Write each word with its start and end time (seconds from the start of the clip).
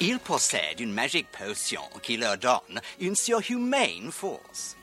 Ils 0.00 0.20
possèdent 0.20 0.78
une 0.78 0.92
magique 0.92 1.26
potion 1.36 1.80
qui 2.02 2.16
leur 2.16 2.38
donne 2.38 2.80
une 3.00 3.16
surhumaine 3.16 4.12
force. 4.12 4.76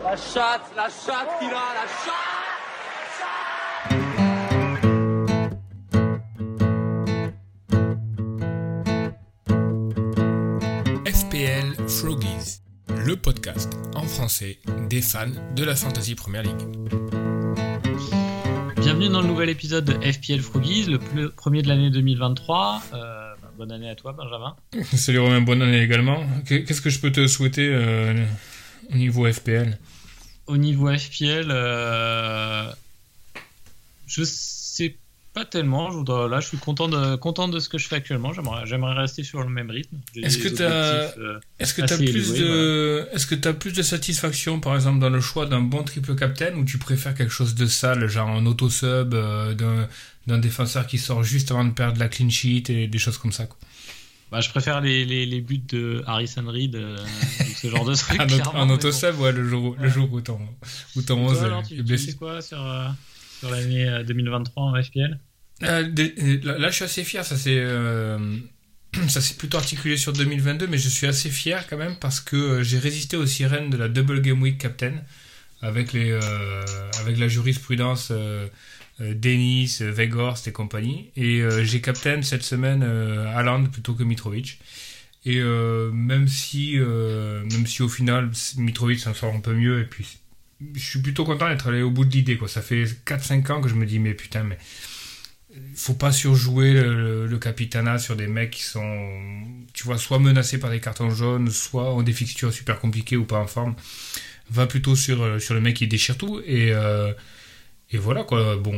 La 0.00 0.16
chatte, 0.16 0.70
la 0.76 0.88
chatte, 0.88 1.40
Kira, 1.40 1.74
la 1.74 1.86
chatte 2.04 2.32
FPL 11.06 11.88
Froggies, 11.88 12.60
le 13.04 13.16
podcast 13.16 13.72
en 13.96 14.04
français 14.04 14.60
des 14.88 15.02
fans 15.02 15.26
de 15.56 15.64
la 15.64 15.74
Fantasy 15.74 16.14
Premier 16.14 16.42
League. 16.42 17.21
Bienvenue 19.02 19.20
dans 19.20 19.22
le 19.22 19.32
nouvel 19.34 19.48
épisode 19.48 19.84
de 19.84 19.94
FPL 19.94 20.38
Froggies, 20.40 20.84
le 20.84 21.28
premier 21.28 21.60
de 21.62 21.66
l'année 21.66 21.90
2023. 21.90 22.82
Euh, 22.94 23.34
bah, 23.42 23.50
bonne 23.58 23.72
année 23.72 23.90
à 23.90 23.96
toi, 23.96 24.12
Benjamin. 24.12 24.54
Salut 24.94 25.18
Romain, 25.18 25.40
bonne 25.40 25.60
année 25.60 25.82
également. 25.82 26.24
Qu'est-ce 26.46 26.80
que 26.80 26.88
je 26.88 27.00
peux 27.00 27.10
te 27.10 27.26
souhaiter 27.26 27.68
euh, 27.68 28.24
au 28.92 28.96
niveau 28.96 29.26
FPL 29.26 29.76
Au 30.46 30.56
niveau 30.56 30.88
FPL, 30.96 31.48
euh, 31.50 32.70
je 34.06 34.22
sais 34.22 34.94
pas 35.32 35.44
tellement. 35.44 35.90
Je 35.90 35.96
voudrais, 35.96 36.28
là, 36.28 36.40
je 36.40 36.48
suis 36.48 36.58
content 36.58 36.88
de, 36.88 37.16
content 37.16 37.48
de 37.48 37.58
ce 37.58 37.68
que 37.68 37.78
je 37.78 37.88
fais 37.88 37.96
actuellement. 37.96 38.32
J'aimerais, 38.32 38.66
j'aimerais 38.66 38.94
rester 38.94 39.22
sur 39.24 39.42
le 39.42 39.48
même 39.48 39.70
rythme. 39.70 39.96
Est-ce 40.16 40.38
que 40.38 40.48
tu 40.48 40.62
as, 40.62 41.14
est-ce 41.58 41.74
que 41.74 41.82
tu 41.82 41.92
as 41.92 41.96
plus 41.96 42.34
de, 42.34 43.08
est-ce 43.12 43.26
que 43.26 43.34
tu 43.34 43.48
as 43.48 43.54
plus 43.54 43.72
de 43.72 43.82
satisfaction, 43.82 44.60
par 44.60 44.74
exemple, 44.74 44.98
dans 44.98 45.10
le 45.10 45.20
choix 45.20 45.46
d'un 45.46 45.60
bon 45.60 45.82
triple 45.82 46.14
captain 46.14 46.54
ou 46.54 46.64
tu 46.64 46.78
préfères 46.78 47.14
quelque 47.14 47.32
chose 47.32 47.54
de 47.54 47.66
sale, 47.66 48.06
genre 48.08 48.28
un 48.28 48.44
auto 48.46 48.68
sub 48.68 49.14
euh, 49.14 49.54
d'un, 49.54 49.88
d'un 50.26 50.38
défenseur 50.38 50.86
qui 50.86 50.98
sort 50.98 51.22
juste 51.22 51.50
avant 51.50 51.64
de 51.64 51.72
perdre 51.72 51.98
la 51.98 52.08
clean 52.08 52.28
sheet 52.28 52.64
et 52.68 52.86
des 52.86 52.98
choses 52.98 53.18
comme 53.18 53.32
ça, 53.32 53.46
quoi? 53.46 53.58
Bah, 54.30 54.40
je 54.40 54.48
préfère 54.48 54.80
les, 54.80 55.04
les, 55.04 55.26
les 55.26 55.42
buts 55.42 55.60
de 55.68 56.02
Harrison 56.06 56.44
Reed, 56.46 56.74
euh, 56.74 56.96
ce 57.54 57.68
genre 57.68 57.84
de 57.84 57.94
trucs. 57.94 58.18
un, 58.18 58.70
auto 58.70 58.90
sub, 58.90 59.20
ouais, 59.20 59.30
le 59.30 59.46
jour, 59.46 59.76
le 59.78 59.90
jour 59.90 60.10
où 60.10 60.22
ton, 60.22 60.38
où 60.96 61.02
ton 61.02 61.18
11 61.18 61.44
est 61.70 61.82
blessé. 61.82 62.14
quoi 62.14 62.40
sur, 62.40 62.64
euh, 62.64 62.88
sur 63.42 63.50
l'année 63.50 64.04
2023 64.06 64.62
en 64.62 64.80
FPL 64.80 65.18
euh, 65.62 66.38
là, 66.44 66.68
je 66.68 66.74
suis 66.74 66.84
assez 66.84 67.04
fier. 67.04 67.24
Ça 67.24 67.36
s'est, 67.36 67.58
euh, 67.58 68.18
plutôt 69.38 69.58
articulé 69.58 69.96
sur 69.96 70.12
2022, 70.12 70.66
mais 70.66 70.78
je 70.78 70.88
suis 70.88 71.06
assez 71.06 71.28
fier 71.28 71.66
quand 71.68 71.76
même 71.76 71.96
parce 71.96 72.20
que 72.20 72.36
euh, 72.36 72.62
j'ai 72.62 72.78
résisté 72.78 73.16
aux 73.16 73.26
sirènes 73.26 73.70
de 73.70 73.76
la 73.76 73.88
Double 73.88 74.20
Game 74.20 74.40
Week 74.42 74.58
Captain 74.58 74.94
avec 75.60 75.92
les, 75.92 76.12
avec 76.98 77.18
la 77.20 77.28
jurisprudence 77.28 78.12
Denis, 78.98 79.78
Weghorst 79.80 80.48
et 80.48 80.52
compagnie. 80.52 81.10
Et 81.14 81.40
j'ai 81.62 81.80
Captain 81.80 82.20
cette 82.22 82.42
semaine 82.42 82.82
Haaland 82.82 83.66
plutôt 83.66 83.94
que 83.94 84.02
Mitrovic. 84.02 84.58
Et 85.24 85.40
même 85.40 86.26
si, 86.26 86.78
même 86.80 87.66
si 87.68 87.82
au 87.82 87.88
final 87.88 88.28
Mitrovic 88.56 88.98
s'en 88.98 89.14
sort 89.14 89.32
un 89.32 89.38
peu 89.38 89.54
mieux, 89.54 89.80
et 89.82 89.84
puis 89.84 90.18
je 90.74 90.80
suis 90.80 91.00
plutôt 91.00 91.24
content 91.24 91.48
d'être 91.48 91.68
allé 91.68 91.82
au 91.82 91.90
bout 91.90 92.04
de 92.04 92.10
l'idée. 92.10 92.36
Quoi. 92.36 92.48
Ça 92.48 92.62
fait 92.62 92.84
4-5 92.84 93.52
ans 93.52 93.60
que 93.60 93.68
je 93.68 93.74
me 93.74 93.86
dis, 93.86 93.98
mais 93.98 94.14
putain, 94.14 94.42
mais 94.42 94.58
faut 95.74 95.94
pas 95.94 96.12
surjouer 96.12 96.72
le, 96.72 97.26
le, 97.26 97.38
capitana 97.38 97.98
sur 97.98 98.16
des 98.16 98.26
mecs 98.26 98.52
qui 98.52 98.62
sont, 98.62 99.10
tu 99.72 99.84
vois, 99.84 99.98
soit 99.98 100.18
menacés 100.18 100.58
par 100.58 100.70
des 100.70 100.80
cartons 100.80 101.10
jaunes, 101.10 101.50
soit 101.50 101.94
ont 101.94 102.02
des 102.02 102.12
fixtures 102.12 102.52
super 102.52 102.80
compliquées 102.80 103.16
ou 103.16 103.24
pas 103.24 103.38
en 103.38 103.46
forme. 103.46 103.74
Va 104.50 104.66
plutôt 104.66 104.96
sur, 104.96 105.22
euh, 105.22 105.38
sur 105.38 105.54
le 105.54 105.60
mec 105.60 105.76
qui 105.76 105.86
déchire 105.86 106.16
tout. 106.16 106.40
Et, 106.46 106.72
euh, 106.72 107.12
et 107.90 107.98
voilà, 107.98 108.24
quoi. 108.24 108.56
Bon, 108.56 108.74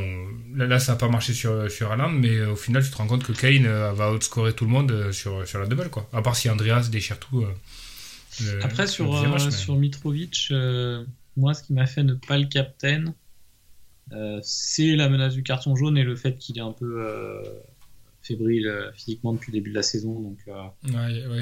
là, 0.55 0.66
là 0.66 0.78
ça 0.78 0.92
n'a 0.92 0.98
pas 0.98 1.08
marché 1.08 1.32
sur, 1.32 1.70
sur 1.70 1.92
Alan, 1.92 2.10
mais 2.10 2.40
au 2.42 2.56
final, 2.56 2.82
tu 2.82 2.90
te 2.90 2.96
rends 2.96 3.06
compte 3.06 3.24
que 3.24 3.32
Kane 3.32 3.66
euh, 3.66 3.92
va 3.92 4.12
outscorer 4.12 4.52
tout 4.52 4.64
le 4.64 4.70
monde 4.70 5.12
sur, 5.12 5.46
sur 5.46 5.60
la 5.60 5.66
double, 5.66 5.90
quoi. 5.90 6.08
À 6.12 6.22
part 6.22 6.36
si 6.36 6.50
Andreas 6.50 6.88
déchire 6.90 7.18
tout. 7.18 7.46
Après, 8.62 8.88
sur, 8.88 9.52
sur 9.52 9.77
Mitrovic, 9.77 10.52
moi, 11.36 11.55
ce 11.55 11.62
qui 11.62 11.72
m'a 11.72 11.86
fait 11.86 12.02
ne 12.02 12.14
pas 12.14 12.39
le 12.39 12.46
captain, 12.46 13.14
euh, 14.12 14.39
c'est 14.42 14.96
la 14.96 15.08
menace 15.08 15.34
du 15.34 15.42
carton 15.42 15.77
jaune 15.77 15.96
et 15.96 16.05
le 16.05 16.17
fait 16.17 16.36
qu'il 16.36 16.58
est 16.58 16.62
un 16.62 16.72
peu 16.72 17.02
euh, 17.02 17.42
fébrile 18.22 18.67
euh, 18.67 18.92
physiquement 18.92 19.33
depuis 19.33 19.50
le 19.50 19.58
début 19.58 19.70
de 19.70 19.74
la 19.74 19.83
saison. 19.83 20.20
Donc, 20.20 20.39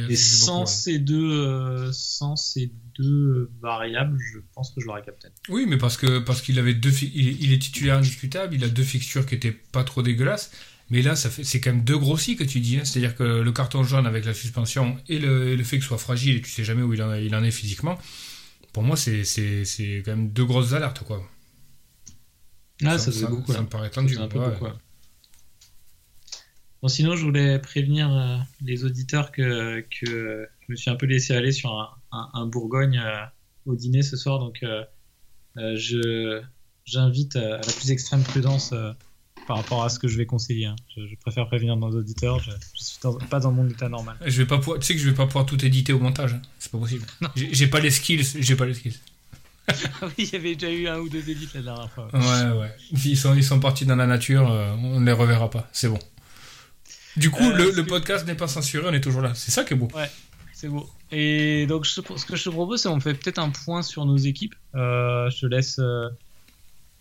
et 0.08 0.16
sans, 0.16 0.66
ces 0.66 0.98
deux, 0.98 1.91
sans 1.92 2.36
ces 2.36 2.70
deux 2.98 3.50
variables, 3.60 4.19
je 4.19 4.38
pense 4.54 4.70
que 4.70 4.81
je 4.81 4.86
l'aurais 4.86 5.02
capté. 5.02 5.28
Oui, 5.48 5.66
mais 5.69 5.76
parce 5.76 5.97
que 5.97 6.20
parce 6.20 6.41
qu'il 6.41 6.58
avait 6.58 6.75
deux, 6.75 6.92
il, 7.02 7.52
est 7.52 7.58
titulaire 7.58 7.98
indiscutable, 7.98 8.54
il 8.54 8.64
a 8.64 8.69
deux 8.69 8.84
fixtures 8.84 9.26
qui 9.26 9.34
étaient 9.34 9.56
pas 9.72 9.84
trop 9.84 10.02
dégueulasses. 10.02 10.50
Mais 10.91 11.00
là, 11.00 11.16
ça 11.16 11.31
fait, 11.31 11.42
c'est 11.42 11.58
quand 11.58 11.72
même 11.72 11.84
deux 11.84 11.97
grossis 11.97 12.36
que 12.36 12.44
tu 12.44 12.60
dis. 12.60 12.76
Hein. 12.76 12.84
C'est-à-dire 12.84 13.14
que 13.14 13.22
le 13.22 13.52
carton 13.52 13.82
jaune 13.82 14.06
avec 14.06 14.26
la 14.26 14.34
suspension 14.34 14.98
et 15.08 15.19
le, 15.19 15.56
le 15.56 15.64
fait 15.64 15.76
qu'il 15.76 15.86
soit 15.86 15.97
fragile 15.97 16.36
et 16.36 16.42
tu 16.42 16.50
sais 16.50 16.64
jamais 16.64 16.82
où 16.82 16.92
il 16.92 17.02
en, 17.02 17.14
il 17.14 17.34
en 17.34 17.42
est 17.42 17.50
physiquement, 17.50 17.98
pour 18.72 18.83
moi, 18.83 18.97
c'est, 18.97 20.03
quand 20.05 20.16
même 20.16 20.31
deux 20.31 20.44
grosses 20.44 20.72
alertes. 20.72 21.05
quoi. 21.05 21.22
Ah, 22.84 22.99
ça, 22.99 23.12
ça, 23.12 23.27
beaucoup, 23.28 23.53
ça 23.53 23.60
me 23.60 23.69
paraît 23.69 23.91
tendu. 23.91 24.19
Un 24.19 24.28
peu 24.28 24.38
beaucoup, 24.41 24.66
Bon, 26.81 26.88
sinon, 26.88 27.15
je 27.15 27.25
voulais 27.25 27.61
prévenir 27.61 28.12
euh, 28.12 28.38
les 28.61 28.84
auditeurs 28.84 29.31
que, 29.31 29.82
que 29.82 30.49
je 30.61 30.72
me 30.72 30.75
suis 30.75 30.91
un 30.91 30.97
peu 30.97 31.06
laissé 31.06 31.32
aller 31.32 31.53
sur 31.53 31.71
un, 32.11 32.31
un, 32.34 32.47
Bourgogne 32.47 32.99
euh, 32.99 33.25
au 33.66 33.77
dîner 33.77 34.03
ce 34.03 34.16
soir. 34.16 34.41
Donc, 34.41 34.65
euh, 34.65 34.82
je, 35.55 36.43
j'invite 36.84 37.37
à 37.37 37.59
la 37.59 37.61
plus 37.61 37.93
extrême 37.93 38.25
prudence 38.25 38.75
par 39.47 39.56
rapport 39.56 39.84
à 39.84 39.88
ce 39.88 39.98
que 39.98 40.08
je 40.08 40.16
vais 40.16 40.26
conseiller. 40.26 40.66
Hein. 40.66 40.76
Je, 40.97 41.14
préfère 41.16 41.47
prévenir 41.47 41.76
nos 41.76 41.91
auditeurs. 41.91 42.38
Je, 42.41 42.50
je 42.50 42.84
suis 42.84 42.98
pas 43.28 43.41
dans 43.41 43.53
mon 43.53 43.69
état 43.69 43.88
normal. 43.88 44.16
Je 44.25 44.42
vais 44.42 44.47
pas 44.47 44.58
pouvoir, 44.58 44.78
tu 44.78 44.86
sais 44.86 44.94
que 44.94 45.00
je 45.00 45.08
vais 45.08 45.14
pas 45.14 45.26
pouvoir 45.26 45.47
tout 45.47 45.64
éditer 45.64 45.92
au 45.92 45.98
montage. 45.98 46.34
Hein. 46.34 46.42
C'est 46.58 46.70
pas 46.70 46.78
possible. 46.78 47.06
J'ai 47.34 47.66
pas 47.66 47.81
les 47.81 47.91
skills. 47.91 48.36
J'ai 48.38 48.56
pas 48.56 48.66
les 48.66 48.75
skills. 48.75 48.98
oui, 50.02 50.10
il 50.19 50.32
y 50.32 50.36
avait 50.36 50.54
déjà 50.54 50.72
eu 50.72 50.88
un 50.88 50.98
ou 50.98 51.08
deux 51.08 51.28
édits 51.28 51.48
la 51.54 51.62
dernière 51.62 51.91
fois. 51.91 52.08
Ouais, 52.12 52.58
ouais. 52.58 52.75
Ils 53.04 53.16
sont, 53.16 53.34
ils 53.34 53.44
sont 53.44 53.60
partis 53.60 53.86
dans 53.86 53.97
la 53.97 54.06
nature, 54.06 54.50
euh, 54.50 54.75
on 54.75 55.00
ne 55.00 55.06
les 55.06 55.12
reverra 55.12 55.50
pas, 55.50 55.69
c'est 55.72 55.88
bon. 55.88 55.98
Du 57.16 57.31
coup, 57.31 57.44
euh, 57.44 57.72
le, 57.72 57.86
podcast 57.86 58.26
n'est 58.26 58.34
pas 58.34 58.48
censuré, 58.48 58.86
on 58.88 58.92
est 58.92 59.00
toujours 59.00 59.20
là. 59.20 59.32
C'est 59.34 59.50
ça 59.50 59.64
qui 59.64 59.75
est 59.75 59.76
beau. 59.76 59.88
Ouais, 59.94 60.10
c'est 60.52 60.69
beau. 60.69 60.88
Et 61.10 61.66
donc, 61.66 61.86
ce 61.86 62.00
que 62.00 62.36
je 62.36 62.44
te 62.44 62.48
propose, 62.48 62.82
c'est 62.82 62.88
on 62.88 63.00
fait 63.00 63.14
peut-être 63.14 63.38
un 63.38 63.50
point 63.50 63.82
sur 63.82 64.06
nos 64.06 64.16
équipes. 64.16 64.54
Euh, 64.75 65.28
je 65.31 65.41
te 65.41 65.47
laisse 65.47 65.78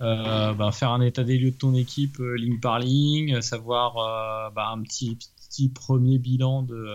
bah, 0.01 0.71
faire 0.71 0.91
un 0.91 1.01
état 1.01 1.23
des 1.23 1.37
lieux 1.37 1.51
de 1.51 1.57
ton 1.57 1.75
équipe, 1.75 2.17
ligne 2.19 2.59
par 2.59 2.79
ligne, 2.79 3.41
savoir 3.41 4.51
bah, 4.53 4.69
un 4.73 4.81
petit, 4.81 5.17
petit 5.49 5.69
premier 5.69 6.17
bilan 6.17 6.63
de, 6.63 6.87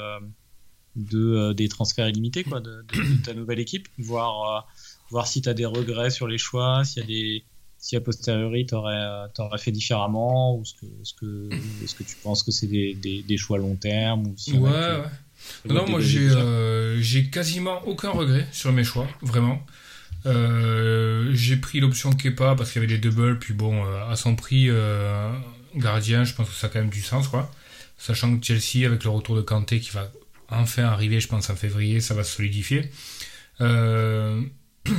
de 0.96 1.52
des 1.52 1.68
transferts 1.68 2.08
illimités 2.08 2.44
quoi, 2.44 2.60
de, 2.60 2.84
de 2.92 3.24
ta 3.24 3.34
nouvelle 3.34 3.60
équipe, 3.60 3.88
voir 3.98 4.66
voir 5.10 5.26
si 5.26 5.42
tu 5.42 5.48
as 5.48 5.54
des 5.54 5.66
regrets 5.66 6.10
sur 6.10 6.26
les 6.26 6.38
choix, 6.38 6.84
s'il 6.84 7.02
y 7.02 7.04
a 7.04 7.06
des 7.06 7.44
si 7.78 7.94
a 7.94 8.00
posteriori 8.00 8.66
tu 8.66 8.74
aurais, 8.74 9.28
aurais, 9.38 9.58
fait 9.58 9.70
différemment 9.70 10.56
ou 10.56 10.64
ce 10.64 10.74
que, 10.74 10.86
ce 11.04 11.14
que, 11.14 11.50
est-ce 11.84 11.94
que 11.94 12.02
tu 12.02 12.16
penses 12.16 12.42
que 12.42 12.50
c'est 12.50 12.66
des, 12.66 12.94
des, 12.94 13.22
des, 13.22 13.36
choix 13.36 13.58
long 13.58 13.76
terme 13.76 14.26
ou 14.26 14.34
si 14.36 14.54
ouais, 14.54 14.70
ouais. 14.70 15.72
Non, 15.72 15.88
moi 15.88 16.00
j'ai 16.00 16.28
euh, 16.28 17.00
j'ai 17.00 17.30
quasiment 17.30 17.86
aucun 17.86 18.10
regret 18.10 18.46
sur 18.50 18.72
mes 18.72 18.82
choix, 18.82 19.06
vraiment. 19.22 19.60
Euh, 20.26 21.30
j'ai 21.32 21.56
pris 21.56 21.80
l'option 21.80 22.12
Kepa 22.12 22.54
parce 22.56 22.72
qu'il 22.72 22.82
y 22.82 22.84
avait 22.84 22.98
des 22.98 23.10
doubles, 23.10 23.38
puis 23.38 23.54
bon, 23.54 23.84
euh, 23.84 24.10
à 24.10 24.16
son 24.16 24.34
prix, 24.34 24.66
euh, 24.68 25.32
gardien, 25.76 26.24
je 26.24 26.34
pense 26.34 26.48
que 26.48 26.54
ça 26.54 26.66
a 26.66 26.70
quand 26.70 26.80
même 26.80 26.90
du 26.90 27.02
sens, 27.02 27.28
quoi. 27.28 27.50
Sachant 27.98 28.36
que 28.36 28.44
Chelsea, 28.44 28.86
avec 28.86 29.04
le 29.04 29.10
retour 29.10 29.36
de 29.36 29.42
Kanté 29.42 29.80
qui 29.80 29.90
va 29.90 30.10
enfin 30.48 30.84
arriver, 30.84 31.20
je 31.20 31.28
pense, 31.28 31.48
en 31.50 31.56
février, 31.56 32.00
ça 32.00 32.14
va 32.14 32.24
se 32.24 32.36
solidifier. 32.36 32.90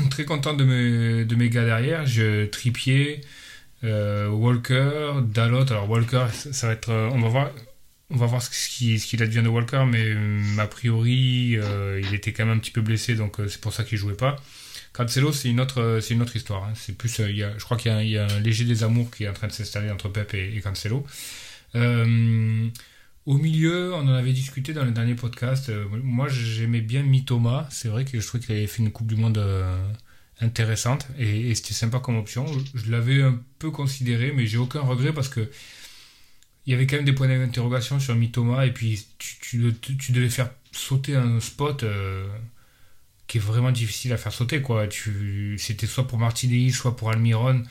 Très 0.10 0.26
content 0.26 0.54
de 0.54 0.64
mes, 0.64 1.50
gars 1.50 1.66
derrière. 1.66 2.06
Je 2.06 2.46
Tripier, 2.46 3.22
Walker, 3.84 5.22
Dalot. 5.24 5.70
Alors 5.70 5.90
Walker, 5.90 6.26
ça, 6.34 6.68
va 6.68 6.74
être, 6.74 6.92
on 6.92 7.22
va 7.22 7.30
voir, 7.30 7.52
on 8.10 8.18
va 8.18 8.26
voir 8.26 8.42
ce 8.42 8.70
qu'il 8.70 9.00
ce 9.00 9.24
advient 9.24 9.44
de 9.44 9.48
Walker, 9.48 9.86
mais 9.88 10.16
a 10.60 10.68
priori, 10.68 11.57
il 12.01 12.13
était 12.13 12.34
quand 12.34 12.46
même 12.46 12.57
un 12.57 12.60
petit 12.60 12.72
peu 12.72 12.81
blessé, 12.81 13.16
donc 13.16 13.38
c'est 13.48 13.62
pour 13.62 13.74
ça 13.74 13.84
qu'il 13.84 13.98
jouait 13.98 14.16
pas. 14.16 14.38
Cancelo, 14.98 15.32
c'est 15.32 15.50
une 15.50 15.60
autre, 15.60 16.00
c'est 16.02 16.16
une 16.16 16.22
autre 16.24 16.36
histoire. 16.36 16.64
Hein. 16.64 16.74
C'est 16.76 16.98
plus, 16.98 17.20
il 17.20 17.38
y 17.38 17.44
a, 17.44 17.56
je 17.58 17.64
crois 17.64 17.78
qu'il 17.78 17.92
y, 17.92 18.18
a 18.18 18.26
un 18.26 18.40
léger 18.40 18.66
désamour 18.66 19.12
qui 19.12 19.26
est 19.26 19.30
en 19.30 19.34
train 19.34 19.48
de 19.48 19.52
s'installer 19.52 19.92
entre 19.92 20.10
Pep 20.10 20.34
et, 20.34 20.56
et 20.56 20.62
Cancelo. 20.62 21.06
Au 23.28 23.38
milieu, 23.38 23.94
on 23.94 24.08
en 24.08 24.14
avait 24.14 24.32
discuté 24.32 24.72
dans 24.72 24.86
le 24.86 24.92
dernier 24.92 25.14
podcast. 25.14 25.68
Euh, 25.68 25.86
moi, 26.02 26.30
j'aimais 26.30 26.80
bien 26.80 27.04
Mitoma. 27.04 27.68
C'est 27.70 27.90
vrai 27.90 28.06
que 28.06 28.18
je 28.22 28.26
trouvais 28.26 28.42
qu'il 28.42 28.56
avait 28.56 28.68
fait 28.68 28.82
une 28.82 28.90
Coupe 28.90 29.08
du 29.08 29.18
Monde 29.18 29.38
euh, 29.38 29.78
intéressante 30.40 31.08
et, 31.20 31.54
c'était 31.54 31.74
sympa 31.74 32.00
comme 32.00 32.16
option. 32.16 32.46
Je 32.74 32.90
l'avais 32.90 33.22
un 33.22 33.38
peu 33.60 33.70
considéré, 33.70 34.32
mais 34.32 34.48
j'ai 34.48 34.58
aucun 34.58 34.80
regret 34.80 35.12
parce 35.12 35.28
que 35.28 35.52
il 36.66 36.72
y 36.72 36.74
avait 36.74 36.88
quand 36.88 36.96
même 36.96 37.04
des 37.04 37.12
points 37.12 37.28
d'interrogation 37.28 38.00
sur 38.00 38.16
Mitoma 38.16 38.66
et 38.66 38.72
puis 38.72 39.06
tu, 39.20 39.58
devais 40.12 40.30
faire 40.30 40.50
sauter 40.72 41.18
un 41.18 41.42
spot 41.42 41.84
euh, 41.84 42.30
qui 43.27 43.38
est 43.38 43.41
vraiment 43.41 43.71
difficile 43.71 44.13
à 44.13 44.18
faire 44.18 44.31
sauter. 44.31 44.62
quoi. 44.62 44.88
C'était 45.57 45.88
soit 45.88 46.07
pour 46.07 46.18
Martinelli, 46.18 46.71
soit 46.71 46.95
pour 46.95 47.12
Almiron. 47.12 47.63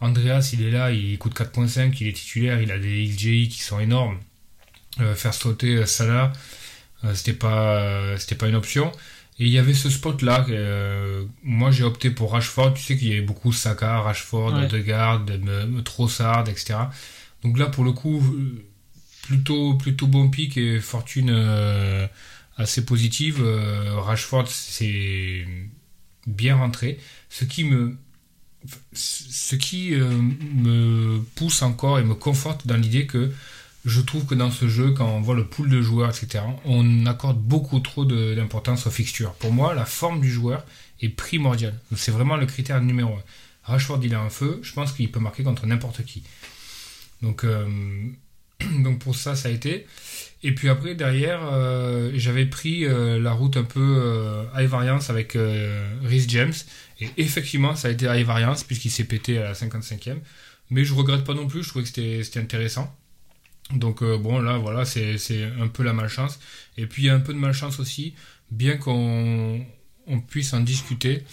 Andreas, 0.00 0.50
il 0.52 0.62
est 0.62 0.70
là, 0.70 0.90
il 0.90 1.16
coûte 1.18 1.38
4.5, 1.38 1.96
il 2.00 2.08
est 2.08 2.12
titulaire, 2.12 2.60
il 2.60 2.70
a 2.70 2.78
des 2.78 3.06
XGI 3.06 3.48
qui 3.48 3.62
sont 3.62 3.80
énormes 3.80 4.18
euh, 5.00 5.14
faire 5.14 5.34
sauter 5.34 5.84
Salah, 5.86 6.32
c'était 7.14 7.32
pas, 7.32 8.18
c'était 8.18 8.34
pas 8.34 8.48
une 8.48 8.54
option. 8.54 8.90
Et 9.38 9.44
il 9.44 9.50
y 9.50 9.58
avait 9.58 9.74
ce 9.74 9.90
spot-là. 9.90 10.46
moi, 11.42 11.70
j'ai 11.70 11.84
opté 11.84 12.10
pour 12.10 12.32
Rashford. 12.32 12.74
Tu 12.74 12.82
sais 12.82 12.96
qu'il 12.96 13.08
y 13.08 13.12
avait 13.12 13.20
beaucoup 13.20 13.52
Saka, 13.52 14.00
Rashford, 14.00 14.54
ouais. 14.54 14.64
Odegaard, 14.64 15.26
Trossard, 15.84 16.48
etc. 16.48 16.74
Donc 17.42 17.58
là, 17.58 17.66
pour 17.66 17.84
le 17.84 17.92
coup, 17.92 18.22
plutôt, 19.22 19.74
plutôt 19.74 20.06
bon 20.06 20.30
pic 20.30 20.56
et 20.56 20.80
fortune 20.80 21.30
assez 22.56 22.84
positive. 22.84 23.42
Rashford, 23.42 24.48
c'est 24.48 25.46
bien 26.26 26.56
rentré. 26.56 26.98
Ce 27.28 27.44
qui 27.44 27.64
me 27.64 27.96
ce 28.92 29.56
qui 29.56 29.94
euh, 29.94 30.10
me 30.10 31.20
pousse 31.34 31.62
encore 31.62 31.98
et 31.98 32.04
me 32.04 32.14
conforte 32.14 32.66
dans 32.66 32.76
l'idée 32.76 33.06
que 33.06 33.32
je 33.84 34.00
trouve 34.00 34.26
que 34.26 34.34
dans 34.34 34.50
ce 34.50 34.68
jeu, 34.68 34.90
quand 34.92 35.06
on 35.06 35.20
voit 35.20 35.36
le 35.36 35.46
pool 35.46 35.68
de 35.68 35.80
joueurs, 35.80 36.10
etc., 36.10 36.42
on 36.64 37.06
accorde 37.06 37.38
beaucoup 37.40 37.78
trop 37.78 38.04
d'importance 38.04 38.86
aux 38.88 38.90
fixtures. 38.90 39.32
Pour 39.34 39.52
moi, 39.52 39.74
la 39.74 39.84
forme 39.84 40.20
du 40.20 40.30
joueur 40.30 40.66
est 41.00 41.08
primordiale. 41.08 41.78
C'est 41.94 42.10
vraiment 42.10 42.36
le 42.36 42.46
critère 42.46 42.82
numéro 42.82 43.14
un. 43.14 43.22
Rashford, 43.62 44.00
il 44.02 44.14
a 44.14 44.20
un 44.20 44.30
feu, 44.30 44.58
je 44.62 44.72
pense 44.72 44.92
qu'il 44.92 45.10
peut 45.10 45.20
marquer 45.20 45.44
contre 45.44 45.66
n'importe 45.66 46.04
qui. 46.04 46.24
Donc, 47.22 47.44
euh, 47.44 47.68
donc 48.82 48.98
pour 48.98 49.16
ça, 49.16 49.34
ça 49.36 49.48
a 49.48 49.52
été. 49.52 49.86
Et 50.42 50.54
puis 50.54 50.68
après, 50.68 50.94
derrière, 50.94 51.40
euh, 51.44 52.12
j'avais 52.14 52.46
pris 52.46 52.84
la 52.84 53.32
route 53.32 53.56
un 53.56 53.64
peu 53.64 54.46
high 54.56 54.68
variance 54.68 55.10
avec 55.10 55.36
Rhys 56.04 56.26
James. 56.28 56.52
Et 57.00 57.08
effectivement, 57.16 57.74
ça 57.74 57.88
a 57.88 57.90
été 57.90 58.06
high 58.06 58.24
variance 58.24 58.62
puisqu'il 58.64 58.90
s'est 58.90 59.04
pété 59.04 59.38
à 59.38 59.44
la 59.44 59.52
55e. 59.54 60.18
Mais 60.70 60.84
je 60.84 60.94
regrette 60.94 61.24
pas 61.24 61.34
non 61.34 61.46
plus, 61.46 61.62
je 61.62 61.68
trouvais 61.68 61.84
que 61.84 61.90
c'était 62.22 62.40
intéressant. 62.40 62.94
Donc 63.74 64.02
euh, 64.02 64.16
bon, 64.16 64.40
là, 64.40 64.58
voilà, 64.58 64.84
c'est 64.84 65.16
un 65.60 65.68
peu 65.68 65.82
la 65.82 65.92
malchance. 65.92 66.38
Et 66.76 66.86
puis 66.86 67.04
il 67.04 67.06
y 67.06 67.10
a 67.10 67.14
un 67.14 67.20
peu 67.20 67.32
de 67.32 67.38
malchance 67.38 67.80
aussi, 67.80 68.14
bien 68.50 68.76
qu'on 68.76 69.64
on 70.06 70.20
puisse 70.20 70.52
en 70.52 70.60
discuter. 70.60 71.24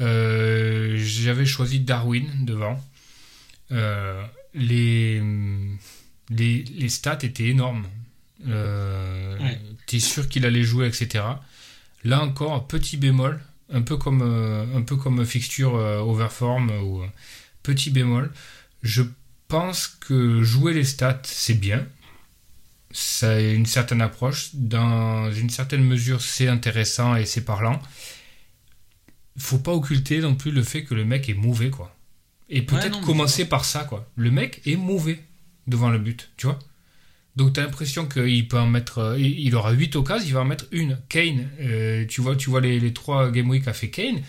Euh, 0.00 0.96
j'avais 0.98 1.46
choisi 1.46 1.80
Darwin 1.80 2.44
devant. 2.44 2.82
Euh, 3.72 4.22
les, 4.52 5.22
les, 6.30 6.64
les, 6.64 6.88
stats 6.88 7.18
étaient 7.22 7.48
énormes. 7.48 7.86
Ouais. 8.46 9.60
T'es 9.86 10.00
sûr 10.00 10.28
qu'il 10.28 10.46
allait 10.46 10.62
jouer, 10.62 10.86
etc. 10.86 11.24
Là 12.04 12.22
encore, 12.22 12.66
petit 12.66 12.96
bémol, 12.96 13.40
un 13.72 13.82
peu 13.82 13.96
comme, 13.96 14.22
euh, 14.22 14.76
un 14.76 14.82
peu 14.82 14.96
comme 14.96 15.24
fixture 15.24 15.76
euh, 15.76 15.98
overform 15.98 16.70
ou 16.82 17.02
euh, 17.02 17.06
petit 17.62 17.90
bémol. 17.90 18.32
Je 18.82 19.02
pense 19.48 19.86
que 19.86 20.42
jouer 20.42 20.74
les 20.74 20.84
stats, 20.84 21.22
c'est 21.24 21.54
bien. 21.54 21.86
Ça 22.90 23.32
a 23.32 23.40
une 23.40 23.66
certaine 23.66 24.02
approche. 24.02 24.50
Dans 24.54 25.32
une 25.32 25.50
certaine 25.50 25.82
mesure, 25.82 26.20
c'est 26.20 26.48
intéressant 26.48 27.16
et 27.16 27.24
c'est 27.24 27.44
parlant. 27.44 27.80
Faut 29.36 29.58
pas 29.58 29.72
occulter 29.72 30.20
non 30.20 30.34
plus 30.34 30.52
le 30.52 30.62
fait 30.62 30.84
que 30.84 30.94
le 30.94 31.04
mec 31.04 31.28
est 31.28 31.34
mauvais, 31.34 31.70
quoi. 31.70 31.96
Et 32.50 32.62
peut-être 32.62 33.00
commencer 33.00 33.46
par 33.46 33.64
ça, 33.64 33.84
quoi. 33.84 34.08
Le 34.14 34.30
mec 34.30 34.60
est 34.66 34.76
mauvais 34.76 35.24
devant 35.66 35.90
le 35.90 35.98
but, 35.98 36.30
tu 36.36 36.46
vois. 36.46 36.58
Donc 37.36 37.54
tu 37.54 37.60
as 37.60 37.64
l'impression 37.64 38.06
qu'il 38.06 38.46
peut 38.46 38.58
en 38.58 38.66
mettre, 38.66 38.98
euh, 38.98 39.18
il 39.18 39.54
aura 39.56 39.72
8 39.72 39.96
occasions, 39.96 40.26
il 40.26 40.34
va 40.34 40.40
en 40.40 40.44
mettre 40.44 40.66
une. 40.70 41.00
Kane, 41.08 41.48
euh, 41.60 42.06
tu 42.06 42.20
vois, 42.20 42.36
tu 42.36 42.48
vois 42.48 42.60
les, 42.60 42.78
les 42.78 42.92
3 42.92 43.30
Game 43.32 43.50
Week 43.50 43.66
a 43.66 43.72
fait 43.72 43.90
Kane, 43.90 44.20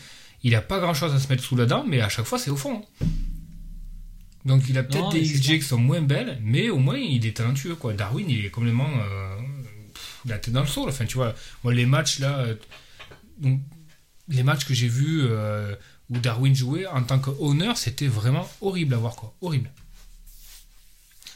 il 0.44 0.56
a 0.56 0.62
pas 0.62 0.80
grand 0.80 0.94
chose 0.94 1.14
à 1.14 1.20
se 1.20 1.28
mettre 1.28 1.44
sous 1.44 1.56
la 1.56 1.66
dent, 1.66 1.86
mais 1.88 2.02
à 2.02 2.10
chaque 2.10 2.26
fois 2.26 2.40
c'est 2.40 2.50
au 2.50 2.56
fond. 2.56 2.84
Donc 4.44 4.64
il 4.70 4.78
a 4.78 4.84
peut-être 4.84 5.10
des 5.10 5.22
XG 5.22 5.60
qui 5.60 5.62
sont 5.62 5.78
moins 5.78 6.02
belles, 6.02 6.40
mais 6.44 6.70
au 6.70 6.78
moins 6.78 6.98
il 6.98 7.26
est 7.26 7.38
talentueux 7.38 7.76
quoi. 7.76 7.94
Darwin 7.94 8.28
il 8.30 8.46
est 8.46 8.50
complètement 8.50 8.90
euh, 8.90 9.36
la 10.26 10.40
tête 10.40 10.54
dans 10.54 10.62
le 10.62 10.68
sol. 10.68 10.90
Enfin 10.90 11.06
tu 11.06 11.18
vois, 11.18 11.36
moi 11.64 11.74
les 11.74 11.86
matchs 11.86 12.20
là, 12.20 12.40
euh, 12.40 13.56
les 14.30 14.44
matchs 14.44 14.66
que 14.66 14.74
j'ai 14.74 14.88
vus 14.88 15.24
où 16.10 16.18
Darwin 16.20 16.56
jouait 16.56 16.88
en 16.88 17.04
tant 17.04 17.20
que 17.20 17.32
honneur, 17.40 17.78
c'était 17.78 18.08
vraiment 18.08 18.48
horrible 18.62 18.96
à 18.96 18.98
voir 18.98 19.16
quoi, 19.16 19.36
horrible. 19.42 19.72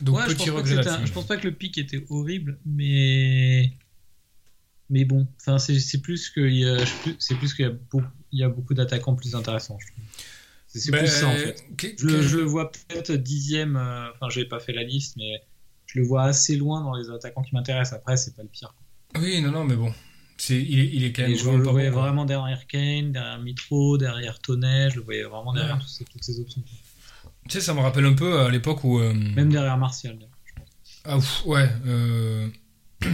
Donc 0.01 0.23
petit 0.25 0.49
regret 0.49 0.81
Je 1.05 1.11
pense 1.11 1.27
pas 1.27 1.37
que 1.37 1.47
le 1.47 1.53
pic 1.53 1.77
était 1.77 2.05
horrible, 2.09 2.59
mais 2.65 3.73
mais 4.89 5.05
bon, 5.05 5.27
enfin 5.39 5.59
c'est 5.59 6.01
plus 6.01 6.29
qu'il 6.29 6.55
y 6.55 6.67
a 6.67 6.77
c'est 7.19 7.35
plus 7.35 7.53
qu'il 7.53 7.65
y 7.65 7.67
a 7.67 7.71
beaucoup, 7.71 8.07
il 8.31 8.39
y 8.39 8.43
a 8.43 8.49
beaucoup 8.49 8.73
d'attaquants 8.73 9.15
plus 9.15 9.35
intéressants. 9.35 9.77
C'est 10.67 10.91
plus 10.91 11.07
ça 11.07 11.27
en 11.27 11.33
ben, 11.33 11.55
fait. 11.79 11.95
je, 11.97 12.37
le 12.37 12.43
vois 12.43 12.71
peut-être 12.71 13.11
dixième. 13.13 13.75
Euh, 13.75 14.11
enfin, 14.13 14.29
j'ai 14.29 14.45
pas 14.45 14.59
fait 14.59 14.73
la 14.73 14.83
liste, 14.83 15.15
mais 15.17 15.41
je 15.87 15.99
le 15.99 16.05
vois 16.05 16.23
assez 16.23 16.55
loin 16.55 16.83
dans 16.83 16.95
les 16.95 17.09
attaquants 17.09 17.41
qui 17.41 17.55
m'intéressent. 17.55 17.97
Après, 17.97 18.17
c'est 18.17 18.35
pas 18.35 18.43
le 18.43 18.49
pire. 18.49 18.73
Oui, 19.15 19.41
non, 19.41 19.51
non, 19.51 19.63
mais 19.63 19.75
bon. 19.75 19.91
Il, 20.49 20.79
est, 20.79 20.89
il 20.93 21.03
est 21.03 21.11
quand 21.11 21.23
même. 21.23 21.35
je 21.35 21.49
le 21.49 21.63
voyais 21.63 21.89
vraiment 21.89 22.23
derrière 22.23 22.65
Kane, 22.67 23.11
derrière 23.11 23.39
Mitro, 23.39 23.97
derrière 23.97 24.39
Tonnet. 24.39 24.91
Je 24.91 24.97
le 24.97 25.01
voyais 25.01 25.23
vraiment 25.23 25.53
derrière 25.53 25.79
toutes, 25.79 25.89
ces, 25.89 26.05
toutes 26.05 26.23
ces 26.23 26.39
options. 26.39 26.61
Tu 27.49 27.57
sais, 27.57 27.61
ça 27.61 27.73
me 27.73 27.79
rappelle 27.79 28.05
un 28.05 28.13
peu 28.13 28.41
à 28.41 28.49
l'époque 28.49 28.83
où. 28.83 28.99
Euh, 28.99 29.11
Même 29.11 29.51
derrière 29.51 29.75
Martial, 29.75 30.19
je 30.45 30.53
pense. 30.53 31.01
Ah, 31.03 31.17
ouf, 31.17 31.45
ouais. 31.47 31.67
Euh... 31.87 32.47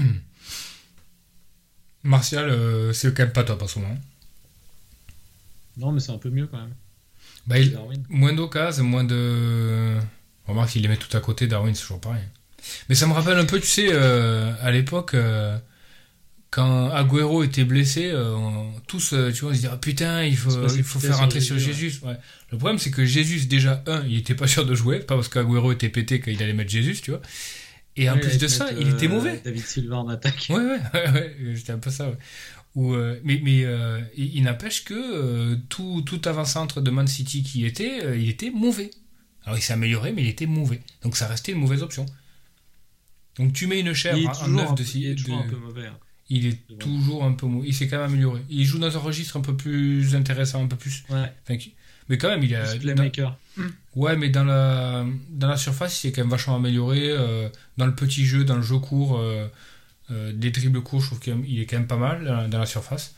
Martial, 2.04 2.50
euh, 2.50 2.92
c'est 2.92 3.16
quand 3.16 3.24
même 3.24 3.32
pas 3.32 3.46
top 3.46 3.62
en 3.62 3.68
ce 3.68 3.80
moment. 3.80 3.98
Non, 5.78 5.94
mais 5.94 6.02
c'est 6.02 6.12
un 6.12 6.18
peu 6.18 6.30
mieux 6.30 6.48
quand 6.48 6.58
même. 6.58 6.74
Bah, 7.48 7.60
il... 7.60 7.80
Moins 8.10 8.34
d'occasions, 8.34 8.84
moins 8.84 9.06
de. 9.06 9.98
Remarque, 10.48 10.72
s'il 10.72 10.82
les 10.82 10.90
met 10.90 10.98
tout 10.98 11.16
à 11.16 11.22
côté, 11.22 11.48
Darwin, 11.48 11.74
c'est 11.74 11.84
toujours 11.84 12.02
pareil. 12.02 12.24
Mais 12.90 12.96
ça 12.96 13.08
me 13.08 13.14
rappelle 13.14 13.38
un 13.38 13.46
peu, 13.46 13.62
tu 13.62 13.68
sais, 13.68 13.88
euh, 13.90 14.52
à 14.62 14.72
l'époque, 14.72 15.16
quand 16.56 16.90
Agüero 16.90 17.44
était 17.44 17.66
blessé, 17.66 18.12
euh, 18.13 18.34
tous, 18.88 19.12
euh, 19.12 19.30
tu 19.30 19.42
vois, 19.42 19.52
on 19.52 19.54
se 19.54 19.60
dit 19.60 19.68
ah, 19.69 19.75
putain, 19.75 20.24
il 20.24 20.38
faut, 20.38 20.66
il 20.69 20.84
faut 20.86 21.02
faire 21.02 21.18
rentrer 21.18 21.42
sur 21.42 21.60
Jésus. 21.60 22.00
Ouais. 22.02 22.16
Le 22.50 22.57
problème, 22.57 22.80
c'est 22.80 22.92
que 22.92 23.04
Jésus, 23.04 23.46
déjà, 23.48 23.84
un, 23.88 24.06
il 24.07 24.18
était 24.18 24.36
pas 24.36 24.48
sûr 24.56 24.66
de 24.66 24.74
jouer, 24.74 25.00
pas 25.00 25.16
parce 25.16 25.28
qu'Agüero 25.28 25.74
était 25.74 25.90
pété 25.90 26.22
qu'il 26.22 26.42
allait 26.42 26.54
mettre 26.54 26.72
Jésus, 26.72 26.96
tu 27.02 27.12
vois. 27.12 27.22
Et 27.98 28.10
en 28.10 28.18
plus 28.18 28.38
de 28.38 28.48
ça, 28.48 28.69
il 28.72 28.88
était 28.88 29.10
mauvais. 29.10 29.31
Euh, 29.31 29.42
David 29.44 29.66
Silva 29.66 29.98
en 29.98 30.07
attaque. 30.07 30.48
Ouais, 30.50 30.56
ouais, 30.56 30.80
ouais, 30.94 31.56
c'était 31.57 31.74
un 31.74 31.78
peu 31.78 31.90
ça. 31.90 32.10
Ou, 32.75 32.96
mais 33.24 33.42
mais 33.44 33.66
il, 34.16 34.44
n'empêche 34.44 34.86
que 34.86 35.56
tout, 35.68 36.04
tout 36.06 36.22
avant-centre 36.24 36.80
de 36.80 36.90
Man 36.90 37.08
City 37.08 37.44
qui 37.44 37.66
était, 37.66 38.18
il 38.18 38.30
était 38.30 38.50
mauvais. 38.50 38.92
Alors 39.44 39.58
il 39.58 39.62
s'est 39.62 39.74
amélioré, 39.74 40.13
mais 40.13 40.24
il 40.24 40.30
était 40.30 40.46
mauvais. 40.46 40.81
Donc 41.04 41.18
ça 41.18 41.28
restait 41.28 41.51
une 41.51 41.60
mauvaise 41.60 41.84
option. 41.84 42.06
Donc 43.38 43.51
tu 43.51 43.68
mets 43.68 43.81
une 43.81 43.94
chair 43.94 44.16
en 44.16 44.48
neuf 44.48 44.74
de, 44.75 44.84
Il 44.96 45.08
est 45.08 45.16
toujours 45.16 45.40
un 45.40 45.48
peu 45.48 45.58
mauvais. 45.58 45.88
Hein 45.88 45.98
il 46.29 46.48
est 46.48 46.77
toujours 46.79 47.24
un 47.24 47.34
peu 47.34 47.46
mou. 47.46 47.63
Il 47.65 47.74
s'est 47.74 47.88
quand 47.88 47.98
même 47.98 48.08
amélioré. 48.08 48.41
Il 48.50 48.65
joue 48.65 48.79
dans 48.79 48.96
un 48.96 49.00
registre 49.00 49.38
un 49.38 49.41
peu 49.41 49.55
plus 49.55 50.15
intéressant, 50.15 50.63
un 50.63 50.67
peu 50.67 50.75
plus. 50.75 51.03
Ouais. 51.10 51.32
mais 52.10 52.17
quand 52.17 52.29
même, 52.29 52.44
il 52.44 52.55
a. 52.55 52.75
Playmaker. 52.75 53.38
Ouais, 53.96 54.17
mais 54.17 54.29
dans 54.29 54.44
la, 54.44 55.05
dans 55.29 55.48
la 55.48 55.58
surface, 55.58 55.98
il 55.98 56.01
s'est 56.01 56.12
quand 56.12 56.22
même 56.22 56.32
vachement 56.32 56.55
amélioré. 56.55 57.10
Euh, 57.12 57.48
dans 57.77 57.86
le 57.86 57.94
petit 57.94 58.25
jeu, 58.25 58.44
dans 58.44 58.55
le 58.55 58.63
jeu 58.63 58.79
court, 58.79 59.20
euh, 59.20 59.48
euh, 60.12 60.34
des 60.34 60.50
dribbles 60.50 60.82
courts, 60.82 61.01
je 61.01 61.08
trouve 61.08 61.20
qu'il 61.20 61.60
est 61.60 61.65
quand 61.65 61.77
même 61.77 61.88
pas 61.88 61.98
mal 61.98 62.50
dans, 62.50 62.60
la 62.60 62.65
surface. 62.65 63.15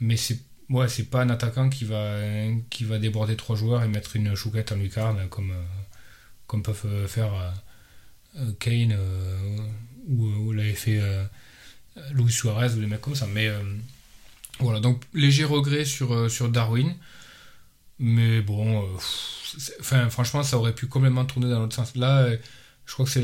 Mais 0.00 0.16
c'est 0.16 0.40
ouais, 0.70 0.88
c'est 0.88 1.04
pas 1.04 1.22
un 1.22 1.30
attaquant 1.30 1.70
qui 1.70 1.84
va, 1.84 2.18
qui 2.68 2.84
va 2.84 2.98
déborder 2.98 3.36
trois 3.36 3.56
joueurs 3.56 3.82
et 3.84 3.88
mettre 3.88 4.16
une 4.16 4.34
chouquette 4.34 4.72
en 4.72 4.76
lucarne 4.76 5.28
comme, 5.28 5.54
comme 6.46 6.62
peuvent 6.62 7.06
faire 7.06 7.30
Kane 8.58 8.96
ou, 10.08 10.26
ou 10.26 10.52
l'avait 10.52 10.74
fait. 10.74 11.00
Louis 12.12 12.32
Suarez 12.32 12.74
ou 12.74 12.80
des 12.80 12.86
mecs 12.86 13.00
comme 13.00 13.14
ça. 13.14 13.26
Mais 13.26 13.48
euh, 13.48 13.60
voilà, 14.60 14.80
donc 14.80 15.02
léger 15.14 15.44
regret 15.44 15.84
sur, 15.84 16.12
euh, 16.12 16.28
sur 16.28 16.48
Darwin. 16.48 16.94
Mais 17.98 18.40
bon, 18.40 18.84
euh, 18.84 20.08
franchement, 20.08 20.42
ça 20.42 20.58
aurait 20.58 20.74
pu 20.74 20.86
complètement 20.86 21.24
tourner 21.24 21.50
dans 21.50 21.60
l'autre 21.60 21.74
sens. 21.74 21.96
Là, 21.96 22.28
je 22.86 22.92
crois 22.92 23.04
que 23.04 23.10
c'est 23.10 23.22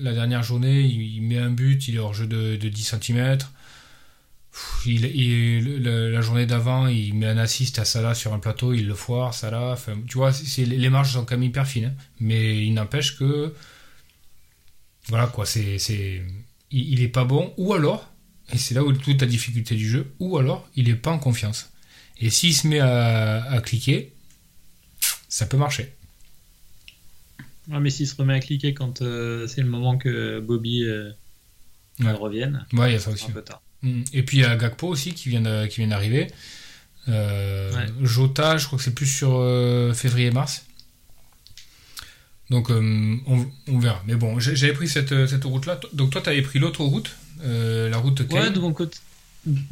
la 0.00 0.12
dernière 0.12 0.42
journée, 0.42 0.82
il, 0.82 1.22
met 1.22 1.38
un 1.38 1.50
but, 1.50 1.88
il 1.88 1.96
est 1.96 1.98
hors 1.98 2.14
jeu 2.14 2.26
de, 2.26 2.56
de 2.56 2.68
10 2.68 2.96
cm. 3.00 3.38
Il, 4.84 5.82
la, 5.82 6.20
journée 6.20 6.44
d'avant, 6.44 6.86
il 6.86 7.14
met 7.14 7.26
un 7.26 7.38
assist 7.38 7.78
à 7.78 7.86
Salah 7.86 8.14
sur 8.14 8.34
un 8.34 8.38
plateau, 8.38 8.74
il 8.74 8.86
le 8.86 8.94
foire, 8.94 9.32
Salah. 9.32 9.72
Enfin, 9.72 9.94
tu 10.06 10.18
vois, 10.18 10.32
c'est, 10.32 10.66
les 10.66 10.90
marges 10.90 11.12
sont 11.12 11.24
quand 11.24 11.36
même 11.36 11.44
hyper 11.44 11.66
fines. 11.66 11.86
Hein. 11.86 12.04
mais 12.20 12.64
il 12.64 12.74
n'empêche 12.74 13.16
que. 13.18 13.54
Voilà 15.08 15.26
quoi, 15.26 15.46
c'est, 15.46 15.78
il, 16.72 17.02
est 17.02 17.08
pas 17.08 17.24
bon, 17.24 17.52
ou 17.56 17.74
alors, 17.74 18.10
et 18.52 18.58
c'est 18.58 18.74
là 18.74 18.82
où 18.82 18.92
toute 18.92 19.20
la 19.20 19.26
difficulté 19.26 19.74
du 19.74 19.88
jeu, 19.88 20.12
ou 20.18 20.38
alors 20.38 20.68
il 20.74 20.88
est 20.88 20.94
pas 20.94 21.10
en 21.10 21.18
confiance. 21.18 21.70
Et 22.20 22.30
s'il 22.30 22.54
se 22.54 22.66
met 22.66 22.80
à, 22.80 23.60
cliquer, 23.62 24.12
ça 25.28 25.46
peut 25.46 25.56
marcher. 25.56 25.92
Ah, 27.70 27.80
mais 27.80 27.90
s'il 27.90 28.08
se 28.08 28.16
remet 28.16 28.34
à 28.34 28.40
cliquer 28.40 28.74
quand 28.74 29.02
euh, 29.02 29.46
c'est 29.46 29.62
le 29.62 29.68
moment 29.68 29.96
que 29.96 30.40
Bobby 30.40 30.84
euh, 30.84 31.12
revienne, 32.00 32.66
ouais, 32.72 32.90
il 32.90 32.92
y 32.94 32.96
a 32.96 32.98
ça 32.98 33.10
aussi. 33.10 33.26
Un 33.26 33.30
peu 33.30 33.42
tard. 33.42 33.62
Mm. 33.82 34.02
Et 34.12 34.22
puis 34.22 34.38
il 34.38 34.40
y 34.40 34.44
a 34.44 34.56
Gakpo 34.56 34.88
aussi 34.88 35.14
qui 35.14 35.28
vient, 35.28 35.68
qui 35.68 35.80
vient 35.80 35.88
d'arriver. 35.88 36.28
Euh, 37.08 37.86
Jota, 38.02 38.56
je 38.56 38.66
crois 38.66 38.78
que 38.78 38.84
c'est 38.84 38.94
plus 38.94 39.06
sur 39.06 39.30
février-mars. 39.94 40.64
Donc 42.52 42.70
on, 42.70 43.18
on, 43.66 43.78
verra. 43.78 44.00
Mais 44.06 44.14
bon, 44.14 44.38
j'avais 44.38 44.72
pris 44.72 44.86
cette, 44.86 45.26
cette 45.26 45.44
route-là. 45.44 45.80
Donc 45.92 46.10
toi, 46.10 46.20
tu 46.20 46.28
avais 46.28 46.42
pris 46.42 46.60
l'autre 46.60 46.84
route, 46.84 47.10
la 47.42 47.96
route 47.98 48.28
Kane. 48.28 48.38
Ouais, 48.38 48.50
de 48.50 48.60
mon 48.60 48.72
côté. 48.72 48.98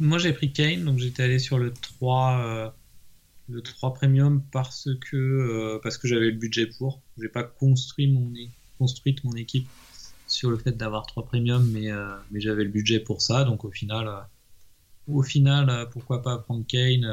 Moi, 0.01 0.17
j'ai 0.17 0.33
pris 0.33 0.51
Kane, 0.51 0.83
donc 0.83 0.99
j'étais 0.99 1.23
allé 1.23 1.39
sur 1.39 1.57
le 1.57 1.71
3 1.71 2.73
le 3.51 3.61
3 3.61 3.93
premium 3.93 4.43
parce 4.51 4.89
que, 5.09 5.17
euh, 5.17 5.79
parce 5.83 5.97
que 5.97 6.07
j'avais 6.07 6.31
le 6.31 6.37
budget 6.37 6.67
pour. 6.67 7.01
J'ai 7.19 7.29
pas 7.29 7.43
construit 7.43 8.07
mon, 8.07 8.31
construite 8.79 9.23
mon 9.23 9.33
équipe 9.33 9.67
sur 10.27 10.49
le 10.49 10.57
fait 10.57 10.71
d'avoir 10.71 11.05
3 11.05 11.25
premium, 11.25 11.69
mais, 11.71 11.91
euh, 11.91 12.15
mais 12.31 12.39
j'avais 12.39 12.63
le 12.63 12.69
budget 12.69 12.99
pour 12.99 13.21
ça. 13.21 13.43
Donc 13.43 13.65
au 13.65 13.71
final, 13.71 14.07
euh, 14.07 14.19
au 15.07 15.23
final 15.23 15.87
pourquoi 15.91 16.21
pas 16.21 16.37
prendre 16.37 16.65
Kane 16.65 17.05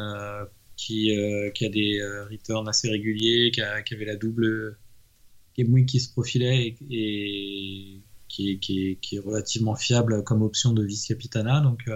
qui, 0.77 1.11
qui 1.55 1.67
a 1.67 1.69
des 1.69 2.01
returns 2.31 2.69
assez 2.69 2.89
réguliers, 2.89 3.51
qui, 3.51 3.61
avait 3.61 4.05
la 4.05 4.17
double 4.17 4.77
Week 5.65 5.87
qui 5.87 6.01
se 6.01 6.11
profilait 6.13 6.77
et, 6.91 8.03
qui, 8.29 8.59
qui, 8.61 8.99
qui, 9.01 9.17
est 9.17 9.21
relativement 9.21 9.75
fiable 9.75 10.23
comme 10.25 10.43
option 10.43 10.73
de 10.73 10.85
vice-capitana. 10.85 11.61
Donc 11.61 11.89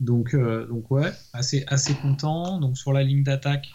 donc, 0.00 0.34
euh, 0.34 0.66
donc 0.66 0.90
ouais, 0.90 1.12
assez, 1.32 1.64
assez 1.66 1.94
content. 1.94 2.58
Donc 2.60 2.76
sur 2.76 2.92
la 2.92 3.02
ligne 3.02 3.22
d'attaque, 3.22 3.68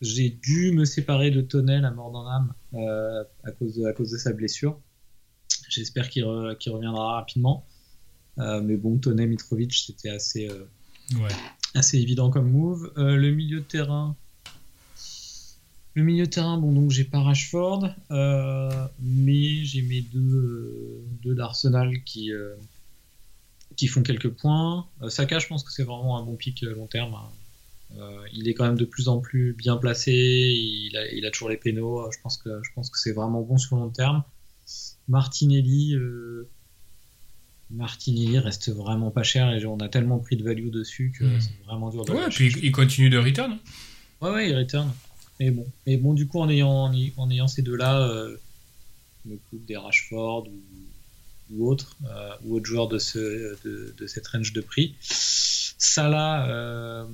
j'ai 0.00 0.30
dû 0.30 0.72
me 0.72 0.84
séparer 0.84 1.30
de 1.30 1.40
Tonnel 1.40 1.84
à 1.84 1.90
mort 1.90 2.10
dans 2.12 2.24
l'âme 2.24 2.54
euh, 2.74 3.24
à, 3.44 3.52
cause 3.52 3.76
de, 3.76 3.86
à 3.86 3.92
cause 3.92 4.10
de 4.10 4.18
sa 4.18 4.32
blessure. 4.32 4.78
J'espère 5.68 6.08
qu'il 6.08 6.24
reviendra 6.24 7.14
rapidement. 7.14 7.66
Euh, 8.38 8.60
mais 8.60 8.76
bon, 8.76 8.98
Tonel 8.98 9.28
Mitrovic, 9.28 9.72
c'était 9.72 10.10
assez, 10.10 10.48
assez 11.74 11.98
évident 11.98 12.30
comme 12.30 12.50
move. 12.50 12.92
le 12.96 13.30
milieu 13.30 13.60
de 13.60 13.64
terrain. 13.64 14.16
Le 15.94 16.02
milieu 16.02 16.26
de 16.26 16.30
terrain, 16.30 16.58
bon, 16.58 16.72
donc 16.72 16.90
j'ai 16.90 17.04
pas 17.04 17.20
Rashford, 17.20 17.88
mais 19.00 19.64
j'ai 19.64 19.82
mes 19.82 20.00
deux, 20.00 21.04
deux 21.22 21.34
d'Arsenal 21.34 22.02
qui, 22.02 22.32
qui 23.76 23.86
font 23.86 24.02
quelques 24.02 24.28
points. 24.28 24.86
Euh, 25.02 25.08
Saka, 25.08 25.38
je 25.38 25.46
pense 25.46 25.64
que 25.64 25.72
c'est 25.72 25.82
vraiment 25.82 26.18
un 26.18 26.22
bon 26.22 26.36
pic 26.36 26.62
euh, 26.62 26.74
long 26.74 26.86
terme. 26.86 27.14
Hein. 27.14 27.98
Euh, 27.98 28.26
il 28.32 28.48
est 28.48 28.54
quand 28.54 28.64
même 28.64 28.78
de 28.78 28.84
plus 28.84 29.08
en 29.08 29.20
plus 29.20 29.52
bien 29.52 29.76
placé. 29.76 30.12
Il 30.12 31.24
a, 31.26 31.30
toujours 31.30 31.48
les 31.48 31.56
pénaux. 31.56 32.10
Je 32.10 32.18
pense 32.22 32.36
que 32.36 32.60
je 32.62 32.70
pense 32.74 32.90
que 32.90 32.98
c'est 32.98 33.12
vraiment 33.12 33.42
bon 33.42 33.58
sur 33.58 33.76
le 33.76 33.82
long 33.82 33.90
terme. 33.90 34.22
Martinelli, 35.08 35.94
Martinelli 37.70 38.38
reste 38.38 38.72
vraiment 38.72 39.10
pas 39.10 39.22
cher 39.22 39.52
et 39.52 39.64
on 39.66 39.78
a 39.78 39.88
tellement 39.88 40.18
pris 40.18 40.36
de 40.36 40.42
value 40.42 40.70
dessus 40.70 41.12
que 41.16 41.24
hmm. 41.24 41.40
c'est 41.40 41.64
vraiment 41.66 41.90
dur 41.90 42.04
de. 42.04 42.12
Ouais, 42.12 42.28
puis 42.30 42.52
il 42.62 42.72
continue 42.72 43.10
de 43.10 43.18
return. 43.18 43.58
Ouais, 44.20 44.30
ouais, 44.30 44.50
il 44.50 44.56
return. 44.56 44.90
Mais 45.40 45.50
bon, 45.50 45.66
mais 45.86 45.96
bon, 45.96 46.14
du 46.14 46.26
coup, 46.26 46.40
en 46.40 46.48
ayant 46.48 46.92
en, 47.16 47.30
ayant 47.30 47.48
ces 47.48 47.62
deux-là, 47.62 48.08
le 49.26 49.36
coup 49.36 49.58
des 49.66 49.76
Rashford 49.76 50.46
ou 50.48 50.60
ou 51.50 51.68
autre, 51.68 51.96
euh, 52.06 52.34
ou 52.44 52.56
autre 52.56 52.66
joueur 52.66 52.88
de, 52.88 52.98
ce, 52.98 53.56
de, 53.64 54.06
cette 54.06 54.26
range 54.28 54.52
de 54.52 54.60
prix. 54.60 54.94
Salah, 55.00 56.48
euh, 56.48 57.06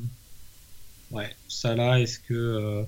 ouais, 1.11 1.35
Salah, 1.49 2.01
est-ce 2.01 2.19
que. 2.19 2.35
Euh, 2.35 2.83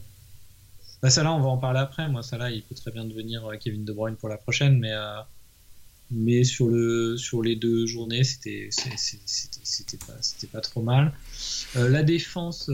bah, 1.03 1.11
Salah, 1.11 1.33
on 1.33 1.41
va 1.41 1.49
en 1.49 1.59
parler 1.59 1.81
après. 1.81 2.09
Moi, 2.09 2.23
Salah, 2.23 2.51
il 2.51 2.63
peut 2.63 2.75
très 2.75 2.91
bien 2.91 3.05
devenir 3.05 3.49
Kevin 3.61 3.85
De 3.85 3.93
Bruyne 3.93 4.17
pour 4.17 4.29
la 4.29 4.37
prochaine, 4.37 4.79
mais, 4.79 4.93
mais 6.13 6.45
sur, 6.45 6.69
le, 6.69 7.17
sur 7.17 7.43
les 7.43 7.57
deux 7.57 7.87
journées, 7.87 8.25
c'était 8.25 8.69
pas, 10.07 10.13
pas 10.53 10.61
trop 10.61 10.83
mal. 10.83 11.13
la 11.75 12.03
défense, 12.03 12.71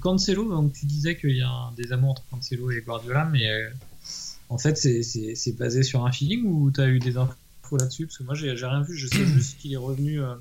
Cancelo, 0.00 0.48
donc 0.48 0.72
tu 0.72 0.86
disais 0.86 1.16
qu'il 1.16 1.36
y 1.36 1.42
a 1.42 1.72
des 1.76 1.92
amours 1.92 2.10
entre 2.10 2.24
Cancelo 2.30 2.70
et 2.70 2.80
Guardiola, 2.80 3.28
mais 3.30 3.46
en 4.52 4.58
fait, 4.58 4.76
c'est 4.76 5.56
basé 5.56 5.82
sur 5.82 6.04
un 6.04 6.12
feeling 6.12 6.44
ou 6.44 6.70
tu 6.70 6.80
as 6.80 6.88
eu 6.88 6.98
des 6.98 7.16
infos 7.16 7.34
là-dessus? 7.78 8.06
Parce 8.06 8.18
que 8.18 8.24
moi, 8.24 8.34
j'ai 8.34 8.52
rien 8.52 8.82
vu. 8.82 8.96
Je 8.96 9.06
sais 9.06 9.24
juste 9.24 9.58
qu'il 9.58 9.72
est 9.72 9.78
revenu 9.78 10.20
euh, 10.20 10.34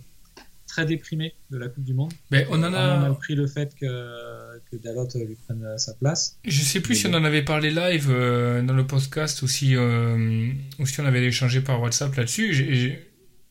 très 0.72 0.86
déprimé 0.86 1.34
de 1.50 1.58
la 1.58 1.68
Coupe 1.68 1.84
du 1.84 1.94
Monde. 1.94 2.14
Mais 2.32 2.48
on 2.50 2.64
en 2.64 2.74
a... 2.74 3.00
on 3.00 3.12
a 3.12 3.14
pris 3.14 3.36
le 3.36 3.48
fait 3.48 3.76
que, 3.76 4.60
que 4.72 4.78
Dalot 4.78 5.08
lui 5.16 5.36
prenne 5.36 5.64
euh, 5.64 5.78
sa 5.78 5.94
place. 5.94 6.40
Je 6.46 6.62
sais 6.62 6.80
plus 6.80 6.96
si 6.96 7.08
on 7.08 7.14
en 7.14 7.24
avait 7.24 7.44
parlé 7.44 7.72
live 7.72 8.08
euh, 8.10 8.62
dans 8.62 8.74
le 8.74 8.88
podcast 8.88 9.42
ou 9.42 9.48
si, 9.48 9.76
ou 9.76 10.86
si 10.86 11.02
on 11.02 11.06
avait 11.06 11.24
échangé 11.24 11.62
par 11.62 11.82
WhatsApp 11.82 12.16
là-dessus. 12.16 13.00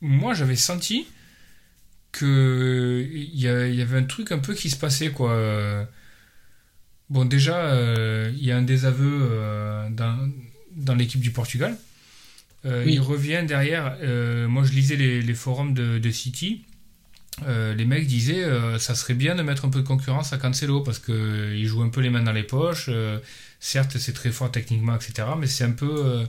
Moi, 0.00 0.34
j'avais 0.34 0.56
senti 0.56 1.06
que 2.12 3.06
il 3.12 3.34
y, 3.34 3.42
y, 3.42 3.48
avait 3.48 3.98
un 3.98 4.04
truc 4.04 4.32
un 4.32 4.38
peu 4.38 4.54
qui 4.54 4.70
se 4.70 4.76
passait 4.76 5.10
quoi. 5.10 5.38
Bon, 7.10 7.24
déjà, 7.24 7.74
il 8.30 8.42
y 8.42 8.50
a 8.50 8.56
un 8.56 8.62
désaveu 8.62 9.88
dans, 9.90 10.30
dans 10.74 10.94
l'équipe 10.94 11.20
du 11.20 11.30
Portugal. 11.32 11.76
Euh, 12.66 12.84
il 12.86 13.00
revient 13.00 13.44
derrière. 13.46 13.96
Euh, 14.02 14.48
moi, 14.48 14.64
je 14.64 14.72
lisais 14.72 14.96
les, 14.96 15.34
forums 15.34 15.74
de, 15.74 16.10
City. 16.10 16.64
Euh, 17.46 17.74
les 17.74 17.84
mecs 17.84 18.06
disaient 18.06 18.44
ça 18.78 18.94
serait 18.94 19.14
bien 19.14 19.34
de 19.34 19.42
mettre 19.42 19.64
un 19.64 19.70
peu 19.70 19.80
de 19.80 19.86
concurrence 19.86 20.32
à 20.32 20.38
Cancelo 20.38 20.80
parce 20.82 20.98
qu'il 20.98 21.66
joue 21.66 21.82
un 21.82 21.88
peu 21.88 22.00
les 22.00 22.10
mains 22.10 22.22
dans 22.22 22.32
les 22.32 22.42
poches. 22.42 22.90
certes, 23.60 23.96
c'est 23.98 24.12
très 24.12 24.30
fort 24.30 24.50
techniquement, 24.50 24.94
etc. 24.94 25.28
Mais 25.38 25.46
c'est 25.46 25.64
un 25.64 25.72
peu, 25.72 26.26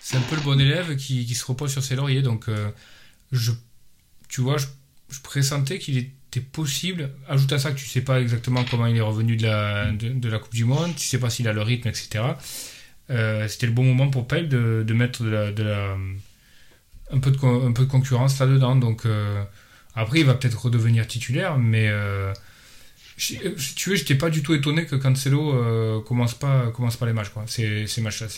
c'est 0.00 0.16
un 0.16 0.22
peu 0.22 0.36
le 0.36 0.42
bon 0.42 0.58
élève 0.60 0.96
qui, 0.96 1.34
se 1.34 1.44
repose 1.44 1.72
sur 1.72 1.82
ses 1.82 1.96
lauriers. 1.96 2.22
Donc, 2.22 2.46
tu 4.28 4.40
vois, 4.40 4.56
je, 4.58 4.66
pressentais 5.22 5.78
qu'il 5.78 5.98
était 5.98 6.40
possible. 6.40 7.10
Ajoute 7.28 7.52
à 7.52 7.58
ça 7.58 7.72
que 7.72 7.78
tu 7.78 7.86
sais 7.86 8.02
pas 8.02 8.20
exactement 8.20 8.64
comment 8.70 8.86
il 8.86 8.96
est 8.96 9.00
revenu 9.00 9.36
de 9.36 9.42
la, 9.42 9.90
de 9.92 10.28
la 10.28 10.38
Coupe 10.38 10.54
du 10.54 10.64
Monde, 10.64 10.94
tu 10.96 11.06
sais 11.06 11.18
pas 11.18 11.28
s'il 11.30 11.48
a 11.48 11.52
le 11.52 11.62
rythme, 11.62 11.88
etc. 11.88 12.34
Euh, 13.10 13.48
c'était 13.48 13.66
le 13.66 13.72
bon 13.72 13.84
moment 13.84 14.08
pour 14.08 14.26
Pep 14.26 14.48
de, 14.48 14.92
mettre 14.94 15.22
un, 15.24 17.18
peu 17.18 17.30
de, 17.30 17.66
un 17.66 17.72
peu 17.72 17.84
de 17.84 17.90
concurrence 17.90 18.38
là-dedans. 18.38 18.76
Donc, 18.76 19.04
euh, 19.04 19.42
après, 19.94 20.20
il 20.20 20.26
va 20.26 20.34
peut-être 20.34 20.64
redevenir 20.64 21.06
titulaire, 21.06 21.58
mais 21.58 21.88
euh, 21.88 22.32
si 23.16 23.38
tu 23.74 23.90
veux, 23.90 23.96
j'étais 23.96 24.14
pas 24.14 24.30
du 24.30 24.42
tout 24.42 24.54
étonné 24.54 24.86
que 24.86 24.96
Cancelo 24.96 26.02
commence, 26.02 26.34
pas, 26.34 26.70
commence 26.70 26.96
pas 26.96 27.06
les 27.06 27.12
matchs, 27.12 27.30
quoi. 27.30 27.44
Ces, 27.46 27.86
ces 27.86 28.00
matchs-là. 28.00 28.28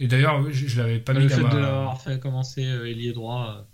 Et 0.00 0.06
d'ailleurs, 0.06 0.50
je, 0.50 0.66
je 0.66 0.80
l'avais 0.80 0.98
pas 0.98 1.14
mis 1.14 1.22
le 1.22 1.28
fait 1.28 1.36
de 1.36 1.58
l'avoir 1.58 2.02
fait 2.02 2.20
commencer 2.20 2.62
ailier 2.62 3.12
droit. 3.12 3.66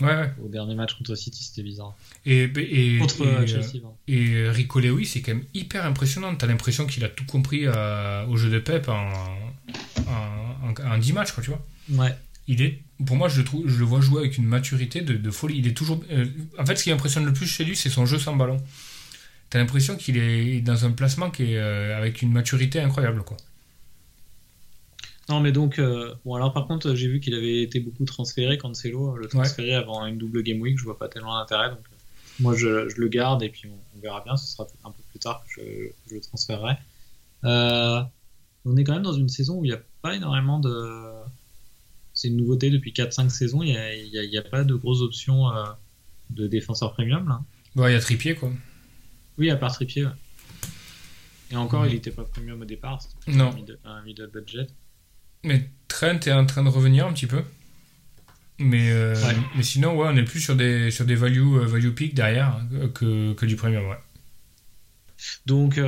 Ouais, 0.00 0.30
Au 0.40 0.48
dernier 0.48 0.76
match 0.76 0.94
contre 0.96 1.16
City, 1.16 1.42
c'était 1.42 1.64
bizarre. 1.64 1.94
Et, 2.24 2.44
et, 2.44 2.98
contre 2.98 3.46
Chelsea. 3.46 3.82
Et 4.06 4.48
Rico 4.48 4.80
c'est 5.04 5.22
quand 5.22 5.34
même 5.34 5.44
hyper 5.54 5.84
impressionnant. 5.84 6.34
T'as 6.36 6.46
l'impression 6.46 6.86
qu'il 6.86 7.04
a 7.04 7.08
tout 7.08 7.24
compris 7.24 7.66
au 7.66 8.36
jeu 8.36 8.50
de 8.50 8.58
Pep 8.60 8.88
en, 8.88 9.10
un, 10.84 10.98
10 10.98 11.12
matchs, 11.12 11.32
quoi, 11.32 11.42
tu 11.42 11.50
vois. 11.50 11.64
Ouais. 11.90 12.14
Il 12.48 12.62
est, 12.62 12.82
pour 13.04 13.16
moi, 13.16 13.28
je 13.28 13.38
le, 13.38 13.44
trouve, 13.44 13.68
je 13.68 13.78
le 13.78 13.84
vois 13.84 14.00
jouer 14.00 14.20
avec 14.20 14.38
une 14.38 14.46
maturité 14.46 15.02
de, 15.02 15.30
folie. 15.30 15.58
Il 15.58 15.66
est 15.68 15.76
toujours. 15.76 16.02
Euh, 16.10 16.24
en 16.58 16.64
fait, 16.64 16.76
ce 16.76 16.84
qui 16.84 16.90
impressionne 16.90 17.26
le 17.26 17.32
plus 17.34 17.46
chez 17.46 17.62
lui, 17.62 17.76
c'est 17.76 17.90
son 17.90 18.06
jeu 18.06 18.18
sans 18.18 18.34
ballon. 18.34 18.56
T'as 19.50 19.58
l'impression 19.58 19.96
qu'il 19.96 20.16
est 20.16 20.60
dans 20.62 20.86
un 20.86 20.92
placement 20.92 21.30
qui 21.30 21.52
est 21.52 21.58
euh, 21.58 21.96
avec 21.96 22.22
une 22.22 22.32
maturité 22.32 22.80
incroyable, 22.80 23.22
quoi. 23.22 23.36
Non, 25.28 25.40
mais 25.40 25.52
donc, 25.52 25.78
euh, 25.78 26.14
bon, 26.24 26.34
alors 26.36 26.54
par 26.54 26.66
contre, 26.66 26.94
j'ai 26.94 27.06
vu 27.06 27.20
qu'il 27.20 27.34
avait 27.34 27.62
été 27.62 27.80
beaucoup 27.80 28.06
transféré, 28.06 28.56
Cancelo, 28.56 29.14
le 29.16 29.28
transféré 29.28 29.74
avant 29.74 30.06
une 30.06 30.16
double 30.16 30.42
game 30.42 30.58
week, 30.58 30.78
je 30.78 30.84
vois 30.84 30.98
pas 30.98 31.08
tellement 31.08 31.38
l'intérêt, 31.38 31.68
donc 31.68 31.80
moi 32.40 32.56
je, 32.56 32.88
le 32.96 33.08
garde 33.08 33.42
et 33.42 33.50
puis 33.50 33.68
on, 33.68 34.00
verra 34.00 34.22
bien, 34.24 34.38
ce 34.38 34.46
sera 34.46 34.66
un 34.84 34.90
peu 34.90 35.02
plus 35.10 35.18
tard 35.18 35.44
que 35.44 35.60
je, 35.60 35.90
je 36.08 36.14
le 36.14 36.20
transférerai. 36.22 36.76
on 37.42 38.76
est 38.78 38.84
quand 38.84 38.94
même 38.94 39.02
dans 39.02 39.12
une 39.12 39.28
saison 39.28 39.58
où 39.58 39.66
il 39.66 39.70
y 39.70 39.74
a 39.74 39.80
pas 40.00 40.14
énormément 40.14 40.60
de. 40.60 41.12
C'est 42.18 42.26
une 42.26 42.36
nouveauté 42.36 42.70
depuis 42.70 42.90
4-5 42.90 43.28
saisons. 43.28 43.62
Il 43.62 43.70
n'y 43.70 44.36
a, 44.36 44.40
a, 44.40 44.42
pas 44.42 44.64
de 44.64 44.74
grosses 44.74 45.02
options 45.02 45.54
euh, 45.54 45.62
de 46.30 46.48
défenseurs 46.48 46.92
premium 46.92 47.28
là. 47.28 47.40
il 47.76 47.92
y 47.92 47.94
a 47.94 48.00
Tripier 48.00 48.34
quoi. 48.34 48.50
Oui, 49.38 49.50
à 49.50 49.56
part 49.56 49.72
Tripier. 49.72 50.08
Et 51.52 51.56
encore, 51.56 51.86
il 51.86 51.92
n'était 51.92 52.10
pas 52.10 52.24
premium 52.24 52.60
au 52.60 52.64
départ. 52.64 52.98
Non. 53.28 53.54
Un 53.84 54.02
middle, 54.02 54.30
budget. 54.34 54.66
Mais 55.44 55.70
Trent 55.86 56.18
est 56.26 56.32
en 56.32 56.44
train 56.44 56.64
de 56.64 56.68
revenir 56.68 57.06
un 57.06 57.12
petit 57.12 57.28
peu. 57.28 57.44
Mais, 58.58 58.90
euh, 58.90 59.14
mais 59.54 59.62
sinon, 59.62 59.96
ouais, 59.96 60.08
on 60.10 60.16
est 60.16 60.24
plus 60.24 60.40
sur 60.40 60.56
des, 60.56 60.90
sur 60.90 61.04
des 61.04 61.14
value, 61.14 61.58
euh, 61.58 61.66
value 61.66 61.90
peak 61.90 62.14
derrière 62.14 62.60
que, 62.94 63.32
que, 63.34 63.46
du 63.46 63.54
premium, 63.54 63.86
ouais. 63.88 63.98
Donc, 65.46 65.78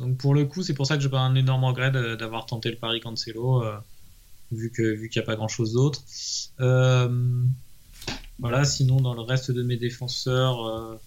donc 0.00 0.18
pour 0.18 0.34
le 0.34 0.46
coup, 0.46 0.64
c'est 0.64 0.74
pour 0.74 0.86
ça 0.86 0.96
que 0.96 1.02
j'ai 1.02 1.08
pas 1.08 1.20
un 1.20 1.36
énorme 1.36 1.62
regret 1.62 1.92
d'avoir 1.92 2.44
tenté 2.44 2.70
le 2.70 2.76
pari 2.76 2.98
Cancelo, 2.98 3.62
vu 4.52 4.70
que 4.70 4.82
vu 4.82 5.08
qu'il 5.08 5.20
n'y 5.20 5.24
a 5.24 5.26
pas 5.26 5.36
grand 5.36 5.48
chose 5.48 5.72
d'autre. 5.72 6.02
Euh, 6.60 7.44
voilà, 8.38 8.64
sinon 8.64 9.00
dans 9.00 9.14
le 9.14 9.22
reste 9.22 9.50
de 9.50 9.62
mes 9.62 9.76
défenseurs, 9.76 10.66
euh, 10.66 11.00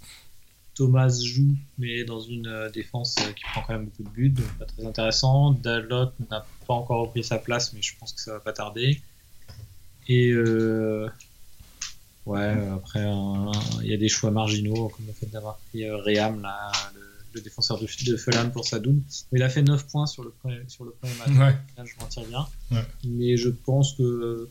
Thomas 0.74 1.10
joue, 1.10 1.56
mais 1.78 2.04
dans 2.04 2.20
une 2.20 2.70
défense 2.74 3.16
qui 3.36 3.44
prend 3.44 3.62
quand 3.62 3.74
même 3.74 3.86
beaucoup 3.86 4.04
de 4.04 4.10
buts, 4.10 4.30
donc 4.30 4.46
pas 4.58 4.66
très 4.66 4.86
intéressant. 4.86 5.52
Dalot 5.52 6.12
n'a 6.30 6.46
pas 6.68 6.74
encore 6.74 7.02
repris 7.02 7.24
sa 7.24 7.38
place, 7.38 7.74
mais 7.74 7.82
je 7.82 7.98
pense 7.98 8.14
que 8.14 8.22
ça 8.22 8.34
va 8.34 8.40
pas 8.40 8.54
tarder. 8.54 9.02
Et 10.08 10.34
ouais, 12.26 12.54
après, 12.74 13.06
il 13.82 13.88
y 13.88 13.94
a 13.94 13.98
des 13.98 14.10
choix 14.10 14.32
marginaux, 14.32 14.90
comme 14.90 15.06
le 15.08 15.14
fait 15.14 15.28
d'avoir 15.28 15.58
pris 15.70 15.90
Réam, 15.90 16.42
là, 16.42 16.72
le 16.94 17.05
défenseur 17.42 17.80
de, 17.80 17.86
de 18.06 18.18
Fulham 18.18 18.52
pour 18.52 18.66
sa 18.66 18.80
double. 18.80 19.02
Il 19.32 19.42
a 19.44 19.50
fait 19.50 19.62
9 19.64 19.88
points 19.88 20.06
sur 20.08 20.24
le 20.24 20.30
premier, 20.32 20.62
sur 20.68 20.84
le 20.86 20.92
premier 20.92 21.14
match. 21.16 21.30
Ouais. 21.30 21.58
Là, 21.78 21.86
je 21.86 21.94
m'en 22.00 22.08
tire 22.08 22.26
bien. 22.26 22.48
Ouais. 22.72 22.86
Mais 23.06 23.38
je 23.38 23.50
pense 23.50 23.94
que 23.94 24.50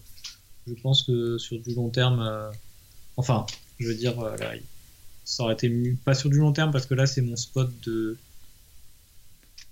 je 0.66 0.74
pense 0.74 1.02
que 1.02 1.36
sur 1.38 1.58
du 1.60 1.74
long 1.74 1.90
terme, 1.90 2.20
euh, 2.20 2.50
enfin, 3.16 3.44
je 3.78 3.88
veux 3.88 3.94
dire, 3.94 4.18
euh, 4.20 4.36
là, 4.38 4.52
ça 5.24 5.42
aurait 5.42 5.54
été 5.54 5.68
mieux. 5.68 5.96
Pas 6.04 6.14
sur 6.14 6.30
du 6.30 6.38
long 6.38 6.52
terme 6.52 6.70
parce 6.70 6.86
que 6.86 6.94
là, 6.94 7.06
c'est 7.06 7.20
mon 7.22 7.36
spot 7.36 7.70
de. 7.84 8.16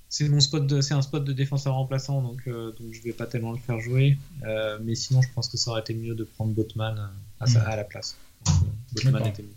C'est 0.09 0.29
mon 0.29 0.41
spot 0.41 0.67
de, 0.67 0.83
c'est 0.83 0.93
un 0.93 1.01
spot 1.01 1.25
de 1.25 1.33
défenseur 1.33 1.75
remplaçant, 1.75 2.21
donc, 2.21 2.43
euh, 2.47 2.73
donc 2.73 2.93
je 2.93 3.01
vais 3.01 3.15
pas 3.15 3.27
tellement 3.27 3.53
le 3.53 3.59
faire 3.59 3.81
jouer. 3.81 4.19
Euh, 4.45 4.79
mais 4.83 4.95
sinon, 4.95 5.23
je 5.23 5.29
pense 5.35 5.49
que 5.49 5.57
ça 5.57 5.71
aurait 5.71 5.81
été 5.81 5.95
mieux 5.95 6.15
de 6.15 6.25
prendre 6.25 6.53
Botman 6.53 7.11
à, 7.41 7.47
sa- 7.47 7.61
Mm. 7.61 7.67
à 7.67 7.77
la 7.77 7.85
place. 7.85 8.17
Donc, 8.45 8.57
Botman 8.93 9.27
était 9.27 9.43
mieux. 9.43 9.55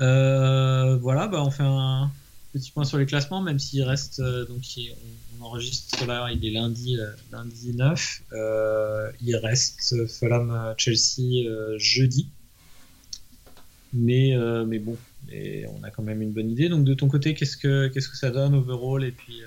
Euh, 0.00 0.96
voilà, 0.96 1.26
bah 1.26 1.42
on 1.42 1.50
fait 1.50 1.62
un 1.62 2.10
petit 2.52 2.70
point 2.70 2.84
sur 2.84 2.98
les 2.98 3.06
classements, 3.06 3.42
même 3.42 3.58
s'il 3.58 3.82
reste 3.82 4.20
euh, 4.20 4.44
donc 4.46 4.62
on, 5.40 5.44
enregistre 5.44 6.06
là, 6.06 6.28
il 6.32 6.44
est 6.44 6.50
lundi 6.50 6.98
euh, 6.98 7.10
lundi 7.32 7.72
9. 7.74 8.22
Euh, 8.32 9.10
il 9.22 9.36
reste 9.36 10.06
Fulham 10.06 10.74
Chelsea 10.78 11.46
euh, 11.46 11.78
jeudi. 11.78 12.28
Mais 13.92 14.36
mais 14.66 14.78
bon, 14.78 14.96
on 15.30 15.82
a 15.84 15.90
quand 15.90 16.02
même 16.02 16.20
une 16.20 16.32
bonne 16.32 16.50
idée. 16.50 16.68
Donc 16.68 16.84
de 16.84 16.92
ton 16.92 17.08
côté, 17.08 17.34
qu'est-ce 17.34 17.56
que 17.56 17.88
qu'est-ce 17.88 18.08
que 18.08 18.16
ça 18.16 18.30
donne 18.30 18.54
overall 18.54 19.04
et 19.04 19.12
puis 19.12 19.40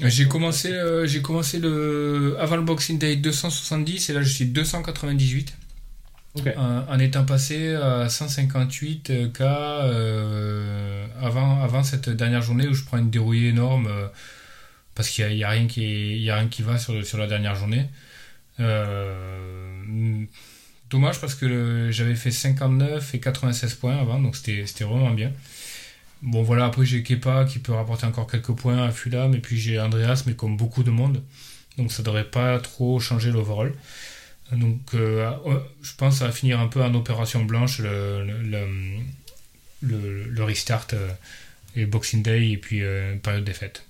J'ai 0.00 0.26
commencé, 0.26 0.72
j'ai 1.04 1.22
commencé 1.22 1.60
le 1.60 2.36
avant 2.40 2.56
le 2.56 2.62
Boxing 2.62 2.98
Day 2.98 3.16
270 3.16 4.10
et 4.10 4.12
là 4.14 4.22
je 4.22 4.32
suis 4.32 4.46
298 4.46 5.54
Ok. 6.38 6.52
en, 6.56 6.98
étant 6.98 7.24
passé 7.24 7.74
à 7.74 8.08
158 8.08 9.10
euh, 9.10 9.28
k 9.28 9.40
euh, 9.40 11.06
avant 11.20 11.62
avant 11.62 11.82
cette 11.82 12.10
dernière 12.10 12.42
journée 12.42 12.66
où 12.68 12.74
je 12.74 12.84
prends 12.84 12.98
une 12.98 13.10
dérouillée 13.10 13.48
énorme 13.48 13.86
euh, 13.86 14.08
parce 14.94 15.08
qu'il 15.08 15.24
y 15.24 15.26
a, 15.26 15.32
y 15.32 15.44
a 15.44 15.50
rien 15.50 15.66
qui 15.66 16.28
a 16.30 16.36
rien 16.36 16.48
qui 16.48 16.62
va 16.62 16.78
sur 16.78 17.04
sur 17.06 17.18
la 17.18 17.26
dernière 17.26 17.54
journée. 17.54 17.86
Euh, 18.60 20.24
dommage 20.90 21.20
parce 21.20 21.34
que 21.34 21.88
j'avais 21.90 22.14
fait 22.14 22.30
59 22.30 23.14
et 23.14 23.20
96 23.20 23.74
points 23.74 23.96
avant 23.98 24.20
donc 24.20 24.36
c'était 24.36 24.66
c'était 24.66 24.84
vraiment 24.84 25.10
bien. 25.10 25.32
Bon 26.22 26.42
voilà, 26.42 26.66
après 26.66 26.86
j'ai 26.86 27.02
Kepa 27.02 27.44
qui 27.44 27.58
peut 27.58 27.72
rapporter 27.72 28.06
encore 28.06 28.26
quelques 28.26 28.52
points 28.52 28.82
à 28.82 28.90
Fulham 28.90 29.34
et 29.34 29.38
puis 29.38 29.58
j'ai 29.58 29.78
Andreas 29.80 30.24
mais 30.26 30.34
comme 30.34 30.56
beaucoup 30.56 30.82
de 30.82 30.90
monde. 30.90 31.22
Donc 31.78 31.92
ça 31.92 32.02
devrait 32.02 32.24
pas 32.30 32.58
trop 32.58 33.00
changer 33.00 33.30
l'overall. 33.30 33.72
Donc 34.52 34.94
euh, 34.94 35.30
euh, 35.46 35.58
je 35.82 35.92
pense 35.96 36.14
que 36.14 36.18
ça 36.20 36.26
va 36.26 36.32
finir 36.32 36.60
un 36.60 36.68
peu 36.68 36.82
en 36.82 36.94
opération 36.94 37.44
blanche 37.44 37.80
le, 37.80 38.24
le, 38.24 38.66
le, 39.82 40.24
le- 40.24 40.44
restart 40.44 40.86
euh, 40.92 41.10
et 41.74 41.84
Boxing 41.86 42.22
Day 42.22 42.50
et 42.50 42.56
puis 42.56 42.82
euh, 42.82 43.16
période 43.16 43.44
des 43.44 43.52
fêtes. 43.54 43.84